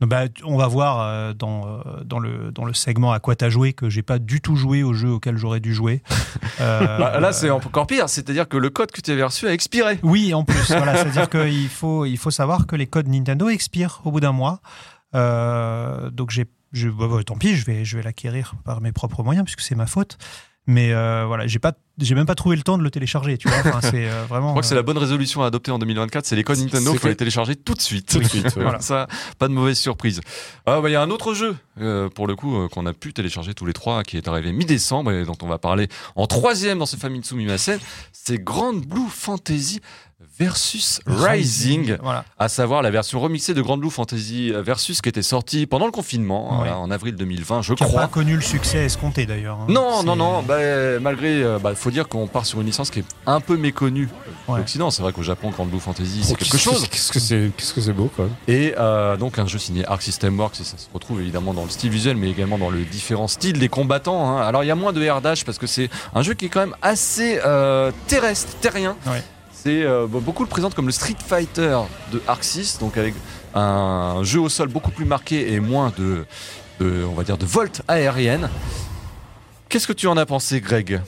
[0.00, 3.48] Bah, on va voir euh, dans, euh, dans, le, dans le segment à quoi t'as
[3.50, 6.02] joué que j'ai pas du tout joué au jeu auquel j'aurais dû jouer.
[6.60, 8.08] Euh, Bah, là, c'est encore pire.
[8.08, 10.00] C'est-à-dire que le code que tu avais reçu a expiré.
[10.02, 14.00] Oui, en plus, voilà, c'est-à-dire qu'il faut, il faut savoir que les codes Nintendo expirent
[14.04, 14.60] au bout d'un mois.
[15.14, 18.90] Euh, donc j'ai, je, bah, bah, tant pis, je vais, je vais l'acquérir par mes
[18.92, 20.18] propres moyens puisque c'est ma faute.
[20.68, 23.38] Mais euh, voilà, j'ai pas, j'ai même pas trouvé le temps de le télécharger.
[23.38, 24.48] Tu vois, Enfin, c'est euh, vraiment.
[24.48, 26.26] Je crois que c'est euh, la bonne résolution à adopter en 2024.
[26.26, 28.06] C'est les codes Nintendo, il faut les télécharger tout de suite.
[28.06, 28.62] Tout de suite, ouais.
[28.64, 28.80] Voilà.
[28.80, 29.08] Ça,
[29.38, 30.20] pas de mauvaise surprise.
[30.66, 33.14] Ah, bah, Il y a un autre jeu, euh, pour le coup, qu'on a pu
[33.14, 36.78] télécharger tous les trois, qui est arrivé mi-décembre et dont on va parler en troisième
[36.78, 37.80] dans ce Famitsu Mimasen.
[38.12, 39.80] C'est Grand Blue Fantasy
[40.38, 41.96] versus Rising.
[42.02, 42.24] Voilà.
[42.38, 45.92] à savoir la version remixée de Grand Blue Fantasy versus qui était sortie pendant le
[45.92, 46.70] confinement, Ouais.
[46.70, 48.06] en avril 2020, je Qui a pas crois.
[48.08, 49.58] connu le succès escompté d'ailleurs.
[49.60, 49.66] hein.
[49.68, 50.56] Non, non, non, bah,
[51.00, 54.08] malgré, euh, bah, faut dire qu'on part sur une licence qui est un peu méconnue
[54.48, 54.58] Ouais.
[54.58, 54.90] en Occident.
[54.90, 56.88] C'est vrai qu'au Japon, Grand Blue Fantasy, c'est Oh, quelque chose.
[56.88, 58.32] Qu'est-ce que c'est Qu'est-ce que c'est beau quand même.
[58.48, 61.64] Et euh, donc un jeu signé Arc System Works, et ça se retrouve évidemment dans
[61.64, 64.36] le style visuel, mais également dans le différent style des combattants.
[64.38, 64.42] hein.
[64.46, 66.48] Alors il y a moins de air dash parce que c'est un jeu qui est
[66.48, 68.96] quand même assez euh, terrestre, terrien.
[69.06, 69.22] Ouais.
[69.68, 71.78] C'est euh, bon, beaucoup le présentent comme le Street Fighter
[72.10, 73.12] de Arc Sys, donc avec
[73.54, 76.24] un jeu au sol beaucoup plus marqué et moins de,
[76.80, 78.48] de on va dire, de volts aériennes.
[79.68, 81.02] Qu'est-ce que tu en as pensé, Greg?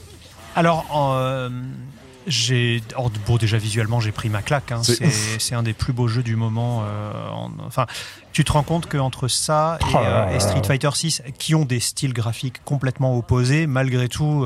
[0.55, 0.85] Alors,
[1.15, 1.49] euh,
[2.27, 2.83] j'ai.
[2.95, 4.71] or, Bon, déjà visuellement, j'ai pris ma claque.
[4.71, 4.81] hein.
[5.39, 6.83] C'est un des plus beaux jeux du moment.
[6.85, 7.87] euh, en- Enfin,
[8.31, 11.65] tu te rends compte qu'entre ça et, Oh euh, et Street Fighter 6, qui ont
[11.65, 14.45] des styles graphiques complètement opposés, malgré tout.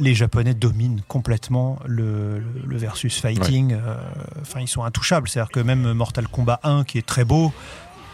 [0.00, 3.72] Les Japonais dominent complètement le, le- le versus fighting.
[3.74, 3.94] euh,
[4.42, 5.28] Enfin, ils sont intouchables.
[5.28, 7.52] C'est-à-dire que même Mortal Kombat 1, qui est très beau,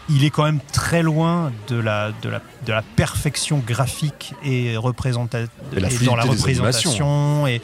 [0.09, 4.75] il est quand même très loin de la, de la, de la perfection graphique et
[4.77, 5.49] représentative
[6.05, 7.61] dans la représentation et,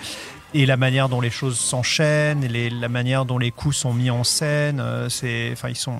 [0.53, 3.93] et la manière dont les choses s'enchaînent et les- la manière dont les coups sont
[3.93, 4.79] mis en scène.
[4.79, 5.97] euh, c'est, enfin, ils sont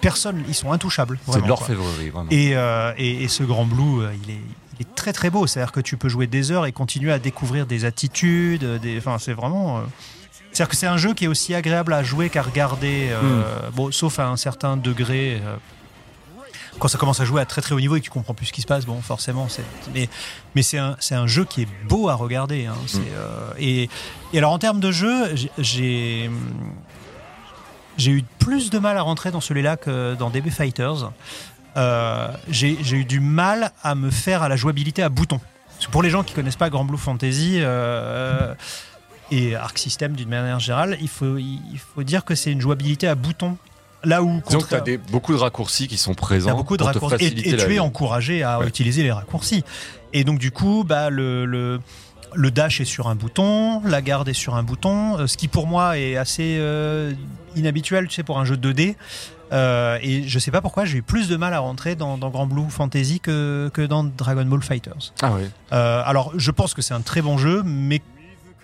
[0.00, 1.18] personne, ils sont intouchables.
[1.26, 2.30] C'est de l'orfèvrerie, vraiment.
[2.30, 4.40] Et, euh, et, et ce grand blue, il est,
[4.78, 5.46] il est très très beau.
[5.46, 8.64] C'est-à-dire que tu peux jouer des heures et continuer à découvrir des attitudes.
[8.80, 9.78] Des, enfin, c'est vraiment.
[9.78, 9.80] euh,
[10.52, 13.08] c'est-à-dire que c'est un jeu qui est aussi agréable à jouer qu'à regarder.
[13.10, 13.42] euh,
[13.74, 15.40] Bon, sauf à un certain degré.
[15.44, 15.56] euh,
[16.78, 18.46] quand ça commence à jouer à très très haut niveau et que tu comprends plus
[18.46, 19.64] ce qui se passe, bon, forcément, c'est.
[19.94, 20.10] Mais,
[20.54, 22.66] mais c'est un, c'est un jeu qui est beau à regarder.
[22.66, 22.74] hein.
[23.14, 23.88] Euh, et,
[24.34, 26.30] et alors en termes de jeu, j'ai.
[27.98, 31.12] J'ai eu plus de mal à rentrer dans celui-là que dans DB Fighters.
[31.76, 35.40] Euh, j'ai eu du mal à me faire à la jouabilité à bouton.
[35.74, 38.54] Parce que pour les gens qui connaissent pas Grand Blue Fantasy euh,
[39.30, 43.06] et Arc System d'une manière générale, il faut, il faut dire que c'est une jouabilité
[43.08, 43.56] à bouton.
[44.04, 46.82] Là où que tu as des, beaucoup de raccourcis qui sont présents a beaucoup de
[46.82, 47.14] pour raccourcis.
[47.16, 48.68] Et, faciliter et la tu es encouragé à Ouais.
[48.68, 49.64] utiliser les raccourcis.
[50.12, 51.80] Et donc, du coup, bah, le, le,
[52.34, 55.48] le dash est sur un bouton, la garde est sur un bouton, euh, ce qui
[55.48, 57.12] pour moi est assez euh,
[57.56, 58.94] inhabituel, tu sais, pour un jeu 2D.
[59.52, 62.30] Euh, et je sais pas pourquoi j'ai eu plus de mal à rentrer dans, dans
[62.30, 65.12] Grand Blue Fantasy que, que dans Dragon Ball Fighters.
[65.22, 65.48] Ah ouais.
[65.72, 68.02] Euh, alors, je pense que c'est un très bon jeu, mais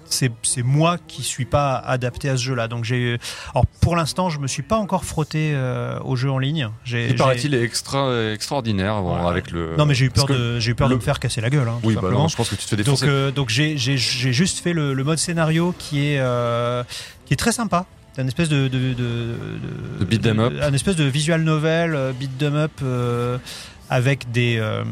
[0.04, 2.68] c'est moi qui suis pas adapté à ce jeu-là.
[2.68, 3.18] Donc, j'ai.
[3.54, 6.68] Alors, pour l'instant, je me suis pas encore frotté euh, au jeu en ligne.
[6.86, 8.94] Il paraît-il extra, extraordinaire
[9.26, 9.74] avec le.
[9.78, 11.40] Non, mais j'ai eu peur parce de, j'ai eu peur le- de me faire casser
[11.40, 11.66] la gueule.
[11.68, 13.06] hein, Oui, bah non, je pense que tu te fais donc, défoncer.
[13.09, 16.84] euh, donc j'ai, j'ai, j'ai juste fait le, le mode scénario qui est, euh,
[17.24, 17.86] qui est très sympa.
[18.14, 19.34] C'est un espèce de, de, de,
[20.01, 20.52] De beat 'em up.
[20.60, 23.39] Un espèce de visual novel, euh, beat 'em up, euh,
[23.89, 24.59] avec des.
[24.59, 24.84] euh,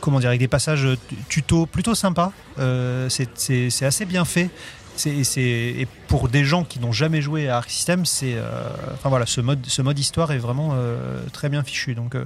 [0.00, 0.86] comment dire, avec des passages
[1.28, 2.32] tuto plutôt sympas.
[2.58, 4.50] Euh, c'est, assez bien fait.
[4.96, 8.36] C'est, c'est, et pour des gens qui n'ont jamais joué à Arc System, c'est,
[8.94, 10.76] enfin voilà, ce mode, ce mode histoire est vraiment
[11.32, 11.94] très bien fichu.
[11.94, 12.16] Donc,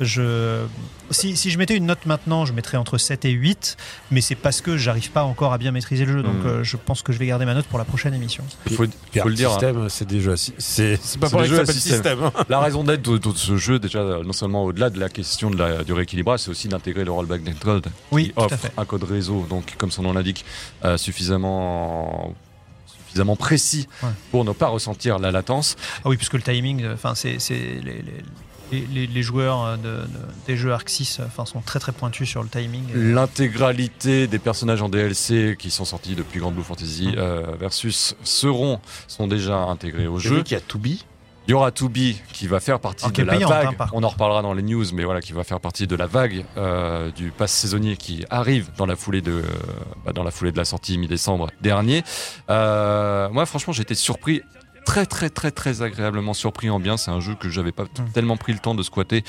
[0.00, 0.64] je,
[1.10, 3.76] si, si je mettais une note maintenant, je mettrais entre 7 et 8,
[4.10, 6.22] mais c'est parce que j'arrive pas encore à bien maîtriser le jeu.
[6.22, 6.46] Donc, Mm.
[6.46, 8.42] euh, je pense que je vais garder ma note pour la prochaine émission.
[8.66, 9.52] Il faut, le dire.
[9.52, 9.86] hein.
[9.88, 11.94] C'est des jeux C'est c'est pas pour que jeux système.
[11.94, 12.22] système.
[12.24, 12.32] hein.
[12.48, 15.56] La raison d'être de, de ce jeu, déjà, non seulement au-delà de la question de
[15.56, 19.46] la, du rééquilibrage, c'est aussi d'intégrer le rollback d'encode Oui, qui offre un code réseau,
[19.48, 20.44] donc comme son nom l'indique,
[20.84, 22.34] euh, suffisamment
[23.06, 24.08] suffisamment précis Ouais.
[24.32, 25.76] pour ne pas ressentir la latence.
[26.04, 28.24] Ah oui, puisque le timing, euh, enfin, c'est c'est les, les,
[28.72, 30.08] les- les- les joueurs euh, de, de-
[30.46, 32.84] des jeux Arc 6 euh, enfin, sont très très pointus sur le timing.
[32.94, 37.14] L'intégralité des personnages en DLC qui sont sortis depuis Grand Blue Fantasy Mm.
[37.18, 40.42] euh, versus seront sont déjà intégrés au jeu.
[40.42, 41.04] qu'il y a Toubi.
[41.46, 43.88] Il y aura Tubi qui va faire partie Alors, de la payante, hein, vague.
[43.92, 46.46] On en reparlera dans les news, mais voilà, qui va faire partie de la vague
[46.56, 49.42] euh, du pass saisonnier qui arrive dans la foulée de, euh,
[50.06, 52.02] bah, dans la foulée de la sortie mi-décembre dernier.
[52.48, 54.40] Euh, moi, franchement, j'ai été surpris.
[54.84, 56.96] Très très très très agréablement surpris en bien.
[56.96, 58.10] C'est un jeu que j'avais pas Mm.
[58.12, 59.24] tellement pris le temps de squatter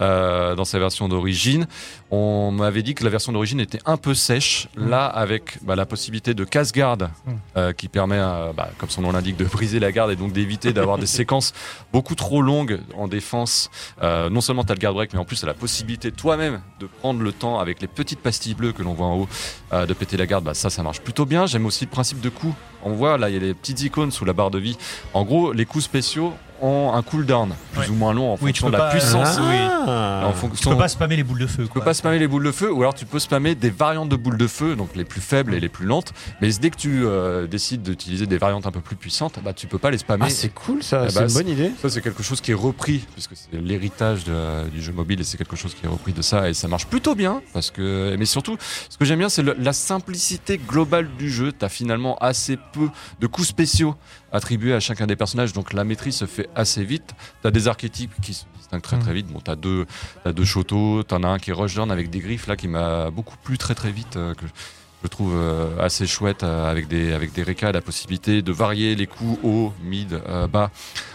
[0.00, 1.66] euh, dans sa version d'origine.
[2.10, 4.68] On m'avait dit que la version d'origine était un peu sèche.
[4.76, 4.88] Mm.
[4.88, 7.30] Là, avec bah, la possibilité de casse-garde Mm.
[7.56, 10.32] euh, qui permet, euh, bah, comme son nom l'indique, de briser la garde et donc
[10.32, 11.52] d'éviter d'avoir des séquences
[11.92, 13.70] beaucoup trop longues en défense.
[14.02, 16.12] Euh, non seulement tu as le guard break, mais en plus tu as la possibilité
[16.12, 19.28] toi-même de prendre le temps avec les petites pastilles bleues que l'on voit en haut
[19.72, 20.44] de péter la garde.
[20.44, 21.46] Bah, ça, ça marche plutôt bien.
[21.46, 22.54] J'aime aussi le principe de coup.
[22.82, 24.76] On voit là, il y a les petites icônes sous la barre de vie.
[25.14, 26.32] En gros, les coups spéciaux
[26.62, 27.88] ont un cooldown plus Ouais.
[27.88, 29.36] ou moins long en Oui, fonction de la pas- puissance.
[29.38, 29.56] Ah, oui.
[29.88, 30.22] Ah.
[30.26, 31.64] En Tu fonction, peux pas spammer les boules de feu.
[31.64, 34.08] tu peux pas spammer les boules de feu, ou alors tu peux spammer des variantes
[34.08, 36.12] de boules de feu, donc les plus faibles et les plus lentes.
[36.40, 39.66] Mais dès que tu euh, décides d'utiliser des variantes un peu plus puissantes, bah tu
[39.66, 40.26] peux pas les spammer.
[40.26, 41.72] Ah, c'est cool ça, Eh c'est bah, une bonne idée.
[41.82, 45.24] Ça, c'est quelque chose qui est repris, puisque c'est l'héritage de- du jeu mobile et
[45.24, 47.42] c'est quelque chose qui est repris de ça et ça marche plutôt bien.
[47.52, 48.56] Parce que, mais surtout,
[48.88, 51.50] ce que j'aime bien, c'est la simplicité globale du jeu.
[51.52, 52.88] T'as finalement assez peu
[53.20, 53.94] de coups spéciaux
[54.32, 57.14] attribués à chacun des personnages, donc la maîtrise se fait assez vite.
[57.42, 59.26] T'as des archétypes qui se distinguent très très vite.
[59.28, 59.86] Bon, t'as deux,
[60.24, 63.10] t'as deux Shoto, t'en as un qui est Rushdown avec des griffes là qui m'a
[63.10, 64.16] beaucoup plu très très vite.
[64.16, 64.46] euh, que
[65.04, 68.94] je trouve euh, assez chouette euh, avec des avec des récas, la possibilité de varier
[68.94, 70.70] les coups haut, mid, euh, bas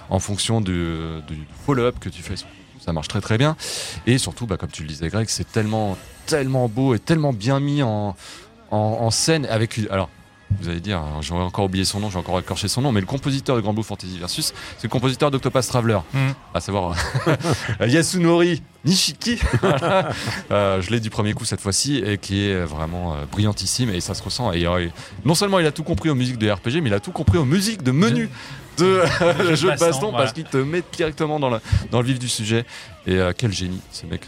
[0.09, 2.35] en fonction du, du follow-up que tu fais.
[2.81, 3.55] Ça marche très très bien.
[4.05, 7.61] Et surtout, bah, comme tu le disais, Greg, c'est tellement tellement beau et tellement bien
[7.61, 8.15] mis en,
[8.71, 9.87] en, en scène avec une.
[9.89, 10.09] Alors.
[10.61, 13.01] Vous allez dire, hein, j'aurais encore oublié son nom, j'ai encore écorché son nom, mais
[13.01, 16.33] le compositeur de Grand Blue Fantasy Versus, c'est le compositeur d'Octopath Traveler, Mhm.
[16.53, 16.95] à savoir
[17.85, 19.39] Yasunori Nishiki.
[20.51, 23.99] Euh, je l'ai du premier coup cette fois-ci et qui est vraiment euh, brillantissime et
[23.99, 24.53] ça se ressent.
[24.53, 24.87] Et, euh,
[25.25, 27.37] non seulement il a tout compris aux musiques de RPG, mais il a tout compris
[27.37, 28.29] aux musiques de menu
[28.77, 29.01] de
[29.43, 30.19] le jeu de baston, voilà.
[30.19, 31.59] parce qu'il te met directement dans le,
[31.91, 32.65] dans le vif du sujet.
[33.05, 34.21] Et euh, quel génie, ce mec.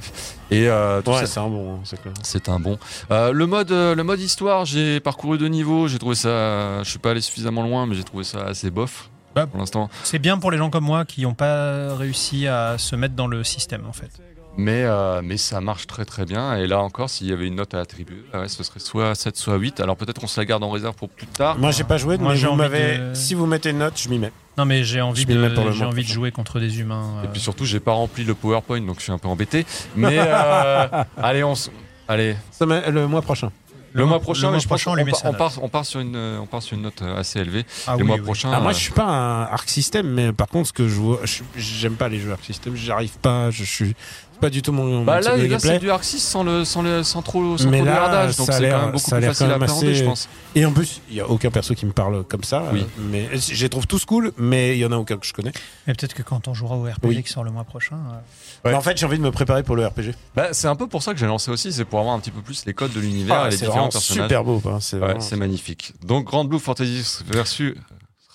[0.00, 0.36] C'est- Bref.
[0.50, 2.14] Et euh, tout Ouais, c'est un bon, hein, c'est clair.
[2.22, 2.78] c'est un bon.
[3.10, 5.88] Euh, le mode, euh, le mode histoire, j'ai parcouru deux niveaux.
[5.88, 6.82] J'ai trouvé ça.
[6.82, 9.08] Je suis pas allé suffisamment loin, mais j'ai trouvé ça assez bof.
[9.34, 9.88] Bah, pour l'instant.
[10.04, 13.26] C'est bien pour les gens comme moi qui n'ont pas réussi à se mettre dans
[13.26, 14.10] le système en fait.
[14.56, 16.56] Mais, euh, mais ça marche très très bien.
[16.56, 19.36] Et là encore, s'il y avait une note à attribuer, ouais, ce serait soit 7,
[19.36, 19.80] soit 8.
[19.80, 21.58] Alors peut-être qu'on se la garde en réserve pour plus tard.
[21.58, 22.98] Moi, j'ai pas joué, Moi, mais j'ai vous envie m'avez.
[22.98, 24.32] de- Si vous mettez une note, je m'y mets.
[24.56, 26.60] Non mais j'ai envie Je m'y mets de, pour le j'ai envie de jouer contre
[26.60, 27.22] des humains.
[27.22, 27.30] Et euh.
[27.32, 29.66] puis surtout, j'ai pas rempli le PowerPoint, donc je suis un peu embêté.
[29.96, 30.86] Mais euh,
[31.20, 31.70] allez, on s-
[32.06, 32.36] allez.
[32.52, 33.50] Ça m'a- le mois prochain.
[33.96, 35.28] Le, mois prochain, le mois mais je pense prochain, on qu'on lui met part- sa
[35.28, 35.38] on note.
[35.38, 37.64] part, on part sur une, euh, on part sur une note euh, assez élevée.
[37.86, 38.22] Ah le oui, mois oui.
[38.22, 38.50] prochain.
[38.52, 40.94] Ah, moi, euh, je suis pas un Arc System, mais par contre, ce que je
[40.96, 42.74] vois, je- j'aime pas les jeux Arc System.
[42.74, 43.94] J'arrive pas, je suis
[44.34, 45.04] c'est pas du tout mon.
[45.04, 47.56] Bah mon là, de là c'est du Arc 6 sans, le, sans, le, sans trop,
[47.56, 49.16] sans Mais trop de là, hardage, donc ça a c'est l'air- quand même beaucoup ça
[49.16, 50.28] a plus facile quand à appréhender, assez- je pense.
[50.54, 52.64] Et en plus, il y a aucun perso qui me parle comme ça.
[52.72, 52.84] Oui.
[52.98, 55.52] mais je les trouve tous cool, mais il y en a aucun que je connais.
[55.86, 57.22] Mais peut-être que quand on jouera au RPG Oui.
[57.22, 57.96] qui sort le mois prochain.
[57.96, 58.74] euh, Ouais.
[58.74, 60.14] En fait, j'ai envie de me préparer pour le RPG.
[60.34, 62.30] Bah, c'est un peu pour ça que j'ai lancé aussi, c'est pour avoir un petit
[62.30, 64.24] peu plus les codes de l'univers Ah, et les c'est différents personnages.
[64.28, 64.62] super beau.
[64.66, 65.92] hein, C'est Ouais, magnifique.
[66.04, 67.74] Donc, Grand Blue Fantasy versus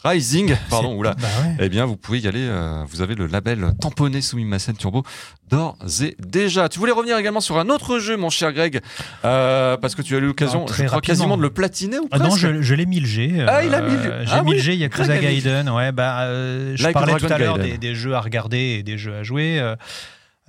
[0.03, 1.13] Rising, pardon, oula.
[1.15, 1.55] Bah ouais.
[1.59, 2.39] Eh bien, vous pouvez y aller.
[2.47, 5.03] euh, vous avez le label tamponné Sumimasen Turbo
[5.49, 6.69] d'ores et déjà.
[6.69, 8.79] Tu voulais revenir également sur un autre jeu, mon cher Greg,
[9.25, 12.19] euh, parce que tu as eu l'occasion, je crois, quasiment de le platiner ou Ah
[12.19, 13.43] non, je, je l'ai mis le G.
[13.47, 15.69] Ah, il a mis le- J'ai Ah mis oui, le G, Yakuza Gaiden.
[15.69, 18.83] Ouais, bah, euh, je Like parlais tout à l'heure des, des jeux à regarder et
[18.83, 19.59] des jeux à jouer.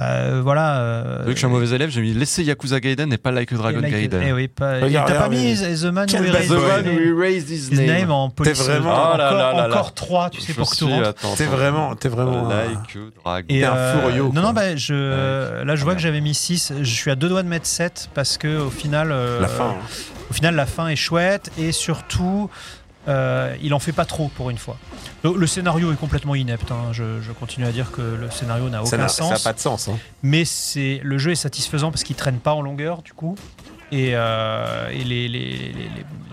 [0.00, 0.78] Euh, voilà.
[0.78, 3.30] euh, Vu que je suis un mauvais élève, j'ai mis laissez Yakuza Gaiden et pas
[3.30, 4.22] Like a Dragon like- Gaiden.
[4.26, 4.80] Eh oui, pas.
[4.80, 6.98] T'as pas mis The Man Who Erased His Name.
[7.18, 7.86] erased his His name.
[7.86, 8.58] name en police.
[8.62, 9.74] vraiment- Ah là encore, là là là.
[9.74, 10.84] encore 3, tu sais, pour que tu
[11.36, 12.48] T'es vraiment, t'es vraiment.
[12.48, 13.46] Like a Dragon.
[13.48, 16.34] Et T'es un euh, furieux, Non, non, bah, je, là, je vois que j'avais mis
[16.34, 16.72] 6.
[16.80, 19.64] Je suis à deux doigts de mettre 7 parce que au final, euh, La fin.
[19.70, 19.74] hein.
[20.30, 22.48] au final, la fin est chouette et surtout,
[23.08, 24.76] euh, il en fait pas trop pour une fois.
[25.24, 26.70] Le, le scénario est complètement inepte.
[26.70, 26.92] hein.
[26.92, 29.42] Je, je continue à dire que le scénario n'a Ça aucun n'a ça a sens.
[29.42, 29.88] pas de sens.
[29.88, 29.98] hein.
[30.22, 33.36] Mais c'est le jeu est satisfaisant parce qu'il traîne pas en longueur du coup.
[33.92, 35.72] Et, euh, et les, les, les,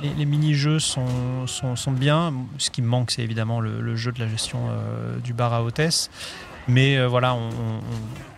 [0.04, 2.32] les- les mini-jeux sont, sont, sont bien.
[2.60, 5.54] Ce qui me manque, c'est évidemment le, le jeu de la gestion euh, du bar
[5.54, 6.12] à hôtesse.
[6.68, 7.50] Mais voilà, on,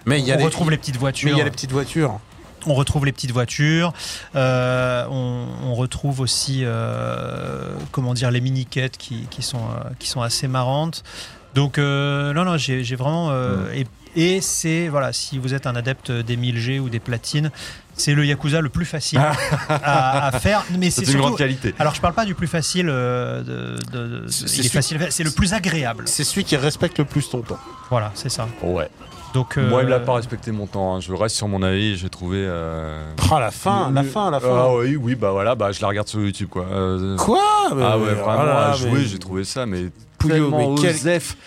[0.05, 1.29] Mais y a on retrouve les petites Mais voitures.
[1.31, 2.19] il y a les petites voitures.
[2.69, 3.93] On retrouve les petites voitures.
[4.35, 10.07] Euh, on, on retrouve aussi, euh, comment dire, les mini-quêtes qui, qui sont, euh, qui
[10.07, 11.03] sont assez marrantes.
[11.55, 13.31] Donc, non, non, j'ai vraiment.
[13.73, 17.51] Et, et c'est, voilà, si vous êtes un adepte des 1000G ou des platines,
[17.95, 19.19] c'est le Yakuza le plus facile
[19.69, 20.63] à, à faire.
[20.77, 21.73] Mais c'est une grande qualité.
[21.79, 22.87] Alors, je parle pas du plus facile.
[22.89, 24.69] euh, de, de- de- C'est- il c'est est celui-
[24.99, 26.03] facile c'est le plus agréable.
[26.07, 27.59] C'est celui qui respecte le plus ton temps.
[27.89, 28.47] Voilà, c'est ça.
[28.61, 28.87] Ouais.
[29.33, 30.95] Donc, Moi, il euh, n'a pas respecté mon temps.
[30.95, 30.99] hein.
[31.01, 31.97] Je reste sur mon avis.
[31.97, 32.37] J'ai trouvé.
[32.39, 34.67] euh, Ah, la fin, le- la fin, la Ah fin.
[34.79, 36.65] oui, oui, bah voilà, bah je la regarde sur YouTube quoi.
[36.71, 37.39] Euh, Quoi?
[37.71, 39.85] Ah ouais, vraiment à jouer, mais- j'ai trouvé ça mais
[40.17, 41.37] Pouillot, tellement mais quel- osef,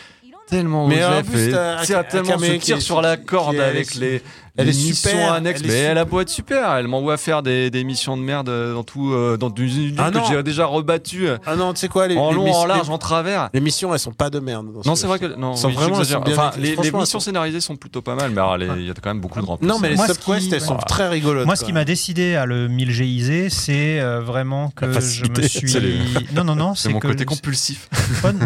[0.46, 1.50] tellement Mais en osef, plus, et
[1.84, 4.22] tire Aka- tellement se tire sur la corde avec les
[4.56, 6.02] elle les est missions super, annexes, elle est mais elle super.
[6.02, 9.36] a beau être super, elle m'envoie faire des, des missions de merde dans tout, euh,
[9.36, 10.24] dans une ville Ah que non.
[10.28, 12.92] j'ai déjà rebattue Ah non, tu sais quoi, les, en les long, en large, les-
[12.92, 13.48] en travers.
[13.54, 14.66] les missions, elles sont pas de merde.
[14.72, 17.20] dans Non, ce- c'est vrai que non, sont oui, vraiment, sont bien Enfin, les, missions
[17.20, 19.74] scénarisées sont plutôt pas mal, mais il y a quand même beaucoup de remplissage.
[19.74, 21.46] Non, mais les Moi, ce subquests, qui- elles sont très rigolotes.
[21.46, 25.72] Moi, ce qui m'a décidé à le 1000Giser, c'est euh, vraiment que je me suis.
[26.34, 27.88] Non, non, non, c'est mon que côté compulsif.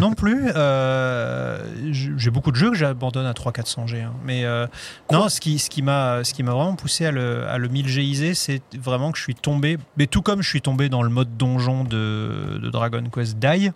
[0.01, 0.51] non plus.
[0.55, 1.59] euh,
[1.93, 4.01] J'ai beaucoup de jeux que j'abandonne à 300-400 G.
[4.03, 4.13] hein.
[4.25, 4.67] Mais euh,
[5.13, 7.69] non, ce qui, ce qui m'a ce qui m'a vraiment poussé à le, à le
[7.69, 9.79] 1000 Giser, c'est vraiment que je suis tombé.
[9.97, 13.71] Mais tout comme je suis tombé dans le mode donjon de, de Dragon Quest Die,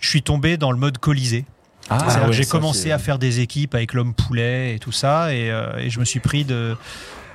[0.00, 1.44] je suis tombé dans le mode Colisée.
[1.90, 5.50] Ah, ouais, j'ai commencé à faire des équipes avec l'homme poulet et tout ça, et,
[5.50, 6.76] euh, et je me suis pris de,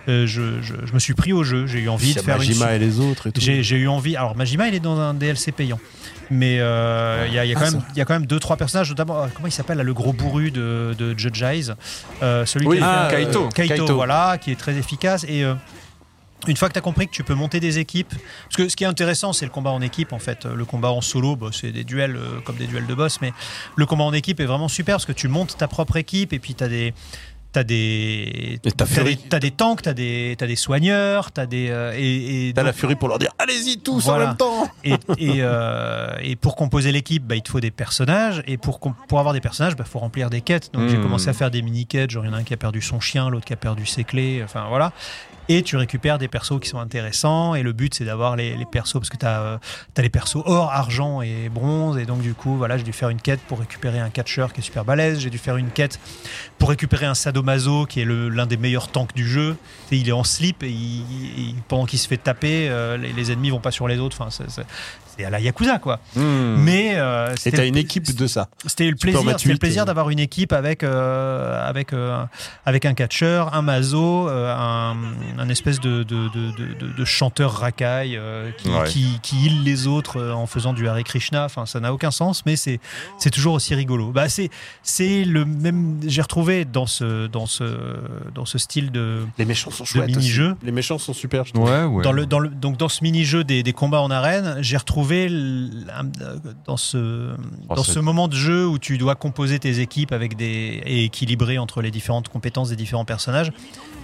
[0.08, 0.26] je,
[0.62, 1.68] je- je me suis pris au jeu.
[1.68, 2.48] J'ai eu envie de faire une.
[2.48, 3.42] Majima et les autres et tout.
[3.42, 4.16] J'ai eu envie.
[4.16, 5.80] Alors Majima, il est dans un DLC payant.
[6.30, 8.14] Mais euh, il y, a, il y a Ah, quand même, il y a quand
[8.14, 11.42] même deux trois personnages, notamment euh, comment il s'appelle le gros bourru de, de Judge
[11.42, 11.72] Eyes,
[12.22, 13.48] Euh, celui Oui, qui ah, euh, Kaito.
[13.50, 13.96] Kaito, Kaito.
[13.96, 15.54] voilà, qui est très efficace et euh,
[16.48, 18.14] une fois que tu as compris que tu peux monter des équipes,
[18.44, 20.46] parce que ce qui est intéressant, c'est le combat en équipe en fait.
[20.46, 23.32] Le combat en solo, bah, c'est des duels euh, comme des duels de boss, mais
[23.78, 26.40] le combat en équipe est vraiment super parce que tu montes ta propre équipe et
[26.40, 26.94] puis tu as des.
[27.58, 31.92] T'as des, t'as des, t'as des tanks, t'as des, t'as des soigneurs, t'as des euh,
[31.98, 34.26] et, et T'as la furie pour leur dire allez-y tous Voilà.
[34.26, 34.68] en même temps.
[34.84, 38.44] et, et, euh, et pour composer l'équipe, bah, il te faut des personnages.
[38.46, 40.72] Et pour, pour avoir des personnages, il faut remplir des quêtes.
[40.74, 41.02] Donc j'ai Hmm.
[41.02, 42.12] commencé à faire des mini-quêtes.
[42.12, 43.88] Genre, il y en a un qui a perdu son chien, l'autre qui a perdu
[43.88, 44.42] ses clés.
[44.44, 44.92] Enfin, voilà.
[45.50, 47.56] Et tu récupères des persos qui sont intéressants.
[47.56, 48.96] Et le but, c'est d'avoir les, les persos.
[49.00, 49.60] Parce que tu as,
[49.98, 51.98] les persos or, argent et bronze.
[51.98, 54.60] Et donc, du coup, voilà, j'ai dû faire une quête pour récupérer un catcheur qui
[54.60, 55.20] est super balèze.
[55.22, 56.00] J'ai dû faire une quête
[56.60, 57.47] pour récupérer un sadomaso
[57.86, 59.56] qui est l'un des meilleurs tanks du jeu.
[59.92, 63.50] Il est en slip et il- pendant qu'il se fait taper, euh, les, les ennemis
[63.50, 64.18] vont pas sur les autres.
[65.18, 66.00] C'est- à la Yakuza, quoi.
[66.16, 66.56] Hmm.
[66.60, 68.48] Mais euh, Et c'était une équipe de ça.
[68.66, 69.86] C'était le plaisir, le plaisir euh.
[69.86, 72.24] d'avoir une équipe avec euh, avec euh,
[72.66, 74.96] avec un catcheur, un mazo, euh, un,
[75.38, 78.84] un espèce de de, de, de- chanteur racaille euh, qui, Ouais.
[78.88, 81.46] qui qui heal les autres euh, en faisant du Hare Krishna.
[81.46, 82.80] Enfin, ça n'a aucun sens, mais c'est
[83.18, 84.12] c'est toujours aussi rigolo.
[84.12, 84.50] Bah, c'est
[84.84, 86.00] c'est le même.
[86.06, 87.64] J'ai retrouvé dans ce dans ce
[88.36, 90.08] dans ce style de Les méchants sont chouettes.
[90.08, 90.50] mini-jeu.
[90.52, 90.66] aussi.
[90.66, 91.46] Les méchants sont super.
[91.46, 91.70] je trouve.
[91.70, 92.04] Ouais, ouais.
[92.04, 95.07] dans le, dans le, donc dans ce mini-jeu des, des combats en arène, j'ai retrouvé
[96.66, 97.32] dans ce,
[97.70, 101.04] Oh, dans ce moment de jeu où tu dois composer tes équipes avec des, et
[101.06, 103.52] équilibrer entre les différentes compétences des différents personnages.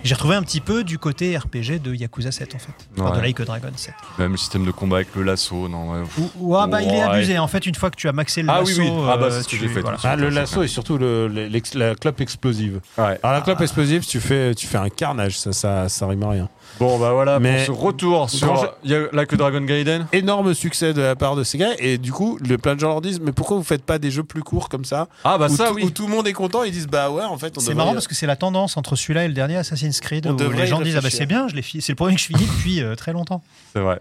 [0.03, 3.17] J'ai retrouvé un petit peu du côté RPG de Yakuza 7 en fait, Enfin, Ouais.
[3.17, 3.93] de Like a Dragon 7.
[4.19, 5.91] Même le système de combat avec le lasso, non.
[5.93, 5.99] ouais.
[6.17, 6.99] Ou, ou- ah bah il est Ouais.
[7.01, 7.39] abusé.
[7.39, 9.03] En fait, une fois que tu as maxé le Ah lasso, oui, oui.
[9.09, 9.97] Ah bah, euh, c'est ce que tu- j'ai fait, voilà.
[10.03, 12.81] Ah, le lasso et surtout le, l'ex- la clope explosive.
[12.97, 13.17] Ouais.
[13.23, 16.29] Alors la clope explosive, tu fais, tu fais un carnage, ça, ça, ça rime à
[16.31, 16.49] rien.
[16.79, 18.47] Bon, bah voilà, Mais- pour ce retour sur.
[18.47, 21.57] Quand Il y a là que Dragon Gaiden Énorme succès de la part de ces
[21.57, 23.99] gars et du coup, le, plein de gens leur disent mais pourquoi vous faites pas
[23.99, 25.83] des jeux plus courts comme ça Ah, bah où, ça, tout- oui.
[25.85, 27.93] où tout le monde est content, ils disent bah ouais en fait on C'est marrant
[27.93, 30.67] parce que c'est la tendance entre celui-là et le dernier Assassin's Creed On où les
[30.67, 32.45] gens disent ah bah c'est bien, je l'ai fi- c'est le premier que je finis
[32.45, 33.43] depuis euh, très longtemps.
[33.73, 33.99] C'est vrai.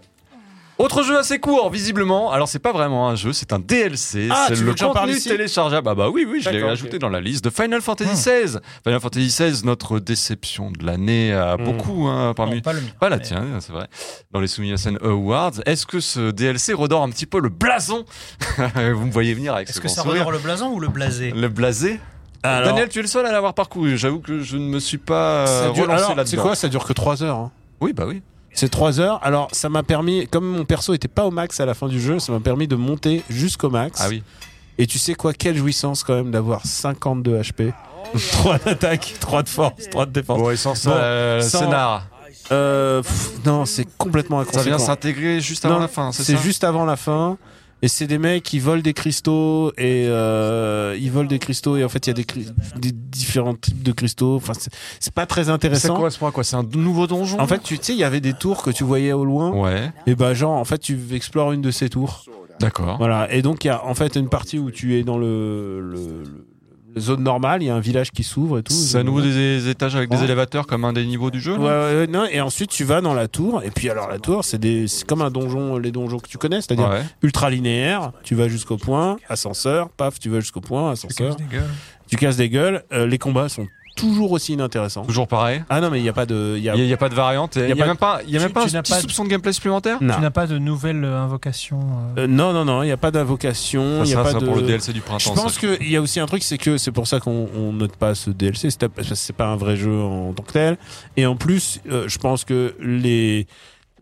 [0.83, 2.31] Autre jeu assez court, visiblement.
[2.31, 4.27] Alors, c'est pas vraiment un jeu, c'est un DLC.
[4.31, 5.87] Ah, c'est le contenu téléchargeable.
[5.89, 8.57] Ah, bah oui, oui, je l'ai ajouté dans la liste de Final Fantasy XVI.
[8.83, 11.63] Final Fantasy XVI, notre déception de l'année à Hmm.
[11.63, 12.55] beaucoup, hein, parmi.
[12.55, 12.87] Non, pas le mien.
[12.99, 13.87] Pas la mais- tienne, c'est vrai.
[14.31, 18.05] Dans les Sumimasen Awards, est-ce que ce DLC redore un petit peu le blason
[18.75, 20.21] Vous me voyez venir avec Est-ce ce que grand ça sourire.
[20.21, 21.99] redore le blason ou le blasé Le blasé
[22.43, 23.97] Alors, Daniel, tu es le seul à l'avoir parcouru.
[23.97, 26.55] J'avoue que je ne me suis pas ça dure, relancé alors, c'est quoi?
[26.55, 27.37] Ça dure que 3 heures.
[27.37, 27.51] hein.
[27.79, 28.21] Oui, bah oui.
[28.53, 29.19] C'est 3 heures.
[29.23, 31.99] Alors ça m'a permis, comme mon perso était pas au max à la fin du
[31.99, 33.99] jeu, ça m'a permis de monter jusqu'au max.
[34.03, 34.23] Ah oui.
[34.77, 37.73] Et tu sais quoi Quelle jouissance quand même d'avoir 52 HP.
[38.31, 40.37] 3 d'attaque, 3 de force, 3 de défense.
[40.39, 42.07] Bon, et sans ça, Bon, euh, sans- scénar.
[42.51, 44.79] Euh, pff, non, c'est complètement Ça vient inconséquent.
[44.79, 47.37] s'intégrer juste avant Non, la fin, c'est C'est ça juste avant la fin.
[47.83, 51.83] Et c'est des mecs qui volent des cristaux et euh, ils volent des cristaux et
[51.83, 52.25] en fait il y a des,
[52.79, 54.37] des différents types de cristaux.
[54.37, 55.95] Enfin c'est- pas très Ça intéressant.
[55.97, 56.43] correspond à quoi?
[56.45, 57.39] C'est un nouveau donjon?
[57.39, 59.91] En fait tu sais il y avait des tours que tu voyais au loin Ouais,
[60.07, 62.25] et bah genre en fait tu explores une de ces tours.
[62.61, 62.95] d'accord.
[62.97, 65.81] Voilà et donc il y a en fait une partie où tu es dans le,
[65.81, 66.45] le, le-
[66.97, 68.73] zone normale, il y a un village qui s'ouvre et tout.
[68.73, 71.65] C'est à nouveau des, étages avec des élévateurs comme un des niveaux du jeu Ouais,
[71.65, 74.43] ouais, ouais, non, et ensuite tu vas dans la tour et puis alors la tour
[74.43, 76.89] c'est des c'est comme un donjon les donjons que tu connais c'est-à-dire
[77.21, 81.69] ultra linéaire, tu vas jusqu'au point, ascenseur, paf, tu vas jusqu'au point, ascenseur, des gueules.
[82.07, 83.67] tu casses des gueules, euh, les combats sont
[84.07, 85.03] toujours aussi inintéressants.
[85.05, 85.63] Toujours pareil.
[85.69, 86.75] Ah non mais il y a pas de il y a...
[86.75, 87.55] N'y a, pas de variante.
[87.55, 88.81] Il n'y a, pas- même pas, il y a Tu- même pas tu un n'as
[88.83, 90.13] petit pas- soupçon de gameplay supplémentaire Non.
[90.15, 91.79] Tu n'as pas de nouvelles euh, invocations
[92.17, 94.23] euh, Euh, non non non, il y a pas d'invocation, Ça il y a sera
[94.23, 95.33] pas ça de pour le DLC du Je printemps.
[95.33, 95.59] pense ça.
[95.77, 98.15] qu'il y a aussi un truc, c'est que c'est pour ça qu'on on note pas
[98.15, 100.77] ce DLC, c'est pas un vrai jeu en tant que tel.
[101.17, 103.47] Et en plus, euh, je pense que les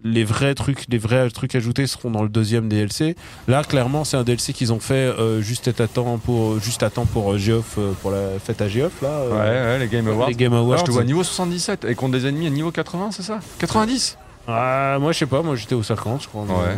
[0.03, 3.15] les vrais trucs, les vrais trucs ajoutés seront dans le deuxième DLC.
[3.47, 6.89] Là, clairement, c'est un DLC qu'ils ont fait euh, juste à temps pour juste à
[6.89, 9.07] temps pour euh, Geoff euh, pour la fête à Geoff là.
[9.09, 10.27] euh, Ouais, ouais, les Game Awards.
[10.29, 10.79] Les Game Ah, Awards.
[10.79, 13.39] je te vois niveau 77 et contre des ennemis à niveau 80, c'est ça?
[13.59, 14.17] 90
[14.47, 16.43] Ah, moi, je sais pas, moi j'étais au 50, je crois.
[16.43, 16.49] Ouais.
[16.69, 16.75] euh,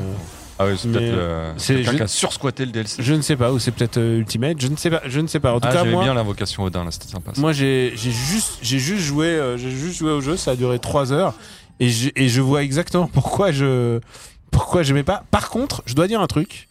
[0.59, 3.01] Ah oui, c'est peut-être quelqu'un ju- qui a sursquatté le DLC.
[3.01, 5.39] je ne sais pas, ou c'est peut-être Ultimate, je ne sais pas, je ne sais
[5.39, 5.53] pas.
[5.53, 7.31] En tout Ah, cas, moi, bien l'invocation Odin, là, c'était sympa.
[7.33, 7.41] ça.
[7.41, 10.37] Moi, j'ai juste, j'ai juste joué, j'ai juste joué au jeu.
[10.37, 11.33] Ça a duré 3 heures
[11.79, 13.99] et je, et je vois exactement pourquoi je,
[14.51, 15.23] pourquoi j'aimais pas.
[15.31, 16.67] Par contre, je dois dire un truc.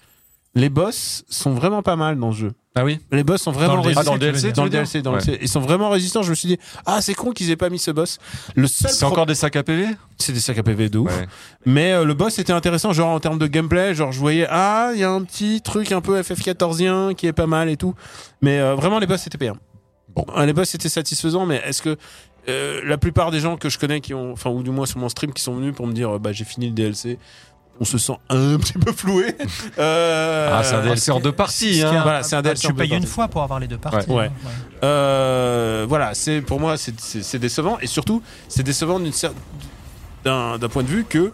[0.54, 2.52] Les boss sont vraiment pas mal dans ce jeu.
[2.74, 5.14] Ah oui Les boss sont vraiment Dans Ah, dans le DLC, dans le DLC, dans
[5.14, 5.38] Ouais.
[5.40, 6.22] Ils sont vraiment résistants.
[6.22, 8.18] Je me suis dit, ah, c'est con qu'ils aient pas mis ce boss.
[8.54, 9.86] Le seul C'est pro- encore des sacs à PV
[10.18, 11.10] c'est des sacs à PV de ouf.
[11.10, 11.26] Ouais.
[11.66, 14.90] Mais euh, le boss était intéressant, genre en termes de gameplay, genre je voyais, ah,
[14.94, 17.94] il y a un petit truc un peu FF14ien qui est pas mal et tout.
[18.42, 19.56] Mais euh, vraiment, les boss c'était payant.
[20.14, 20.26] Bon.
[20.36, 21.96] Euh, Les boss étaient satisfaisants, mais est-ce que
[22.48, 24.98] euh, la plupart des gens que je connais qui ont, enfin, ou du moins sur
[24.98, 27.18] mon stream, qui sont venus pour me dire, bah, j'ai fini le DLC,
[27.80, 29.36] on se sent un petit peu floué.
[29.78, 31.82] Euh, Ah, c'est un DLC en deux parties.
[31.84, 32.00] Hein.
[32.02, 33.06] Voilà, c'est un DLC Tu payes une parties.
[33.06, 34.10] fois pour avoir les deux parties.
[34.10, 34.26] Ouais.
[34.26, 34.48] hein,
[34.84, 39.32] Euh, voilà, c'est pour moi c'est- décevant et surtout c'est décevant d'une cer-
[40.24, 41.32] d'un d'un point de vue que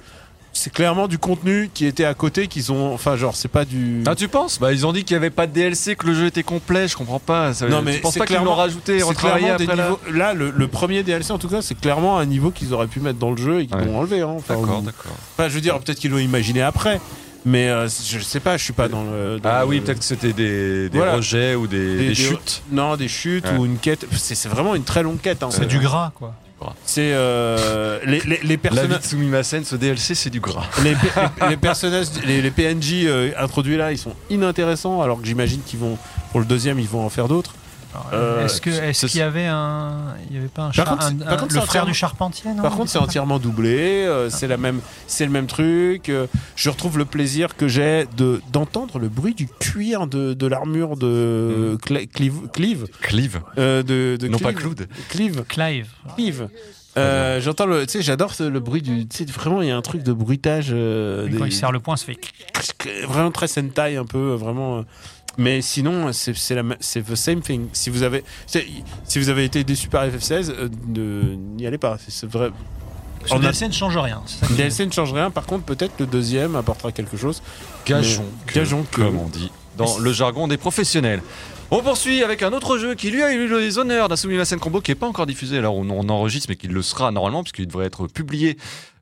[0.52, 4.02] c'est clairement du contenu qui était à côté qu'ils ont enfin genre c'est pas du
[4.06, 4.58] Ah, tu penses?
[4.58, 6.88] Bah, ils ont dit qu'il n'y avait pas de DLC, que le jeu était complet.
[6.88, 7.54] Je comprends pas.
[7.54, 10.00] Ça, Non, mais tu penses c'est pas qu'ils l'ont clairement- rajouté retravaillé après là niveaux
[10.12, 13.00] là le, le premier DLC en tout cas c'est clairement un niveau qu'ils auraient pu
[13.00, 13.84] mettre dans le jeu et qu'ils Ouais.
[13.84, 14.28] l'ont enlevé hein.
[14.36, 15.12] enfin, D'accord, ou- d'accord.
[15.36, 17.00] enfin, je veux dire peut-être qu'ils l'ont imaginé après
[17.44, 20.00] mais euh, je sais pas je suis pas dans le dans Ah le- oui, peut-être
[20.00, 21.14] que c'était des, des Voilà.
[21.16, 22.62] rejets ou des, Des- des des- chutes.
[22.72, 23.56] non des chutes Ouais.
[23.58, 25.48] ou une quête c'est c'est vraiment une très longue quête hein.
[25.52, 26.34] C'est du gras, quoi.
[26.84, 28.88] C'est euh, les, les, les personnages
[29.64, 30.64] ce DLC, c'est du gras.
[30.82, 31.06] les, P-
[31.42, 35.60] les- les personnages, les, les PNJ euh, introduits là, ils sont inintéressants, alors que j'imagine
[35.64, 35.96] qu'ils vont,
[36.32, 37.54] pour le deuxième, ils vont en faire d'autres.
[38.12, 40.86] Euh, est-ce que est-ce c'est- qu'il y avait un il y avait pas un, char-
[40.86, 43.76] contre, un- contre, le frère du charpentier non Par contre, c'est entièrement doublé,
[44.06, 46.08] euh, c'est la même, c'est le même truc.
[46.08, 46.26] euh,
[46.56, 50.96] je retrouve le plaisir que j'ai de d'entendre le bruit du cuir de, de l'armure
[50.96, 51.76] de
[53.58, 54.74] euh, de, de Non, pas Cleave.
[54.74, 54.88] Cloud.
[55.08, 55.88] Cleave, Clive.
[56.16, 56.48] Cleave.
[56.96, 59.76] Euh, J'entends le, tu sais, j'adore le bruit du, tu sais, vraiment, il y a
[59.76, 60.68] un truc de bruitage.
[60.72, 62.18] euh, Quand il serre le poing, ça fait
[63.06, 64.82] vraiment très Sentai un peu vraiment euh,
[65.38, 69.88] mais sinon c'est la the same thing si vous avez si vous avez été déçu
[69.88, 70.68] par FF16 euh,
[71.56, 74.20] n'y allez pas c'est- a- DLC ne change rien.
[74.26, 77.42] ça DLC ne change rien par contre peut-être le deuxième apportera quelque chose
[77.86, 78.24] Gageons.
[78.46, 81.22] Mais- que- gageons que- Comme on dit dans le jargon des professionnels.
[81.70, 84.80] On poursuit avec un autre jeu qui lui a eu les honneurs d'un Sumimasen Combo
[84.80, 87.66] qui n'est pas encore diffusé alors on, on enregistre mais qui le sera normalement puisqu'il
[87.68, 88.56] devrait être publié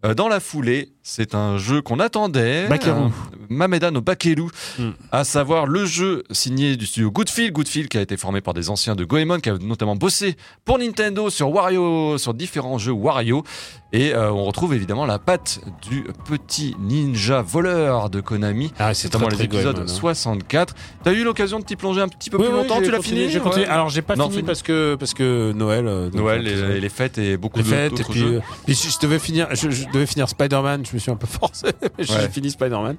[0.04, 0.90] euh, dans la foulée.
[1.08, 2.66] C'est un jeu qu'on attendait.
[2.68, 3.08] Euh,
[3.48, 4.88] Mameda no Bakeru, Mm.
[5.12, 7.52] à savoir le jeu signé du studio Goodfield.
[7.52, 10.80] Goodfield qui a été formé par des anciens de Goemon qui a notamment bossé pour
[10.80, 13.44] Nintendo sur Wario, sur différents jeux Wario.
[13.92, 19.06] Et euh, on retrouve évidemment la patte du petit ninja voleur de Konami ah c'est
[19.14, 20.74] notamment les épisodes 64.
[21.04, 23.64] T'as eu l'occasion de t'y plonger un petit peu plus longtemps, tu l'as fini Ouais.
[23.66, 24.46] alors j'ai pas Non, fini fini.
[24.46, 27.64] parce que parce que Noël euh, Noël euh, et, et les fêtes et beaucoup de-
[27.68, 28.34] fêtes et puis, jeux.
[28.38, 31.16] euh, puis je, je devais finir je, je devais finir Spider-Man je me suis un
[31.16, 32.28] peu forcé mais j'ai Ouais.
[32.28, 32.96] fini Spider-Man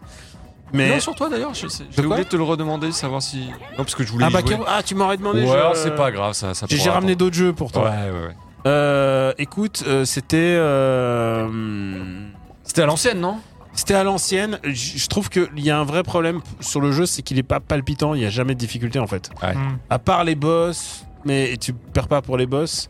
[0.74, 3.22] mais Non, sur toi d'ailleurs, je sais- j'ai quoi oublié de te le redemander, savoir
[3.22, 3.38] si.
[3.48, 4.26] Non, parce que je voulais.
[4.26, 4.57] ah y bah jouer.
[4.68, 6.53] Ah tu m'aurais demandé Ouais, je- c'est pas grave, ça.
[6.53, 7.26] ça J'ai j'ai pourra ramené attendre.
[7.26, 7.84] d'autres jeux pour toi.
[7.84, 8.36] Ouais, ouais, ouais.
[8.65, 12.28] Euh, écoute, euh, c'était euh,
[12.64, 13.40] C'était à l'ancienne, non?
[13.74, 14.60] c'était à l'ancienne.
[14.65, 17.44] J- Je trouve qu'il y a un vrai problème sur le jeu, c'est qu'il est
[17.44, 18.14] pas palpitant.
[18.15, 19.30] Il y a jamais de difficulté en fait.
[19.41, 19.78] Hmm.
[19.90, 22.90] À part les boss, mais tu perds pas pour les boss.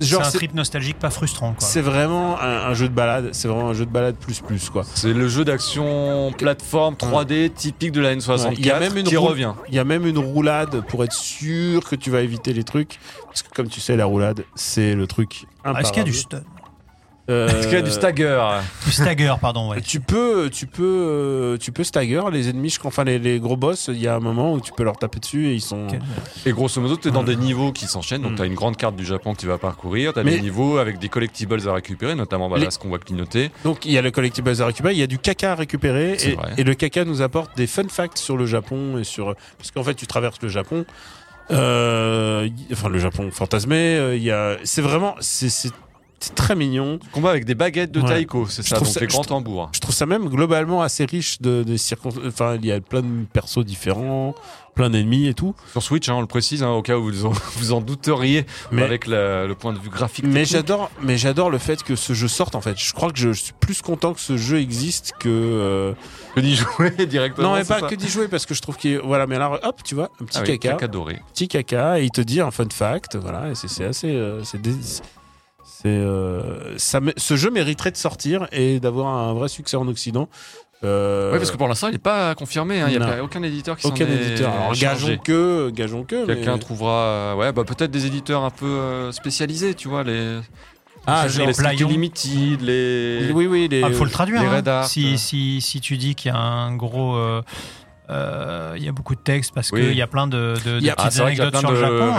[0.00, 1.52] C'est un trip nostalgique pas frustrant.
[1.52, 1.66] quoi.
[1.66, 3.30] c'est vraiment un, un jeu de balade.
[3.32, 4.84] C'est vraiment un jeu de balade plus plus quoi.
[4.94, 8.96] C'est le jeu d'action plateforme 3D typique de la N64 Ouais, il y a même
[8.96, 9.52] une qui roue- revient.
[9.68, 12.98] Il y a même une roulade pour être sûr que tu vas éviter les trucs.
[13.26, 15.46] Parce que comme tu sais, la roulade, c'est le truc.
[15.64, 16.46] Ah, Est-ce qu'il y a du, imparable.
[17.30, 18.38] Euh, Est-ce qu'il y a du stagger
[18.84, 19.80] du stagger, pardon ouais.
[19.80, 22.76] Tu peux, tu peux, euh, tu peux stagger les ennemis.
[22.84, 23.88] Enfin les, les gros boss.
[23.90, 25.86] Il y a un moment où tu peux leur taper dessus et ils sont.
[26.44, 28.20] Et grosso modo, tu es dans des niveaux qui s'enchaînent.
[28.22, 28.36] Donc, Mm.
[28.36, 30.12] tu as une grande carte du Japon que tu vas parcourir.
[30.12, 32.78] Tu as Mais- des niveaux avec des collectibles à récupérer, notamment bah, Les- là, ce
[32.78, 33.50] qu'on va clignoter.
[33.64, 36.16] Donc il y a le collectible à récupérer, il y a du caca à récupérer
[36.58, 39.82] et, le caca nous apporte des fun facts sur le Japon et sur parce qu'en
[39.82, 40.84] fait tu traverses le Japon,
[41.50, 43.76] euh, y- enfin le Japon fantasmé.
[43.96, 45.48] euh, Il y a, c'est vraiment, c'est
[46.20, 46.98] c'est très mignon.
[47.12, 48.08] Combat avec des baguettes de Ouais.
[48.08, 49.70] taiko, c'est Je ça, trouve donc ça- les je grands trouve- tambours.
[49.74, 52.24] Je trouve ça même globalement assez riche de, de circonstances.
[52.26, 54.34] Enfin il y a plein de persos différents,
[54.74, 55.54] plein d'ennemis et tout.
[55.72, 58.46] Sur Switch, hein, on le précise, hein, au cas où vous en, vous en douteriez,
[58.72, 60.24] Mais avec la- le point de vue graphique.
[60.26, 62.78] mais j'adore, mais j'adore le fait que ce jeu sorte en fait.
[62.78, 65.28] Je crois que je, suis plus content que ce jeu existe que.
[65.28, 65.92] euh,
[66.34, 67.50] Que d'y jouer directement.
[67.50, 69.60] Non, mais pas ça que d'y jouer parce que je trouve qu'il voilà, mais là,
[69.62, 70.70] hop, tu vois, un petit Ah caca.
[70.70, 71.20] caca doré.
[71.32, 74.64] petit caca et il te dit un fun fact voilà et c'est assez euh, c'est
[74.66, 74.70] euh,
[76.78, 80.28] ça mé- ce jeu mériterait de sortir et d'avoir un vrai succès en Occident
[80.82, 82.80] euh, Ouais, parce que pour l'instant, il n'est pas confirmé.
[82.80, 83.06] hein, Il n'y non.
[83.06, 86.54] a pas aucun éditeur qui s'en aucun est éditeur alors gageons que gageons que Quelqu'un
[86.54, 90.38] mais- trouvera, euh, ouais, bah peut-être des éditeurs un peu euh, spécialisés, tu vois, les,
[91.06, 91.52] ah les genre les.
[91.88, 93.30] Limited, les.
[93.32, 94.40] oui oui les Ah, Il faut le traduire.
[94.42, 94.56] les hein.
[94.56, 95.16] Red Art, si, euh.
[95.16, 97.42] si, si tu dis qu'il y a un gros, euh, Euh,
[98.08, 99.80] Il y a beaucoup de textes parce Oui.
[99.80, 101.70] qu'il y a plein de, de, de Il y a- Ah, petites anecdotes plein sur
[101.70, 102.12] le de- Japon.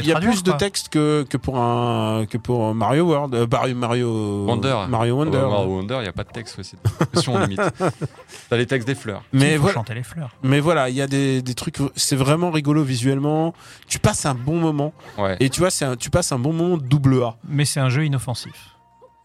[0.00, 3.34] Il y a euh, plus, de textes que, que, pour un, que pour Mario World.
[3.34, 4.76] euh, Mario, Mario Wonder.
[4.88, 5.40] Mario Wonder.
[5.44, 6.76] Ah, Mario Wonder, il n'y a pas de texte aussi.
[7.14, 7.60] C'est limite.
[8.48, 9.22] T'as les textes des fleurs.
[9.32, 10.30] Mais Il faut voilà, chanter les fleurs.
[10.42, 11.78] mais voilà, il y a des, des trucs.
[11.96, 13.52] C'est vraiment rigolo visuellement.
[13.88, 14.92] Tu passes un bon moment.
[15.18, 15.36] Ouais.
[15.40, 17.36] Et tu vois, c'est un- tu passes un bon moment de double A.
[17.46, 18.54] Mais c'est un jeu inoffensif.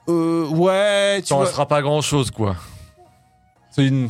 [0.10, 1.46] Euh, ouais, tu vois.
[1.46, 2.56] ne sera pas grand chose, quoi.
[3.70, 4.10] C'est une.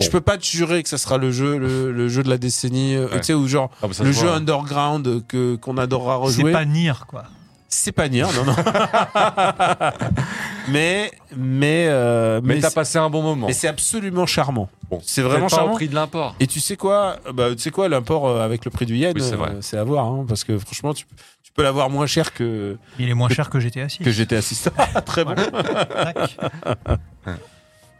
[0.00, 2.38] Je peux pas te jurer que ça sera le jeu, le, le jeu de la
[2.38, 2.96] décennie.
[2.96, 3.18] euh, Ouais.
[3.20, 6.52] Tu sais, ou genre Ah, bah, le jeu voit, underground que qu'on adorera C'est rejouer.
[6.52, 7.24] pas Nier, quoi.
[7.68, 8.54] C'est pas Nier, non, non.
[10.68, 13.46] mais mais euh, Mais mais, t'as c'est- passé un bon moment.
[13.48, 14.68] mais c'est absolument charmant.
[14.90, 15.72] Bon, c'est vraiment pas charmant.
[15.72, 16.34] au prix de l'import.
[16.40, 19.12] Et tu sais quoi Bah, tu sais quoi, l'import euh, avec le prix du yen,
[19.14, 21.04] Oui, c'est euh, c'est à voir, hein, parce que franchement, tu,
[21.42, 24.04] tu peux l'avoir moins cher que Il est moins cher que GTA 6.
[24.04, 24.70] que j'étais assistant.
[25.04, 25.34] Très bon.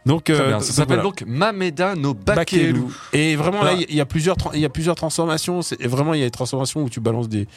[0.05, 0.59] Donc, euh, bien.
[0.59, 1.03] Ça s'appelle voilà.
[1.03, 2.83] donc Mameda no Bakelu.
[3.13, 5.61] Et vraiment là, il y a plusieurs, tra- il y a plusieurs transformations.
[5.61, 7.47] C'est et vraiment, il y a des transformations où tu balances des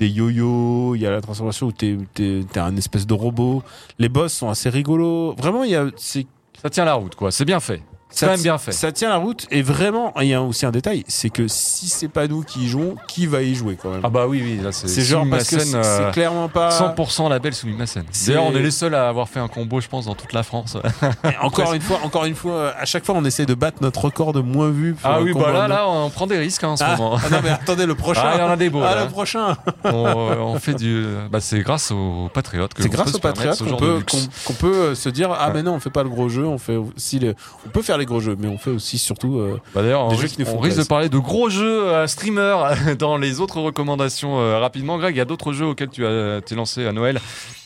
[0.00, 0.94] des yo-yo.
[0.96, 3.62] Il y a la transformation où t'es t'es t'es un espèce de robot.
[3.98, 5.34] Les boss sont assez rigolos.
[5.38, 6.26] Vraiment, il y a c'est
[6.62, 7.30] Ça tient la route, quoi.
[7.32, 7.80] C'est bien fait.
[8.14, 8.72] Ça, quand même bien fait.
[8.72, 9.46] Ça tient la route.
[9.50, 12.64] Et vraiment, il y a aussi un détail, c'est que si c'est pas nous qui
[12.64, 14.60] y jouons, qui va y jouer quand même Ah bah oui, oui.
[14.62, 16.68] Là, c'est C'est genre parce que c'est euh, clairement pas.
[16.70, 18.04] 100% label Sumimasen.
[18.10, 20.32] C'est- D'ailleurs, on est les seuls à avoir fait un combo, je pense, dans toute
[20.32, 20.76] la France.
[21.42, 24.32] Encore une fois, encore une fois, à chaque fois, on essaie de battre notre record
[24.32, 26.84] de moins pour Ah oui, bah là, là, on prend des risques hein, en ce
[26.84, 27.16] Ah, moment.
[27.24, 28.22] ah non mais attendez le prochain.
[28.24, 28.82] Ah, il y en a des beaux.
[28.82, 29.04] Ah, là.
[29.04, 29.56] le prochain.
[29.84, 31.04] on, on fait du.
[31.30, 34.00] Bah, c'est grâce aux patriotes que C'est grâce aux patriotes qu'on peut,
[34.46, 36.78] qu'on- euh, se dire ah mais non on fait pas le gros jeu, on fait
[37.12, 37.34] les,
[37.66, 39.38] on peut faire les gros jeux, mais on fait aussi surtout.
[39.38, 41.48] euh, Bah, D'ailleurs, Des jeux risque, qui nous font on risque de parler de gros
[41.48, 42.56] jeux à streamer
[42.98, 44.98] dans les autres recommandations euh, rapidement.
[44.98, 47.20] Greg, il y a d'autres jeux auxquels tu as t'es lancé à Noël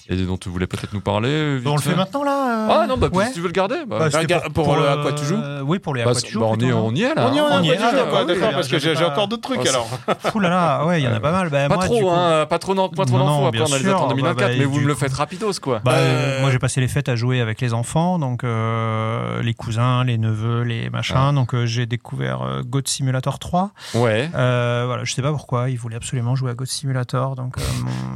[0.09, 1.59] et dont tu voulais peut-être nous parler.
[1.59, 3.27] vite on le fait maintenant là euh Ah non, bah, ouais.
[3.27, 3.77] si tu veux le garder.
[3.87, 6.13] Bah, Bah, Regarde, pour le à quoi tu joues euh, Oui, pour les bah, à
[6.15, 6.41] quoi tu joues.
[6.41, 7.29] bah, on, y, on y est là.
[7.31, 9.87] On y est, on y est, ah, d'accord, parce que j'ai encore d'autres trucs alors.
[10.35, 11.49] Ouh là là, ouais, il y en a pas mal.
[11.51, 13.41] Bah, Pas trop, hein, pas trop, d'en- pas trop Non, d'infos.
[13.43, 14.95] non, Après, on a les attentes en bah, 2024, bah, mais vous du me le
[14.95, 15.81] faites rapidos, quoi.
[15.85, 19.43] Bah, Euh, euh, moi j'ai passé les fêtes à jouer avec les enfants, donc euh,
[19.43, 21.35] les cousins, les neveux, les machins.
[21.35, 23.71] Donc euh, j'ai découvert euh, Goat Simulator 3.
[23.95, 24.31] Ouais.
[24.35, 27.35] Euh, voilà, je sais pas pourquoi, ils voulaient absolument jouer à Goat Simulator.
[27.37, 27.63] Donc euh,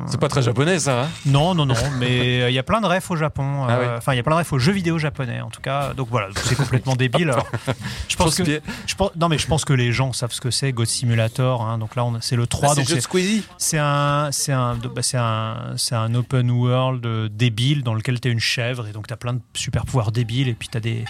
[0.06, 1.02] C'est pas très japonais, ça.
[1.02, 1.09] hein?
[1.27, 3.66] Non, non, non, mais euh, il y a plein de refs au Japon.
[3.68, 3.94] Ah euh, oui.
[3.98, 5.94] Enfin, il y a plein de refs aux jeux vidéo japonais, en tout cas.
[5.94, 7.32] Donc voilà, c'est complètement débile.
[8.09, 10.50] Je pense que, je pense, non, mais je pense que les gens savent ce que
[10.50, 11.62] c'est Goat Simulator.
[11.62, 11.78] hein.
[11.78, 12.68] donc là, c'est le 3.
[12.68, 13.44] Ah, c'est donc c'est Squeezie.
[13.59, 18.28] c'est un, c'est un, bah, c'est un, un open world euh, débile dans lequel tu
[18.28, 20.76] es une chèvre et donc tu as plein de super pouvoirs débiles et puis tu
[20.76, 21.04] as des.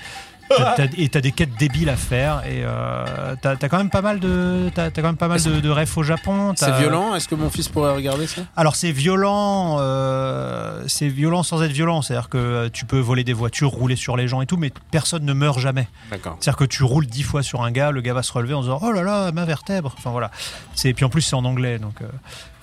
[0.77, 4.03] T'as- et t'as des quêtes débiles à faire et euh, t'as as quand même pas
[4.03, 7.15] mal de t'as t'as quand même pas mal de, de refs au Japon C'est violent?
[7.15, 8.43] Est-ce que mon fils pourrait regarder ça?
[8.57, 13.25] Alors c'est violent, euh, c'est violent sans être violent, c'est-à-dire que euh, tu peux voler
[13.25, 15.89] des voitures, rouler sur les gens et tout, mais personne ne meurt jamais.
[16.11, 16.37] D'accord.
[16.41, 18.63] C'est-à-dire que tu roules dix fois sur un gars, le gars va se relever en
[18.63, 19.95] disant oh là là ma vertèbre.
[19.97, 20.31] Enfin voilà.
[20.75, 21.95] C'est puis en plus c'est en anglais donc.
[22.03, 22.07] euh,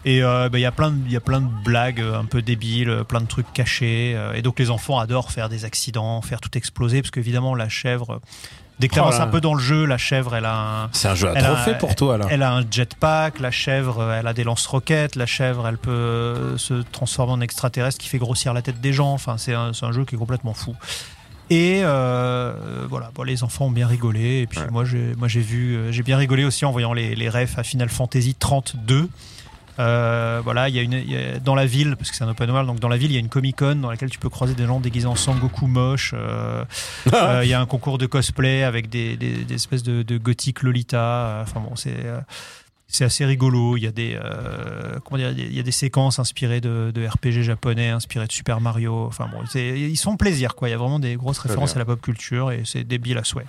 [0.06, 2.20] et euh, bah, il y a plein de il y a plein de blagues euh,
[2.20, 5.50] un peu débiles, euh, plein de trucs cachés euh, et donc les enfants adorent faire
[5.50, 8.22] des accidents, faire tout exploser parce qu'évidemment la chèvre
[8.80, 11.16] dès que Oh un peu dans le jeu, la chèvre elle a un C'est un
[11.16, 12.28] jeu à Elle a- trophée pour toi là.
[12.30, 16.76] elle a un jetpack, la chèvre, elle a des lance-roquettes, la chèvre, elle peut se
[16.92, 19.12] transformer en extraterrestre qui fait grossir la tête des gens.
[19.12, 20.76] Enfin, c'est un, c'est un jeu qui est complètement fou.
[21.50, 22.54] Et euh,
[22.90, 24.42] voilà, bon, les enfants ont bien rigolé.
[24.42, 27.28] Et puis moi, j'ai, moi, j'ai vu, j'ai bien rigolé aussi en voyant les, les
[27.28, 29.10] refs à Final Fantasy 32.
[29.80, 32.24] Euh, voilà, il y a une il y a- dans la ville parce que c'est
[32.26, 34.10] un open world, donc dans la ville il y a une Comic Con dans laquelle
[34.10, 36.14] tu peux croiser des gens déguisés en Sangoku moche.
[36.18, 36.66] euh,
[37.14, 40.18] euh, Il y a un concours de cosplay avec des, des- des espèces de, de
[40.18, 41.40] gothique Lolita.
[41.44, 41.96] Enfin bon, c'est
[42.92, 43.78] c'est assez rigolo.
[43.78, 47.08] Il y a des euh, comment dire, il y a des séquences inspirées de, de
[47.08, 49.06] RPG japonais, inspirées de Super Mario.
[49.08, 50.68] Enfin bon, ils sont plaisir quoi.
[50.68, 53.24] Il y a vraiment des grosses références à la pop culture et c'est débile à
[53.24, 53.46] souhait.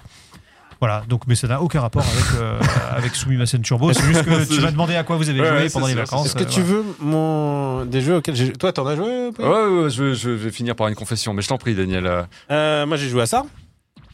[0.81, 2.59] Voilà, donc mais ça n'a aucun rapport avec euh,
[2.97, 3.93] avec Sumimasen Turbo.
[3.93, 5.95] C'est juste que tu m'as demandé à quoi vous avez Ouais, joué ouais, pendant les
[5.95, 6.27] vacances.
[6.27, 6.83] Est-ce que euh, tu voilà.
[6.83, 10.31] veux mon des jeux auxquels j'ai toi t'en as joué Ouais, ouais, ouais, je, je
[10.31, 12.07] vais finir par une confession, mais je t'en prie, Daniel.
[12.07, 13.45] Euh, Euh, Moi j'ai joué à ça.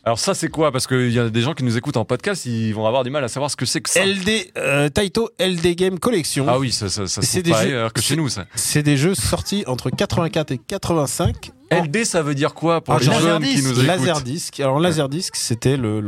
[0.05, 0.71] Alors ça, c'est quoi?
[0.71, 3.11] Parce qu'il y a des gens qui nous écoutent en podcast, ils vont avoir du
[3.11, 4.05] mal à savoir ce que c'est que ça.
[4.07, 6.47] LD euh, Taito LD Game Collection.
[6.49, 8.29] Ah oui, ça, ça, ça se C'est trouve des pas jeux- ailleurs que chez nous,
[8.29, 8.45] ça.
[8.55, 11.51] C'est des jeux sortis entre 84 et 85.
[11.71, 14.61] LD, ça veut dire quoi pour Ah, les jeunes qui nous écoutent Laserdisc.
[14.61, 16.03] Alors Laserdisc, c'était le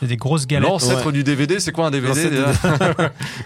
[0.00, 0.68] C'est des grosses galettes.
[0.68, 2.30] L'ancêtre du DVD, c'est quoi un DVD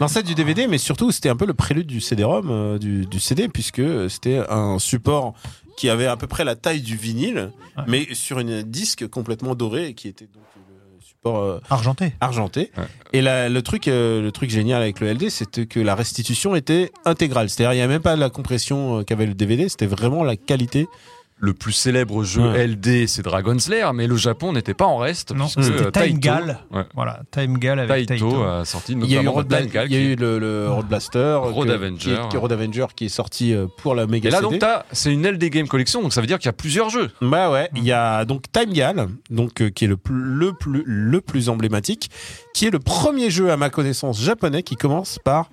[0.01, 3.21] l'ancêtre du DVD, mais surtout c'était un peu le prélude du CD-ROM, euh, du, du
[3.21, 5.35] CD, puisque c'était un support
[5.77, 7.85] qui avait à peu près la taille du vinyle, Ouais.
[7.87, 12.13] mais sur une disque complètement dorée, qui était donc le support euh, Argenté.
[12.21, 12.73] argenté.
[12.77, 12.85] Ouais.
[13.13, 16.57] Et la- le truc, euh, le truc génial avec le LD, c'était que la restitution
[16.57, 17.49] était intégrale.
[17.49, 20.89] C'est-à-dire, il n'y a même pas la compression qu'avait le DVD, c'était vraiment la qualité
[21.41, 22.67] le plus célèbre jeu Ouais.
[22.67, 25.33] LD, c'est Dragon Slayer, mais le Japon n'était pas en reste.
[25.35, 26.59] Non, c'était euh, Time Taito- Gal.
[26.73, 26.83] Ouais.
[26.95, 28.43] Voilà, Time Gal avec Taito, Taito.
[28.43, 30.39] a sorti Il y a eu, notamment Road Bla- Gal il y a eu le,
[30.41, 32.17] le Road Blaster, Road que- Avenger.
[32.29, 34.51] qui est, Road Avenger qui est sorti euh, pour la Mega Et là, CD.
[34.51, 36.91] donc, t'as- c'est une LD Game Collection, donc ça veut dire qu'il y a plusieurs
[36.91, 37.11] jeux.
[37.23, 40.53] Bah ouais, il y a donc Time Gal, donc euh, qui est le plus, le
[40.55, 42.11] plus le plus emblématique,
[42.55, 45.51] qui est le premier jeu à ma connaissance japonais qui commence par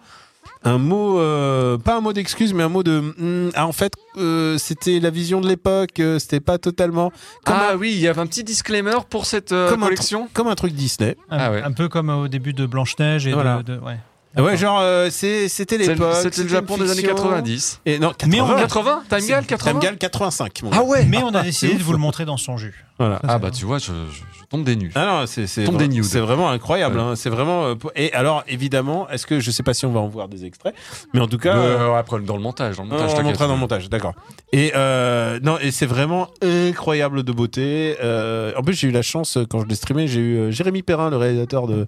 [0.66, 3.00] un mot, euh, pas un mot d'excuse, mais un mot de.
[3.00, 7.12] hmm, ah, en fait, euh, c'était la vision de l'époque, euh, c'était pas totalement
[7.46, 9.88] comme, ah un, oui, il y avait un petit disclaimer pour cette euh, Comme un
[9.88, 10.28] collection.
[10.34, 11.16] comme un truc Disney.
[11.30, 11.62] Un, Ah ouais.
[11.64, 13.58] un peu comme au début de Blanche-Neige et Voilà.
[13.64, 13.98] de, de- ouais.
[14.38, 16.14] Ouais, genre euh, c'est- c'était l'époque.
[16.22, 17.16] C'était le une Japon des années fiction.
[17.16, 17.82] 90.
[17.86, 18.30] Et non, 80.
[18.32, 20.64] Mais on- 80 Time Gal 80 Time Gal 85.
[20.64, 22.86] mon Ah ouais Mais on a décidé c'est de vous le montrer dans son jus.
[23.00, 23.16] Voilà.
[23.16, 23.52] Ça, Ah bah vrai.
[23.58, 24.92] tu vois, je, je- je tombe des nues.
[24.96, 26.04] Ah non, c'est c'est Tombe vra- des nudes.
[26.06, 26.96] c'est vraiment incroyable.
[26.98, 27.02] Ouais.
[27.04, 27.14] hein.
[27.16, 27.66] C'est vraiment.
[27.66, 30.28] euh, pour- Et alors, évidemment, est-ce que je sais pas si on va en voir
[30.30, 30.74] des extraits,
[31.14, 32.78] mais en tout cas, euh, Euh, après, dans le montage.
[32.78, 33.26] Dans le on montage, on t'inquiète.
[33.26, 34.14] montrera dans le montage, d'accord.
[34.54, 37.98] Et euh, non, et c'est vraiment incroyable de beauté.
[38.02, 40.52] Euh, en plus, j'ai eu la chance euh, quand je l'ai streamé, j'ai eu euh,
[40.52, 41.88] Jérémy Perrin, le réalisateur de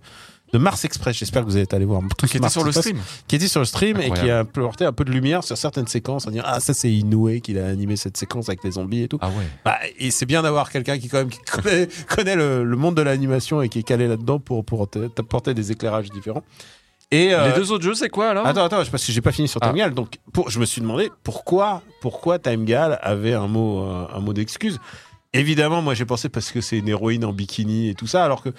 [0.53, 1.17] de Mars Express.
[1.17, 2.97] J'espère que vous êtes allé voir tout Qui était sur le stream.
[3.27, 5.87] qui était sur le stream et qui a apporté un peu de lumière sur certaines
[5.87, 9.03] séquences, en disant ah ça c'est Inoue qui a animé cette séquence avec les zombies
[9.03, 9.17] et tout.
[9.21, 9.45] Ah ouais.
[9.65, 12.95] Bah, et c'est bien d'avoir quelqu'un qui quand même qui connaît, connaît le, le monde
[12.95, 16.43] de l'animation et qui est calé là-dedans pour pour te- t'apporter des éclairages différents.
[17.09, 18.45] Et euh, Les deux autres jeux, c'est quoi alors?
[18.45, 19.77] Attends attends parce que j'ai pas fini sur Time Ah.
[19.77, 24.07] Gal donc pour je me suis demandé pourquoi pourquoi Time Gal avait un mot euh,
[24.13, 24.77] un mot d'excuse.
[25.33, 28.41] Évidemment, moi j'ai pensé parce que c'est une héroïne en bikini et tout ça, alors
[28.41, 28.49] que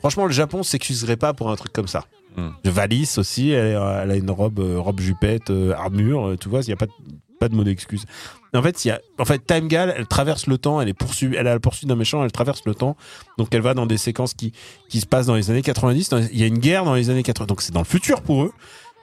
[0.00, 2.04] franchement le Japon s'excuserait pas pour un truc comme ça.
[2.36, 2.50] Hmm.
[2.64, 6.68] Valis aussi, elle, a une robe euh, robe jupette, euh, armure, euh, tu vois, il
[6.68, 6.92] y a pas de,
[7.40, 8.04] pas de mot d'excuse.
[8.54, 10.94] En fait, il y a, en fait, Time Gal, elle traverse le temps, elle est
[10.94, 12.96] poursuivie, elle a la poursuite d'un méchant, elle traverse le temps,
[13.38, 14.52] donc elle va dans des séquences qui
[14.88, 16.08] qui se passent dans les années 90.
[16.10, 17.86] Dans les- Il y a une guerre dans les années 80, donc c'est dans le
[17.86, 18.52] futur pour eux.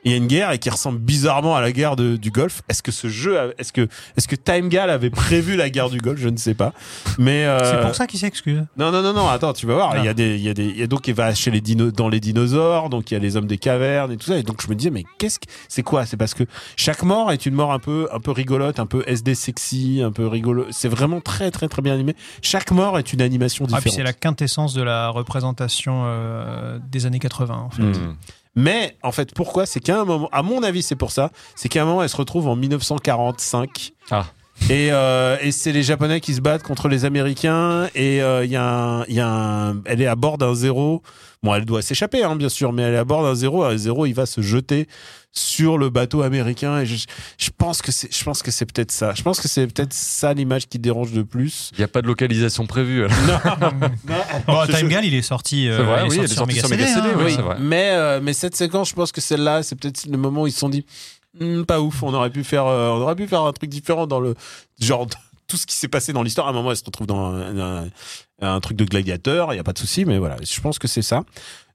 [0.06, 2.62] Il y a une guerre et qui ressemble bizarrement à la guerre de- du Golfe.
[2.70, 6.00] Est-ce que ce jeu, est-ce que est-ce que Time Gal avait prévu la guerre du
[6.00, 6.20] Golfe?
[6.20, 6.74] Je ne sais pas.
[7.18, 8.64] Mais euh, C'est pour ça qu'il s'excuse.
[8.78, 9.92] non, non, non, non, attends, tu vas voir.
[9.94, 9.98] Ah.
[10.00, 11.52] Il y a des, il y a des, il y a donc, il va chez
[11.52, 14.26] les dino, dans les dinosaures, donc il y a les hommes des cavernes et tout
[14.28, 14.38] ça.
[14.38, 16.06] Et donc, je me disais, mais qu'est-ce que, c'est quoi?
[16.06, 16.44] C'est parce que
[16.76, 20.12] chaque mort est une mort un peu, un peu rigolote, un peu SD sexy, un
[20.12, 20.66] peu rigolo.
[20.72, 22.16] C'est vraiment très, très, très bien animé.
[22.42, 23.96] Chaque mort est une animation Ah, puis différente.
[23.98, 27.54] c'est la quintessence de la représentation euh, des années 80.
[27.56, 27.82] En fait.
[27.84, 28.16] Hmm.
[28.56, 29.66] Mais, en fait, pourquoi?
[29.66, 31.32] C'est qu'à un moment, à mon avis, c'est pour ça.
[31.56, 33.94] C'est qu'à un moment, elle se retrouve en 1945.
[34.12, 34.26] Ah.
[34.70, 37.90] Et, euh, et c'est les Japonais qui se battent contre les Américains.
[37.96, 41.02] Et euh, il y a un, y a un, elle est à bord d'un zéro.
[41.44, 43.64] Bon, elle doit s'échapper, hein, bien sûr, mais elle est à bord d'un zéro.
[43.64, 44.88] Un zéro, il va se jeter
[45.34, 46.80] sur le bateau américain.
[46.80, 47.06] Et je,
[47.38, 49.14] je pense que c'est, je pense que c'est peut-être ça.
[49.14, 51.70] Je pense que c'est peut-être ça l'image qui dérange de plus.
[51.74, 53.06] Il n'y a pas de localisation prévue.
[53.06, 53.74] alors.
[54.48, 56.38] Bon, Time Gal, il est sorti, euh, vrai, il est oui, sorti il est sur
[56.38, 56.84] sorti Mega sur CD.
[56.84, 57.14] Mega CD, hein.
[57.18, 57.56] oui, Oui, c'est vrai.
[57.60, 60.52] mais euh, mais cette séquence, je pense que celle-là, c'est peut-être le moment où ils
[60.54, 60.86] se sont dit,
[61.40, 62.04] Hmm, pas ouf.
[62.04, 64.36] On aurait pu faire, euh, on aurait pu faire un truc différent dans le
[64.80, 65.08] genre
[65.48, 66.46] tout ce qui s'est passé dans l'histoire.
[66.48, 67.88] À un moment, elle se retrouve dans un, un-
[68.44, 69.54] un truc de gladiateur.
[69.54, 70.38] Il y a pas de souci, mais voilà.
[70.42, 71.24] Je pense que c'est ça.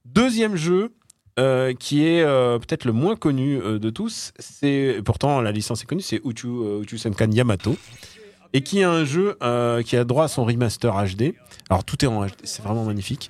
[0.05, 0.91] Deuxième jeu.
[1.39, 5.83] euh, qui est euh, peut-être le moins connu euh, de tous, c'est pourtant la licence
[5.83, 6.49] est connue, c'est Uchu,
[6.81, 7.77] Uchu Senkan Yamato,
[8.51, 9.37] et qui est un jeu
[9.85, 11.33] qui a droit à son remaster HD.
[11.69, 13.29] Alors tout est en HD, c'est vraiment magnifique.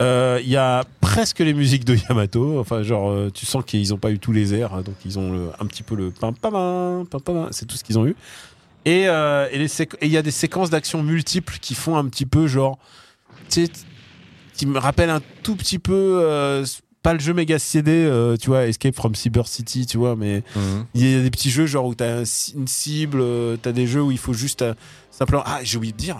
[0.00, 2.60] Il y a presque les musiques de Yamato.
[2.60, 5.50] Enfin, genre, tu sens qu'ils n'ont pas eu tous les airs, hein, donc ils ont
[5.58, 7.48] un petit peu le pam pam pam pam.
[7.52, 8.16] C'est tout ce qu'ils ont eu.
[8.86, 9.66] Et euh, et
[10.02, 12.78] il y a des séquences d'action multiples qui font un petit peu genre,
[13.50, 13.72] tu sais,
[14.54, 16.20] qui me rappellent un tout petit peu.
[16.22, 16.64] euh,
[17.02, 20.42] pas le jeu méga CD, euh, tu vois, Escape from Cyber City, tu vois, mais
[20.56, 20.86] Mhm.
[20.94, 22.24] il y a des petits jeux genre où t'as
[22.56, 23.22] une cible,
[23.62, 24.64] t'as des jeux où il faut juste
[25.12, 25.42] simplement.
[25.46, 26.16] Ah, j'ai oublié de dire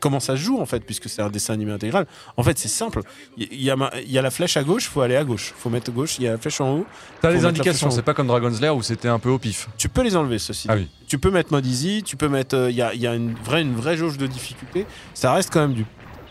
[0.00, 2.06] comment ça se joue en fait, puisque c'est un dessin animé intégral.
[2.36, 3.00] En fait, c'est simple.
[3.36, 5.52] Il y, a ma- il y a la flèche à gauche, faut aller à gauche.
[5.56, 6.18] Faut mettre gauche.
[6.18, 6.86] Il y a la flèche en haut.
[7.20, 9.68] T'as les indications, c'est pas comme Dragon Slayer où c'était un peu au pif.
[9.78, 10.66] Tu peux les enlever, ceci.
[10.70, 10.88] Ah oui.
[11.06, 12.02] Tu peux mettre mode easy.
[12.04, 12.56] Tu peux mettre.
[12.56, 14.86] euh, Il y a, il y a une vraie, une vraie jauge de difficulté.
[15.14, 15.84] Ça reste quand même du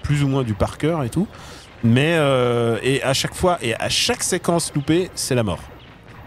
[0.04, 1.28] plus ou moins du par cœur et tout.
[1.84, 5.60] Mais euh, et à chaque fois et à chaque séquence loupée, c'est la mort.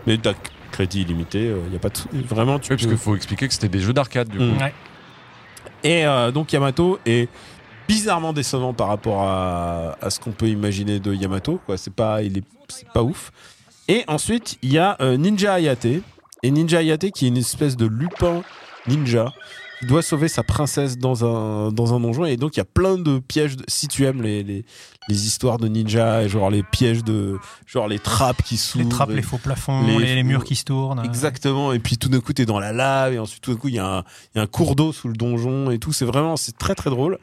[0.06, 0.34] Mais t'as
[0.70, 1.52] crédit illimité.
[1.66, 1.96] Il y a pas de,
[2.26, 2.58] vraiment.
[2.58, 4.44] Tu Oui, parce qu'il faut expliquer que c'était des jeux d'arcade du coup.
[4.44, 4.58] Mm.
[4.62, 4.74] Ouais.
[5.84, 7.28] Et euh, donc Yamato est
[7.86, 11.60] bizarrement décevant par rapport à, ce qu'on peut imaginer de Yamato.
[11.76, 12.44] C'est pas, il est,
[12.92, 13.30] pas ouf.
[13.88, 16.02] Et ensuite, il y a euh, Ninja Hayate.
[16.42, 18.42] Et Ninja Hayate qui est une espèce de lupin
[18.86, 19.32] ninja
[19.80, 22.24] qui doit sauver sa princesse dans un, dans un donjon.
[22.24, 23.56] Et donc, il y a plein de pièges.
[23.68, 24.64] si tu aimes les,
[25.08, 27.38] les histoires de ninja, et genre les pièges de.
[27.66, 28.84] genre les trappes qui s'ouvrent.
[28.84, 31.02] Les trappes, les faux plafonds, les- les, les murs qui se tournent.
[31.04, 31.72] Exactement.
[31.72, 33.74] Et puis tout d'un coup, t'es dans la lave, et ensuite tout d'un coup, il
[33.74, 34.04] y, a un-
[34.34, 35.92] il y a un cours d'eau sous le donjon et tout.
[35.92, 37.18] C'est vraiment, c'est très très drôle.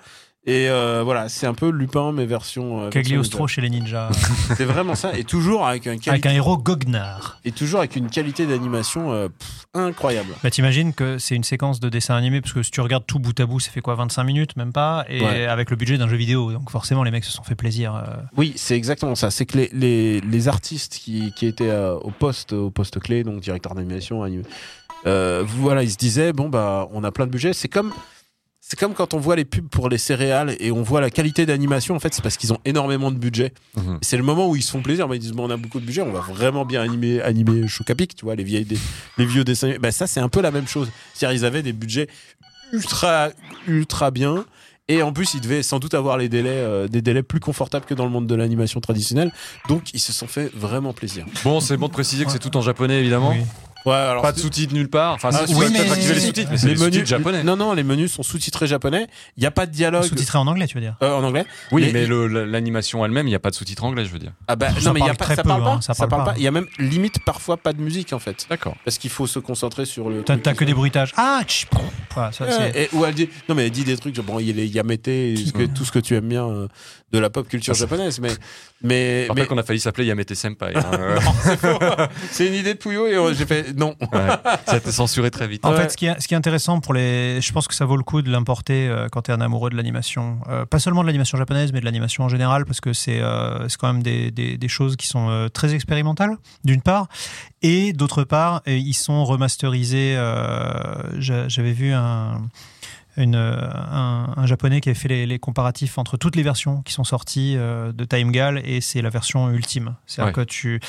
[0.47, 2.83] Et euh, voilà, c'est un peu Lupin, mais version.
[2.83, 4.09] euh, Cagliostro chez les ninjas.
[4.11, 4.29] ninja.
[4.55, 5.17] C'est vraiment ça.
[5.17, 7.39] Et toujours avec un avec un héros goguenard.
[7.45, 10.29] et toujours avec une qualité d'animation euh, pff, incroyable.
[10.43, 13.17] Bah, t'imagines que c'est une séquence de dessin animé, parce que si tu regardes tout
[13.17, 15.47] bout à bout, ça fait quoi 25 minutes, même pas, et Ouais.
[15.47, 16.51] avec le budget d'un jeu vidéo.
[16.51, 18.03] Donc forcément, les mecs se sont fait plaisir.
[18.37, 19.31] Oui, c'est exactement ça.
[19.31, 23.39] C'est que les, les, les artistes qui, qui étaient au poste au poste clé, donc
[23.41, 24.43] directeur d'animation, anim-
[25.07, 27.53] euh, voilà, ils se disaient bon bah on a plein de budget.
[27.53, 27.91] C'est comme
[28.67, 31.45] c'est comme quand on voit les pubs pour les céréales et on voit la qualité
[31.45, 31.95] d'animation.
[31.95, 33.53] En fait, c'est parce qu'ils ont énormément de budget.
[33.77, 33.99] Mhm.
[34.01, 35.07] C'est le moment où ils se font plaisir.
[35.07, 37.67] Bah, ils disent bon, on a beaucoup de budget, on va vraiment bien animer animer
[37.67, 38.79] Chocapic, tu vois, les vieilles des-
[39.19, 39.75] les vieux dessins.
[39.79, 40.89] Bah, ça c'est un peu la même chose.
[41.13, 42.07] C'est-à-dire ils avaient des budgets
[42.73, 43.29] ultra
[43.67, 44.45] ultra bien.
[44.87, 47.85] Et en plus, ils devaient sans doute avoir les délais, euh, des délais plus confortables
[47.85, 49.31] que dans le monde de l'animation traditionnelle.
[49.67, 51.25] Donc, ils se sont fait vraiment plaisir.
[51.43, 53.31] Bon, c'est bon de préciser que c'est tout en japonais, évidemment.
[53.31, 53.41] Oui.
[53.85, 55.13] Ouais, alors Pas de sous-titres nulle part.
[55.13, 57.43] Enfin, Ah, oui, mais- activer les sous-titres, mais c'est les les menus sous-titres japonais.
[57.43, 59.07] Non, non, les menus sont sous-titrés japonais.
[59.37, 61.45] Il n'y a pas de dialogue Sous-titré en anglais, tu veux dire euh, en anglais.
[61.71, 64.09] Oui, Mais- mais, le- la- l'animation elle-même, il n'y a pas de sous-titres anglais, je
[64.11, 64.31] veux dire.
[64.47, 65.69] Ah bah, Ça non, mais il y a parle pas, ça peu, parle pas.
[65.73, 66.33] hein, ça parle pas.
[66.37, 68.75] Il y a même limite parfois pas de musique en fait, D'accord.
[68.85, 70.23] parce qu'il faut se concentrer sur le.
[70.23, 71.11] T'as que des bruitages.
[71.17, 71.67] Ah, tch,
[72.13, 74.47] voilà, ça, et, où elle dit non mais elle dit des trucs genre, bon il
[74.47, 75.09] y a les Yamete
[75.75, 76.67] tout ce que tu aimes bien euh,
[77.11, 78.29] de la pop culture Ah, japonaise mais
[78.81, 80.73] mais, qu'on a failli s'appeler Yamete Senpai.
[80.75, 80.83] hein.
[80.93, 81.17] Euh,
[82.31, 84.27] c'est une idée de Pouillot et euh, j'ai fait non ouais.
[84.65, 85.65] Ça a été censuré très vite.
[85.65, 85.77] En Ouais.
[85.77, 87.39] fait, ce qui, est, ce qui est intéressant pour les.
[87.41, 89.69] Je pense que ça vaut le coup de l'importer euh, quand tu es un amoureux
[89.69, 90.39] de l'animation.
[90.49, 93.67] Euh, pas seulement de l'animation japonaise, mais de l'animation en général, parce que c'est euh,
[93.69, 97.07] c'est quand même des, des, des choses qui sont euh, très expérimentales, d'une part.
[97.61, 100.15] Et d'autre part, ils sont remasterisés.
[100.17, 102.41] euh, j'a- J'avais vu un.
[103.17, 106.81] Une, euh, un, un japonais qui avait fait les, les comparatifs entre toutes les versions
[106.81, 109.95] qui sont sorties euh, de Time Gal et c'est la version ultime.
[110.05, 110.45] C'est-à-dire Ouais.
[110.45, 110.79] que tu,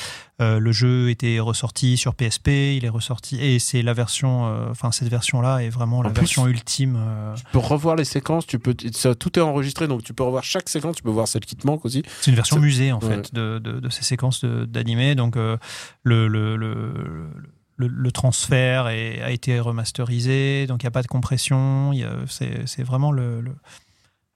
[0.41, 4.67] euh, le jeu était ressorti sur PSP, il est ressorti et c'est la version, euh,
[4.71, 6.99] enfin cette version-là est vraiment la plus- version ultime.
[7.37, 10.43] tu peux revoir les séquences tu peux ça, tout est enregistré donc tu peux revoir
[10.43, 12.99] chaque séquence tu peux voir celle qui te manque aussi c'est une version musée en
[12.99, 13.07] ouais.
[13.07, 15.15] fait de, de, de ces séquences d'animé.
[15.15, 15.57] Donc le,
[16.03, 17.29] le, le,
[17.77, 21.91] le, le transfert est- a été remasterisé, donc il n'y a pas de compression.
[22.27, 23.55] C'est vraiment le, le-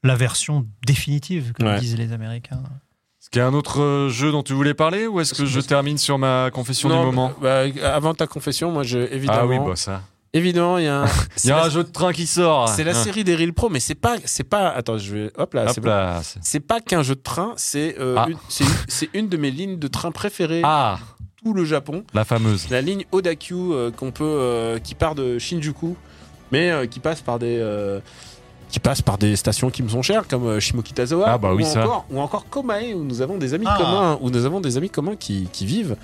[0.04, 1.80] la version définitive, comme Ouais.
[1.80, 2.64] disent les Américains.
[3.22, 5.46] Est-ce qu'il y a un autre euh, jeu dont tu voulais parler ou est-ce que
[5.46, 8.98] je termine sur ma confession Non, du moment bah, bah, avant ta confession moi je
[9.14, 10.02] évidemment Ah oui, bah ça.
[10.34, 12.26] évidemment il y a un, Il c'est y a la, un jeu de train qui
[12.26, 12.68] sort.
[12.70, 13.04] c'est la Hein.
[13.04, 15.82] série des Real Pro mais c'est pas c'est pas attends je vais hop là c'est
[15.82, 16.20] bon.
[16.42, 18.26] c'est- pas qu'un jeu de train c'est euh, Ah.
[18.28, 18.38] une,
[18.88, 20.98] c'est une- de mes lignes de train préférées Ah,
[21.44, 22.70] tout le Japon la fameuse.
[22.70, 25.96] la ligne Odakyu euh, qu'on peut euh, qui part de Shinjuku
[26.52, 28.00] mais euh, qui passe par des euh,
[28.70, 31.64] qui passe par des stations qui me sont chères comme euh, Shimokitazawa Ah bah oui,
[31.64, 31.84] ou, ça.
[31.84, 33.76] encore, ou encore Komae où nous avons des amis Ah.
[33.78, 35.96] communs où nous avons des amis communs qui, qui vivent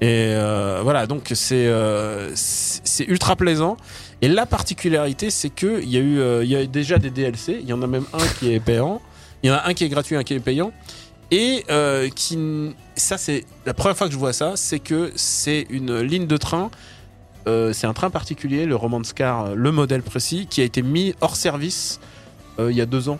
[0.00, 3.76] et euh, voilà donc c'est euh, c'est ultra plaisant
[4.20, 7.10] et la particularité c'est que il y a eu euh, il y a déjà des
[7.10, 9.00] DLC il y en a même un qui est payant
[9.44, 10.72] il y en a un qui est gratuit un qui est payant
[11.32, 12.38] et euh, qui
[12.94, 16.36] ça c'est la première fois que je vois ça c'est que c'est une ligne de
[16.36, 16.70] train
[17.46, 20.82] euh, c'est un train particulier le Romance Car euh, le modèle précis qui a été
[20.82, 21.98] mis hors service
[22.58, 23.18] euh, il y a deux ans.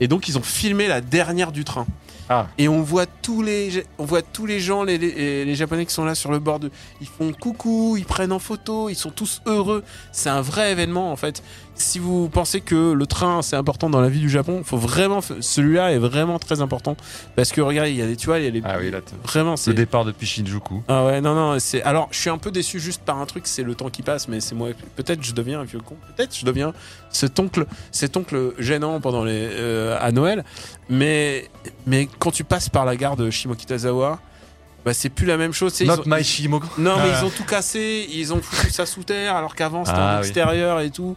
[0.00, 1.86] Et donc ils ont filmé la dernière du train.
[2.28, 2.48] Ah.
[2.58, 5.94] et on voit tous les on voit tous les gens les, les, les japonais qui
[5.94, 9.10] sont là sur le bord de ils font coucou ils prennent en photo ils sont
[9.10, 9.84] tous heureux.
[10.10, 11.44] C'est un vrai événement en fait
[11.78, 15.20] si vous pensez que le train c'est important dans la vie du Japon faut vraiment
[15.40, 16.96] celui-là est vraiment très important
[17.36, 18.90] parce que regardez il y a des tu vois il y a les Ah oui,
[18.90, 20.82] là, vraiment c'est le départ depuis Shinjuku.
[20.88, 21.82] ah ouais, non, non, c'est.
[21.82, 24.26] Alors, je suis un peu déçu juste par un truc, c'est le temps qui passe,
[24.28, 24.68] mais c'est moi.
[24.96, 25.96] Peut-être je deviens un vieux con.
[26.16, 26.72] Peut-être je deviens
[27.10, 30.44] cet oncle, cet oncle gênant pendant les euh, à Noël.
[30.88, 31.48] Mais,
[31.86, 34.18] mais quand tu passes par la gare de Shimokitazawa,
[34.84, 35.72] bah c'est plus la même chose.
[35.74, 36.66] sais, ils Not ont- my Shimoku.
[36.78, 37.18] non, mais Ah.
[37.20, 40.20] ils ont tout cassé, ils ont foutu ça sous terre, alors qu'avant c'était Ah en
[40.20, 40.26] oui.
[40.26, 41.16] extérieur et tout.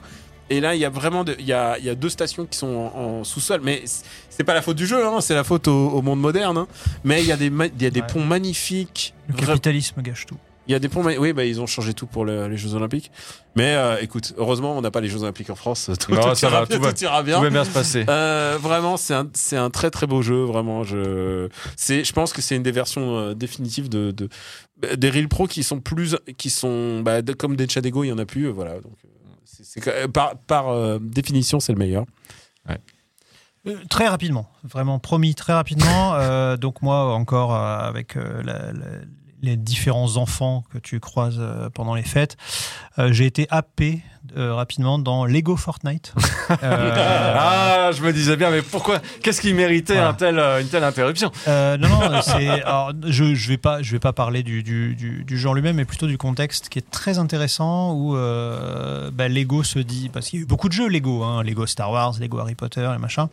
[0.50, 2.46] Et là, il y a vraiment, de- il y a, il y a deux stations
[2.46, 3.84] qui sont en, en sous-sol, mais
[4.30, 6.58] c'est pas la faute du jeu, hein, c'est la faute au, au monde moderne.
[6.58, 6.68] hein.
[7.04, 8.08] Mais il y a des, ma- il y a des Ouais.
[8.08, 9.14] ponts magnifiques.
[9.28, 10.38] Le Vra- capitalisme gâche tout.
[10.68, 11.04] il y a des ponts.
[11.04, 13.12] ma- Oui, bah, ils ont changé tout pour le- les Jeux Olympiques.
[13.56, 15.90] Mais euh, écoute, heureusement, on n'a pas les Jeux Olympiques en France.
[16.00, 16.94] Tout, Non, tout ça ira va, bien, tout va.
[16.94, 17.38] tout ira bien.
[17.38, 18.06] Tout va bien se passer.
[18.10, 20.44] Euh, vraiment, c'est un, c'est un très très beau jeu.
[20.46, 24.30] Vraiment, je, c'est, je pense que c'est une des versions euh, définitives de, de
[24.96, 28.12] des Real Pro qui sont plus, qui sont bah, de- comme des Chadego, il y
[28.12, 28.46] en a plus.
[28.48, 29.10] euh, Voilà, donc euh,
[29.64, 32.06] c'est, que- par, par euh, définition, c'est le meilleur.
[33.68, 36.14] Euh, Très rapidement, vraiment promis très rapidement.
[36.20, 39.04] Euh, donc moi encore euh, avec euh, la- la-
[39.42, 42.36] les différents enfants que tu croises euh, pendant les fêtes.
[42.98, 44.02] Euh, j'ai été happé
[44.38, 46.14] euh, rapidement dans Lego Fortnite.
[46.64, 50.10] Euh, Ah, je me disais bien, mais pourquoi Qu'est-ce qui méritait Voilà.
[50.10, 51.32] un tel, euh, une telle interruption?
[51.48, 52.50] Euh, non, non, c'est.
[52.64, 55.76] alors, je je vais pas, je vais pas parler du, du, du, du genre lui-même,
[55.76, 60.28] mais plutôt du contexte qui est très intéressant où euh, bah, Lego se dit parce
[60.30, 62.90] qu'il y a eu beaucoup de jeux Lego, hein, Lego Star Wars, Lego Harry Potter
[62.96, 63.30] et machin.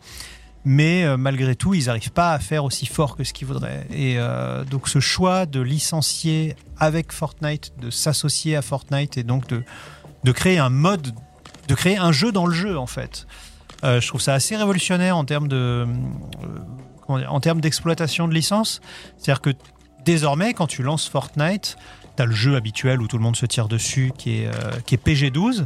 [0.69, 3.87] Mais euh, malgré tout, ils n'arrivent pas à faire aussi fort que ce qu'ils voudraient.
[3.89, 9.47] Et euh, donc, ce choix de licencier avec Fortnite, de s'associer à Fortnite et donc
[9.47, 9.63] de,
[10.25, 11.13] de créer un mode,
[11.69, 13.27] de créer un jeu dans le jeu, en fait.
[13.85, 15.87] Euh, je trouve ça assez révolutionnaire en termes de,
[17.07, 18.81] en termes d'exploitation de licence.
[19.17, 19.51] C'est-à-dire que
[20.03, 21.77] désormais, quand tu lances Fortnite,
[22.17, 24.95] tu as le jeu habituel où tout le monde se tire dessus, qui est, qui
[24.95, 25.65] est PG12.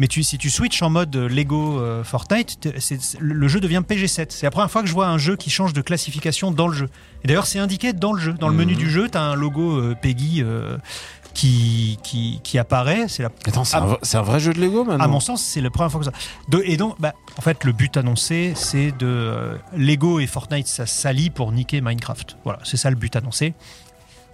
[0.00, 2.66] Mais tu, si tu switches en mode Lego euh, Fortnite,
[3.20, 4.26] le jeu devient PG7.
[4.30, 6.74] C'est la première fois que je vois un jeu qui change de classification dans le
[6.74, 6.88] jeu.
[7.22, 8.32] Et d'ailleurs, c'est indiqué dans le jeu.
[8.32, 8.78] Dans le menu Mhm.
[8.78, 10.78] du jeu, tu as un logo euh, Peggy euh,
[11.34, 13.08] qui, qui, qui apparaît.
[13.08, 13.82] C'est la Attends, c'est Ah.
[13.82, 15.90] un, vrai- c'est un vrai jeu de Lego maintenant à mon sens, c'est la première
[15.92, 16.12] fois que ça.
[16.48, 20.66] De- et donc, bah, en fait, le but annoncé, c'est de euh, Lego et Fortnite,
[20.66, 22.38] ça s'allie pour niquer Minecraft.
[22.44, 23.52] Voilà, c'est ça le but annoncé.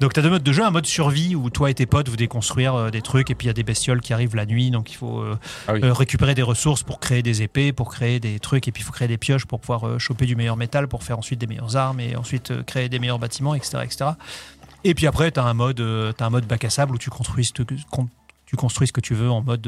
[0.01, 2.09] Donc, tu as deux modes de jeu, un mode survie où toi et tes potes
[2.11, 4.45] vous déconstruire euh, des trucs, et puis il y a des bestioles qui arrivent la
[4.45, 5.81] nuit, donc il faut euh, Ah oui.
[5.83, 8.85] euh, récupérer des ressources pour créer des épées, pour créer des trucs, et puis il
[8.85, 11.77] faut créer des pioches pour pouvoir choper du meilleur métal, pour faire ensuite des meilleures
[11.77, 13.79] armes, et ensuite créer des meilleurs bâtiments, etc.
[13.85, 14.11] etc.
[14.85, 15.83] Et puis après, tu as un mode,
[16.17, 18.09] t'as un mode bac à sable où tu construis, ce que- con-
[18.45, 19.67] tu construis ce que tu veux en mode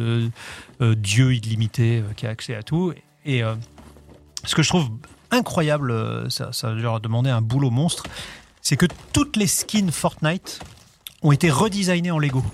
[0.81, 2.93] dieu illimité qui a accès à tout.
[3.27, 3.43] Et
[4.45, 4.89] ce que je trouve
[5.31, 8.05] incroyable, ça, ça leur a demandé un boulot monstre,
[8.69, 8.85] c'est que
[9.15, 10.61] toutes les skins Fortnite
[11.23, 12.45] ont été redesignées en Lego.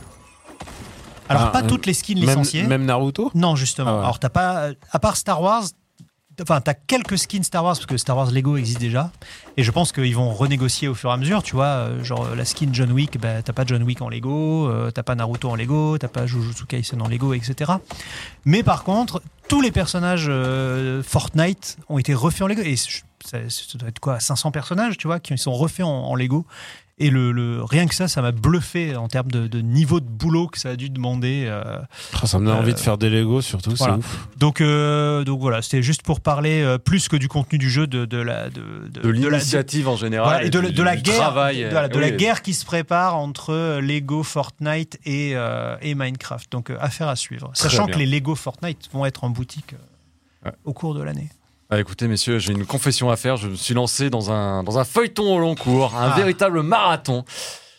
[1.28, 2.62] Alors Ah, pas euh, toutes les skins même, licenciées.
[2.62, 3.32] même Naruto?
[3.34, 3.90] Non, justement.
[3.90, 4.02] Ah ouais.
[4.04, 5.64] Alors, t'as pas, à part Star Wars,
[6.40, 9.10] enfin, t'as quelques skins Star Wars parce que Star Wars Lego existe déjà.
[9.56, 11.42] Et je pense qu'ils vont renégocier au fur et à mesure.
[11.42, 14.68] Tu vois, euh, genre la skin John Wick, bah, t'as pas John Wick en Lego,
[14.68, 17.72] euh, t'as pas Naruto en Lego, t'as pas Jujutsu Kaisen en Lego, etc.
[18.44, 22.62] Mais par contre, tous les personnages euh, Fortnite ont été refaits en Lego.
[22.62, 25.88] Et je- ça, ça doit être quoi 500 personnages, tu vois, qui sont refaits en,
[26.10, 26.44] en Lego.
[26.96, 30.06] Et le, le- rien que ça, ça m'a bluffé en termes de, de niveau de
[30.08, 31.44] boulot que ça a dû demander.
[31.48, 31.78] euh,
[32.22, 33.94] Oh, Ça me donne Euh, envie de faire des Lego surtout, voilà.
[33.94, 34.28] c'est ouf.
[34.36, 37.88] donc, euh, donc voilà, c'était juste pour parler euh, plus que du contenu du jeu,
[37.88, 40.28] de, de la de, l'initiative en général.
[40.28, 42.42] voilà, et de, la- du- de la guerre, travail, de, euh, voilà, de la guerre
[42.42, 46.52] qui se prépare entre euh, Lego, Fortnite et, euh, et Minecraft.
[46.52, 47.94] Donc euh, affaire à suivre, Très sachant bien.
[47.94, 50.52] que les Lego Fortnite vont être en boutique euh, Ouais.
[50.64, 51.28] au cours de l'année.
[51.70, 53.36] Ah, écoutez, messieurs, j'ai une confession à faire.
[53.36, 56.16] Je me suis lancé dans un, dans un feuilleton au long cours, un Ah.
[56.16, 57.24] véritable marathon.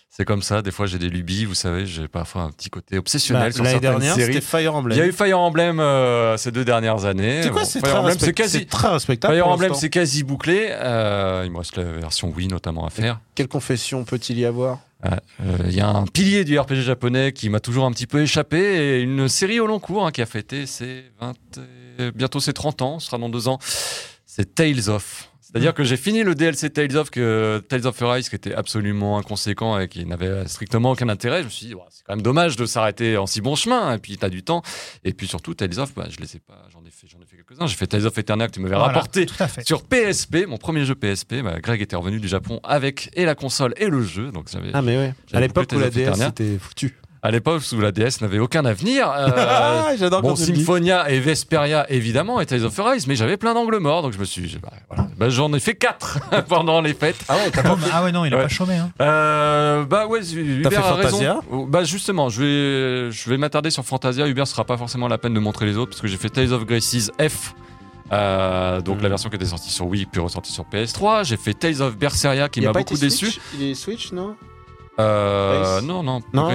[0.10, 2.98] C'est comme ça, des fois j'ai des lubies, vous savez, j'ai parfois un petit côté
[2.98, 4.34] obsessionnel Bah, sur certaines dernière, séries.
[4.36, 4.98] c'était Fire Emblem.
[4.98, 7.42] Il y a eu Fire Emblem euh, ces deux dernières années.
[7.44, 8.66] C'est quoi Bon, C'est Fire très, Emblem, c'est quasi.
[8.66, 9.34] très respectable.
[9.34, 10.70] Fire Emblem, c'est quasi bouclé.
[10.72, 13.20] Euh, il me reste la version Wii notamment à faire.
[13.36, 14.80] Quelle confession peut-il y avoir?
[15.06, 15.18] Euh,
[15.68, 18.58] Il y a un pilier du RPG japonais qui m'a toujours un petit peu échappé
[18.58, 21.60] et une série au long cours hein, qui a fêté ses 20, et-
[22.14, 23.60] bientôt ses 30 ans, ce sera dans deux ans.
[24.26, 25.30] C'est Tales of.
[25.42, 29.18] C'est-à-dire que j'ai fini le DLC Tales of, que, Tales of Arise, qui était absolument
[29.18, 31.40] inconséquent et qui n'avait strictement aucun intérêt.
[31.40, 33.94] Je me suis dit, Ouais, c'est quand même dommage de s'arrêter en si bon chemin.
[33.94, 34.64] Et puis, tu as du temps.
[35.06, 37.26] Et puis surtout, Tales of, bah, je les ai pas, j'en ai fait, j'en ai
[37.26, 37.68] fait quelques-uns.
[37.68, 39.28] J'ai fait Tales of Eternal, que tu m'avais Voilà, rapporté
[39.66, 41.36] sur PSP, mon premier jeu PSP.
[41.42, 44.32] Bah, Greg était revenu du Japon avec et la console et le jeu.
[44.32, 45.14] Donc, j'avais Ah, mais ouais.
[45.32, 46.98] À l'époque où la DS c'était foutu.
[47.26, 49.10] À l'époque où la DS n'avait aucun avenir.
[49.10, 50.36] euh, Ah, j'adore Bon.
[50.36, 54.20] Symphonia et Vesperia, évidemment, et Tales of Arise, mais j'avais plein d'angles morts, donc je
[54.20, 54.58] me suis.
[54.62, 55.08] bah, voilà.
[55.18, 57.18] Bah, J'en ai fait quatre pendant les fêtes.
[57.28, 58.44] Ah ouais, t'as Ah, ouais, non, il a Ouais.
[58.44, 58.76] pas chômé.
[58.76, 58.92] Hein.
[59.02, 60.82] Euh, bah ouais, Hubert fait a.
[60.84, 64.28] Fantasia Oh, Bah justement, je vais, je vais m'attarder sur Fantasia.
[64.28, 66.54] Hubert sera pas forcément la peine de montrer les autres, parce que j'ai fait Tales
[66.54, 67.54] of Graces F.
[68.12, 71.56] euh, donc la version qui était sortie sur Wii puis ressortie sur PS3 j'ai fait
[71.56, 74.36] Tales of Berseria qui m'a beaucoup déçu Il est Switch, non?
[75.00, 76.52] Euh, non non Non,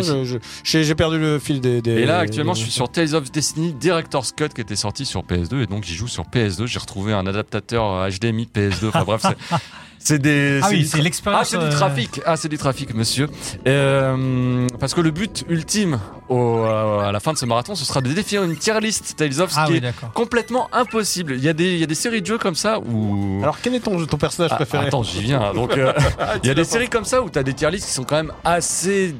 [0.64, 1.82] j'ai j'ai perdu le fil des.
[1.82, 4.76] des- Et là, actuellement, des- je suis sur Tales of Destiny Director's Cut qui était
[4.76, 6.66] sorti sur PS2 et donc j'y joue sur PS2.
[6.66, 8.88] J'ai retrouvé un adaptateur HDMI PS2.
[8.88, 9.22] Enfin bref,
[10.00, 10.60] c'est- des.
[10.62, 11.42] Ah oui, du c'est l'expérience.
[11.42, 12.20] Ah, c'est du euh, trafic.
[12.26, 13.28] Ah, c'est du trafic, monsieur.
[13.66, 15.98] Euh, parce que le but ultime
[16.28, 19.40] au- à la fin de ce marathon, ce sera de définir une tier list Tales
[19.40, 21.34] of, ce Ah qui oui, est complètement impossible.
[21.36, 23.40] Il y, a des, il y a des séries de jeux comme ça où.
[23.42, 25.52] Alors, quel est ton, ton personnage Ah, préféré attends, j'y viens.
[25.54, 25.92] Donc, euh,
[26.42, 28.04] il y a des séries comme ça où tu as des tier lists qui sont
[28.04, 29.12] quand même assez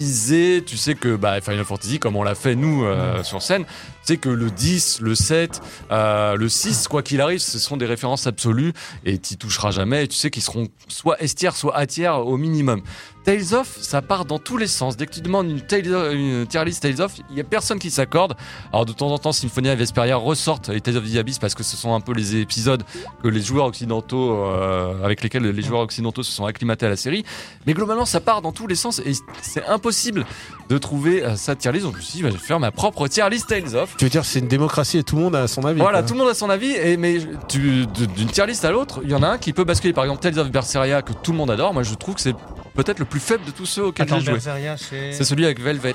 [0.00, 3.70] Tu sais que bah, Final Fantasy, comme on l'a fait nous euh, sur scène, tu
[4.04, 5.60] sais que le 10, le 7,
[5.90, 8.72] euh, le 6, quoi qu'il arrive, ce sont des références absolues
[9.04, 10.04] et tu toucheras jamais.
[10.04, 12.80] Et tu sais qu'ils seront soit S tier, soit A tier au minimum.
[13.24, 14.96] Tales of, ça part dans tous les sens.
[14.96, 17.44] Dès que tu demandes une, Tales of- une tier list Tales of, il y a
[17.44, 18.34] personne qui s'accorde.
[18.72, 21.54] Alors de temps en temps, Symphonia et Vesperia ressortent les Tales of the Abyss parce
[21.54, 22.82] que ce sont un peu les épisodes
[23.22, 26.96] que les joueurs occidentaux, euh, avec lesquels les joueurs occidentaux se sont acclimatés à la
[26.96, 27.24] série.
[27.66, 30.24] Mais globalement, ça part dans tous les sens et c'est impossible
[30.68, 31.84] de trouver euh, sa tier list.
[31.84, 33.96] Donc je me suis dit, bah, je vais faire ma propre tier list Tales of.
[33.98, 35.80] Tu veux dire, c'est une démocratie et tout le monde a son avis.
[35.80, 36.08] Voilà, quoi.
[36.08, 37.18] tout le monde a son avis, et, mais
[37.50, 37.86] d'une
[38.32, 39.92] tier list à l'autre, il y en a un qui peut basculer.
[39.92, 41.74] Par exemple, Tales of Berseria, que tout le monde adore.
[41.74, 42.34] Moi, je trouve que c'est
[42.74, 44.38] peut-être le plus faible de tous ceux auxquels j'ai joué.
[44.78, 45.24] C'est.
[45.24, 45.94] Celui avec Velvet.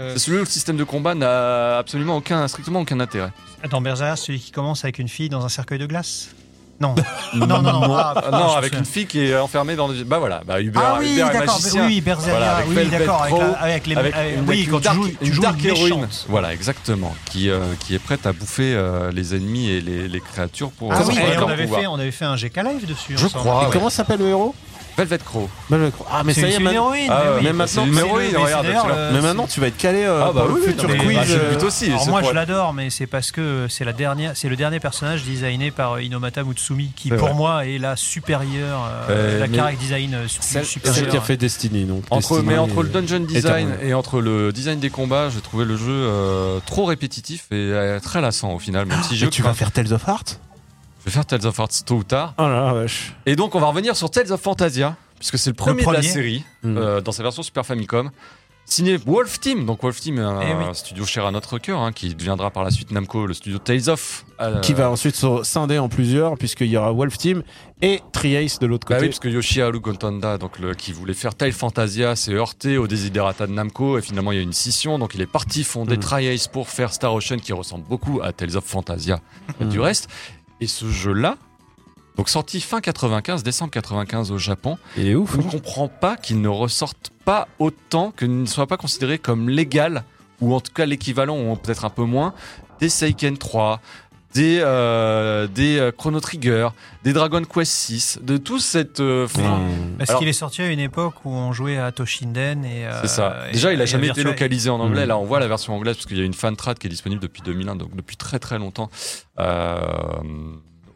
[0.00, 3.30] euh, C'est celui où le système de combat n'a absolument aucun, strictement aucun intérêt.
[3.62, 6.28] Attends, Berseria, celui qui commence avec une fille dans un cercueil de glace?
[6.80, 6.96] Non.
[7.34, 7.94] non, non, non.
[7.96, 9.88] Ah, Ah, ah, non, je avec une fille qui est enfermée dans.
[10.06, 11.54] Bah voilà, bah Hubert, Ah oui, Hubert est d'accord.
[11.54, 11.86] magicien.
[11.86, 12.32] Oui, Berseria.
[12.36, 13.22] Voilà, avec oui, d'accord.
[13.60, 13.96] Avec, les.
[13.96, 16.08] Avec, avec- oui, quand dark, tu joues, tu une joues dark une héroïne.
[16.28, 17.14] Voilà, exactement.
[17.26, 20.92] Qui, euh, qui est prête à bouffer euh, les ennemis et les, les créatures pour
[20.92, 23.14] Ah oui, et on avait, fait, on avait fait un GK live dessus.
[23.16, 23.44] Je ensemble.
[23.44, 23.72] crois, Et ouais.
[23.72, 24.52] comment s'appelle le héros?
[24.96, 25.48] Velvet Crow.
[25.70, 26.06] Velvet Crow.
[26.10, 27.10] Ah, mais C'est ça y est, une maintenant- héroïne.
[27.10, 27.56] Ah, mais oui.
[27.56, 30.32] maintenant, c'est une héroïne, regarde, tu l'as- Mais maintenant, tu vas être calé euh, Ah,
[30.32, 31.16] bah oui, futur mais- quiz.
[31.16, 31.86] bah, je euh, aussi.
[31.86, 35.24] Alors moi je l'adore, mais c'est parce que c'est la dernière, c'est le dernier personnage
[35.24, 37.34] designé par euh, Inomata Mutsumi, qui pour vrai.
[37.34, 40.94] moi est la supérieure, euh, la character design supérieure.
[40.94, 42.04] Celle qui a fait Destiny, donc.
[42.10, 45.76] Entre, mais entre le dungeon design et entre le design des combats, j'ai trouvé le
[45.76, 46.08] jeu
[46.66, 50.06] trop répétitif et très lassant au final, même si Mais tu vas faire Tales of
[50.06, 50.38] Heart
[51.04, 52.34] je vais faire Tales of Hearts tôt ou tard.
[52.38, 53.14] Oh là là, wesh.
[53.26, 55.92] Et donc on va revenir sur Tales of Fantasia, puisque c'est le premier, de la
[55.94, 56.02] premier.
[56.08, 56.78] série, Mm.
[56.78, 58.10] euh, dans sa version Super Famicom.
[58.66, 60.64] Signé Wolf Team, donc Wolf Team est un, Eh oui.
[60.74, 63.90] studio cher à notre cœur, hein, qui deviendra par la suite Namco, le studio Tales
[63.90, 64.24] of.
[64.40, 67.42] euh, Qui va ensuite se scinder en plusieurs, puisqu'il y aura Wolf Team
[67.82, 69.02] et Triace de l'autre Bah côté.
[69.04, 72.86] oui, parce que Yoshiharu Gotonda, donc le, qui voulait faire Tale Fantasia, s'est heurté au
[72.86, 74.98] desiderata de Namco et finalement il y a une scission.
[74.98, 76.02] Donc il est parti fonder Mhm.
[76.02, 79.20] Tri-Ace pour faire Star Ocean qui ressemble beaucoup à Tales of Fantasia
[79.60, 79.70] et Mhm.
[79.70, 80.08] du reste.
[80.60, 81.36] Et ce jeu-là,
[82.16, 85.32] donc sorti fin 95, décembre 95 au Japon, ouf.
[85.32, 85.48] je ne hein.
[85.50, 90.04] comprends pas qu'il ne ressorte pas autant, qu'il ne soit pas considéré comme légal,
[90.40, 92.34] ou en tout cas l'équivalent, ou peut-être un peu moins,
[92.80, 93.80] des Seiken 3,
[94.34, 96.68] des, euh, des euh, Chrono Trigger,
[97.04, 99.00] des Dragon Quest 6, de tout cette...
[99.00, 99.96] euh, Mmh.
[99.98, 102.86] Parce qu'il est sorti à une époque où on jouait à Toshinden et.
[102.86, 103.44] euh, C'est ça.
[103.48, 105.04] et- Déjà, il a jamais été localisé en anglais.
[105.04, 105.08] Mm.
[105.08, 106.90] Là, on voit la version anglaise parce qu'il y a une fan trad qui est
[106.90, 108.90] disponible depuis 2001, donc depuis très très longtemps.
[109.38, 109.78] Euh,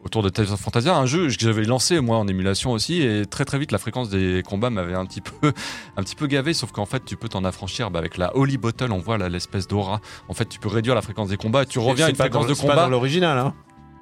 [0.05, 3.27] autour de Tales of Fantasia, un jeu que j'avais lancé moi en émulation aussi, et
[3.27, 5.53] très très vite la fréquence des combats m'avait un petit peu
[5.97, 8.57] un petit peu gavé, sauf qu'en fait tu peux t'en affranchir bah, avec la Holy
[8.59, 10.01] Bottle, on voit l'espèce d'aura.
[10.29, 12.45] En fait, tu peux réduire la fréquence des combats, et tu reviens à une fréquence
[12.45, 12.89] dans- de c'est pas dans combat.
[12.91, 13.55] l'original, hein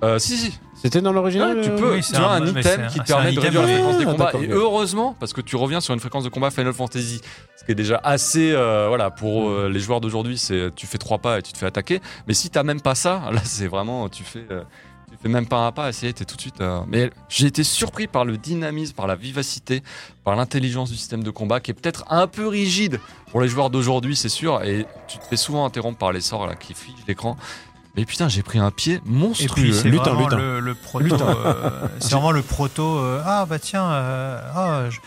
[0.04, 2.86] Euh, si si, C'était dans l'original Ouais, tu euh, peux, oui, tu as un- item
[2.92, 4.32] qui te permet de réduire la fréquence des combats.
[4.42, 7.22] Et heureusement, parce que tu reviens sur une fréquence de combat Final Fantasy,
[7.56, 10.98] ce qui est déjà assez, euh, voilà, pour euh, les joueurs d'aujourd'hui, c'est tu fais
[10.98, 12.02] trois pas et tu te fais attaquer.
[12.28, 14.44] Mais si t'as même pas ça, là, c'est vraiment, tu fais,
[15.28, 16.60] même pas un pas, essayer, t'es tout de suite.
[16.60, 19.82] euh, Mais j'ai été surpris par le dynamisme, par la vivacité,
[20.24, 23.00] par l'intelligence du système de combat, qui est peut-être un peu rigide
[23.30, 24.62] pour les joueurs d'aujourd'hui, c'est sûr.
[24.62, 27.36] Et tu te fais souvent interrompre par les sorts là qui figent l'écran.
[27.96, 29.72] Mais putain, j'ai pris un pied monstrueux.
[29.72, 30.36] c'est Lutin, vraiment lutin.
[30.36, 31.14] le, le proto.
[31.14, 32.98] euh, c'est vraiment le proto.
[32.98, 34.98] euh, ah bah tiens, euh, ah, je-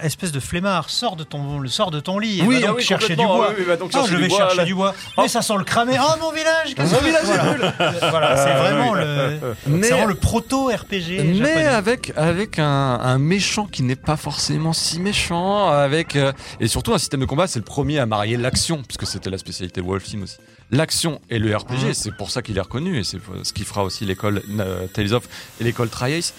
[0.00, 2.40] espèce de flemmard, sors de ton, sors de ton lit.
[2.40, 3.52] et va ah donc chercher du bois.
[3.56, 4.94] oui, oui, Ah, je vais chercher du bois.
[5.16, 5.96] Mais ça sent le cramé.
[6.00, 7.74] Oh mon village qu'est-ce Mon village voilà.
[8.10, 9.00] Voilà, c'est Ah, vraiment oui.
[9.00, 10.08] le.
[10.08, 11.22] Le proto RPG.
[11.40, 16.94] Mais avec, avec un, méchant qui n'est pas forcément si méchant, avec euh, et surtout
[16.94, 20.04] un système de combat, c'est le premier à marier l'action, puisque c'était la spécialité Wolf
[20.04, 20.36] Team aussi.
[20.70, 23.84] L'action et le RPG, c'est pour ça qu'il est reconnu, et c'est ce qui fera
[23.84, 25.24] aussi l'école euh, Tales of
[25.60, 26.32] et l'école Tri-Ace.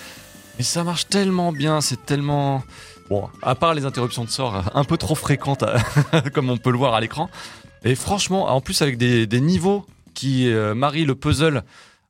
[0.57, 2.63] Mais ça marche tellement bien, c'est tellement...
[3.09, 5.63] Bon, à part les interruptions de sort un peu trop fréquentes,
[6.33, 7.29] comme on peut le voir à l'écran.
[7.83, 11.63] Et franchement, en plus avec des, des niveaux qui euh, marient le puzzle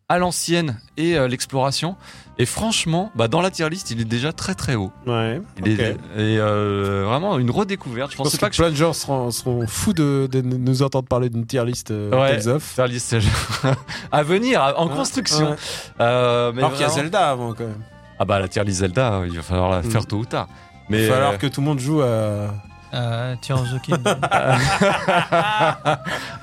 [0.09, 1.95] à l'ancienne et euh, l'exploration.
[2.39, 4.91] Et franchement, bah, dans la tier list, il est déjà très très haut.
[5.05, 5.39] Ouais.
[5.63, 5.79] Il ok.
[5.79, 5.95] est et,
[6.39, 8.09] euh, vraiment une redécouverte.
[8.11, 10.27] Je Je pense pensais que, pas que je plein de gens seront, seront fous de,
[10.31, 12.39] de nous entendre parler d'une tier list euh, Ouais.
[12.39, 12.73] Tales of.
[12.73, 13.15] tier list
[14.11, 15.51] à venir, en Ouais, construction.
[15.51, 15.55] ouais.
[15.99, 17.81] Euh, mais Alors qu'il y a Zelda avant quand même.
[18.17, 19.91] Ah bah la tier list Zelda, il va falloir la Mm.
[19.91, 20.47] faire tôt ou tard.
[20.89, 22.53] Il Mais va falloir euh, que tout le monde joue à.
[22.91, 24.15] Euh, Tears of the Kingdom.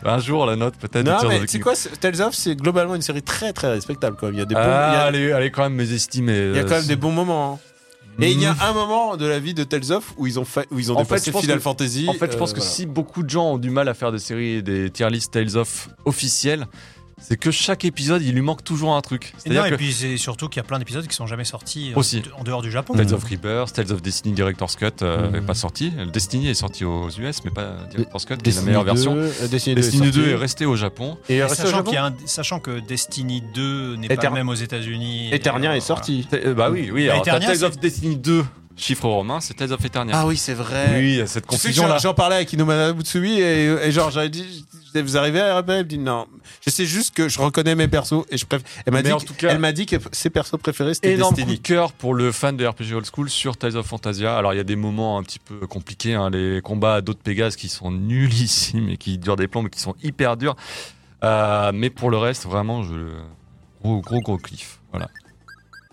[0.04, 1.04] un jour la note peut-être.
[1.04, 4.16] Non, mais the tu sais quoi Tales of, c'est globalement une série très très respectable
[4.18, 4.34] quand même.
[4.36, 5.74] Il y a des bons, Ah, il y a- elle, est, elle est quand même
[5.74, 6.50] mésestimée.
[6.50, 7.54] il y a quand même Euh, des bons moments.
[7.54, 8.22] hein.
[8.22, 8.56] Et il y a Mm.
[8.62, 10.94] un moment de la vie de Tales of où ils ont, fait, où ils ont
[10.96, 12.06] En fait, dépassé pense Final que- Fantasy.
[12.08, 12.70] En fait, je pense euh, que voilà.
[12.72, 15.56] si beaucoup de gens ont du mal à faire des séries des tier list Tales
[15.56, 16.66] of officielles,
[17.20, 19.32] c'est que chaque épisode, il lui manque toujours un truc.
[19.46, 21.44] Et, non, et que puis c'est surtout qu'il y a plein d'épisodes qui sont jamais
[21.44, 22.22] sortis en- Aussi.
[22.38, 22.94] en, dehors du Japon.
[22.94, 25.32] Tales of Rebirth, Tales of Destiny Director's Cut euh, Mhm.
[25.32, 25.92] n'est pas sorti.
[26.12, 28.92] Destiny est sorti aux US, mais pas Director's Cut, qui est la Destiny meilleure 2,
[28.92, 29.16] version.
[29.16, 30.34] euh, Destiny 2, Destiny 2 est sorti.
[30.42, 31.16] resté au Japon.
[31.28, 34.08] Et Et resté au sachant, Japon qu'il y a un- sachant que Destiny 2 n'est
[34.08, 35.30] Eter- pas même aux États-Unis.
[35.32, 36.28] Eternia Et, euh, est sorti.
[36.34, 37.04] Euh, bah oui, oui.
[37.06, 38.44] Eternia, Tales of Destiny 2
[38.76, 40.14] chiffre romain, c'est Tales of Eternia.
[40.18, 40.86] Ah oui, c'est vrai.
[40.96, 41.98] oui, il y a cette confusion là.
[41.98, 45.78] j'en- parlais avec Inomana Mutsui et, et genre j'avais dit vous arrivez à RP Elle
[45.80, 46.26] me dit non.
[46.64, 48.66] Je sais juste que je reconnais mes persos et je préfère.
[48.86, 50.94] Elle m'a Mais dit, en que- tout cas- elle m'a dit que ses persos préférés
[50.94, 51.58] c'était Énorme coup Destiny.
[51.58, 54.36] de cœur pour le fan de RPG Old School sur Tales of Fantasia.
[54.38, 57.12] Alors il y a des moments un petit peu compliqués, hein, les combats à dos
[57.12, 60.56] de Pégase qui sont nullissimes et qui durent des plombs, mais qui sont hyper durs.
[61.24, 62.94] Euh, mais pour le reste, vraiment, je...
[63.82, 64.78] gros gros gros kiff.
[64.92, 65.08] Voilà.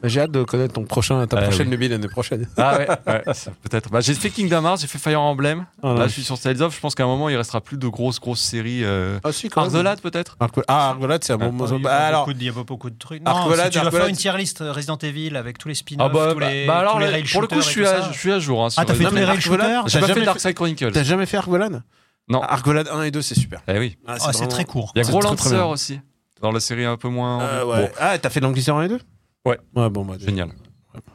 [0.04, 1.72] J'ai hâte de connaître ton prochain, ta Ah, prochaine oui.
[1.72, 2.48] lubie l'année prochaine.
[2.58, 3.90] Ah ouais, ouais, ça, peut-être.
[3.90, 5.66] Bah, j'ai fait Kingdom Hearts, j'ai fait Fire Emblem.
[5.82, 6.04] Ah, Là, ouais.
[6.08, 6.76] je suis sur Tales of.
[6.76, 8.84] Je pense qu'à un moment, il restera plus de grosses grosses séries.
[8.84, 9.18] Euh...
[9.24, 9.50] Ah si.
[9.56, 10.36] Argolade peut-être?
[10.68, 11.80] Ah, Argolade, c'est un bon Il y a moment.
[11.80, 13.24] Bah, alors, beaucoup de- il y a beaucoup de trucs.
[13.24, 16.06] Non, Arcolade, si tu dois faire une tier list Resident Evil avec tous les spin-offs,
[16.10, 17.62] Ah bah, tous bah, les, bah alors, tous les là, rail pour le coup, je
[17.70, 18.66] suis, à, je suis à jour.
[18.66, 20.26] Hein, Ah, t'as fait les- tous les mais rail shooters J'ai pas jamais fait fait-
[20.26, 20.92] Darkside Chronicles.
[20.92, 21.82] t'as jamais fait Argolade
[22.28, 22.42] Non.
[22.42, 23.62] Argolade 1 et 2, c'est super.
[23.68, 23.98] Eh oui.
[24.08, 24.92] Ah, c'est très court.
[24.96, 26.00] Il y a Gros Lancer aussi.
[26.42, 27.42] Dans la série un peu moins.
[27.42, 27.88] Euh.
[28.00, 29.00] Ah, t'as fait l'Anglisseur 1 et 2
[29.46, 29.60] Ouais.
[29.76, 30.50] Ouais, bon, bah, génial.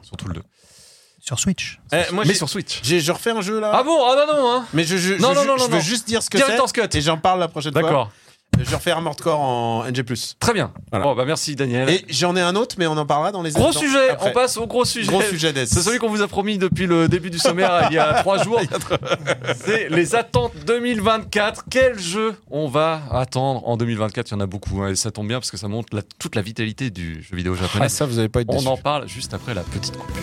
[0.01, 0.41] Surtout le 2.
[1.19, 1.79] Sur Switch.
[1.91, 2.79] Eh, moi, Mais sur Switch.
[2.83, 3.71] j'ai- je refais un jeu là.
[3.73, 3.97] Ah bon?
[4.05, 5.79] Ah non, non, hein Mais je, je, Non, je- non, non, je non, veux non.
[5.79, 6.97] juste dire ce que c'est.
[6.97, 7.81] Et j'en parle la prochaine fois.
[7.81, 8.11] D'accord.
[8.61, 10.03] Je refais Armored Core en NG+.
[10.39, 10.73] Très bien.
[10.91, 11.05] Voilà.
[11.05, 11.89] Bon, bah merci Daniel.
[11.89, 14.29] Et j'en ai un autre, mais on en parlera dans les Gros sujet, après.
[14.29, 15.07] on passe au gros sujet.
[15.09, 15.67] Gros sujet d'Est.
[15.73, 18.37] C'est celui qu'on vous a promis depuis le début du sommaire il y a trois
[18.43, 18.59] jours.
[19.63, 21.65] C'est les attentes 2024.
[21.69, 25.11] Quel jeu on va attendre en 2024 Il y en a beaucoup hein, et ça
[25.11, 27.85] tombe bien parce que ça montre la- toute la vitalité du jeu vidéo japonais.
[27.85, 30.21] Ah, ça, vous avez pas été on en parle juste après la petite coupure.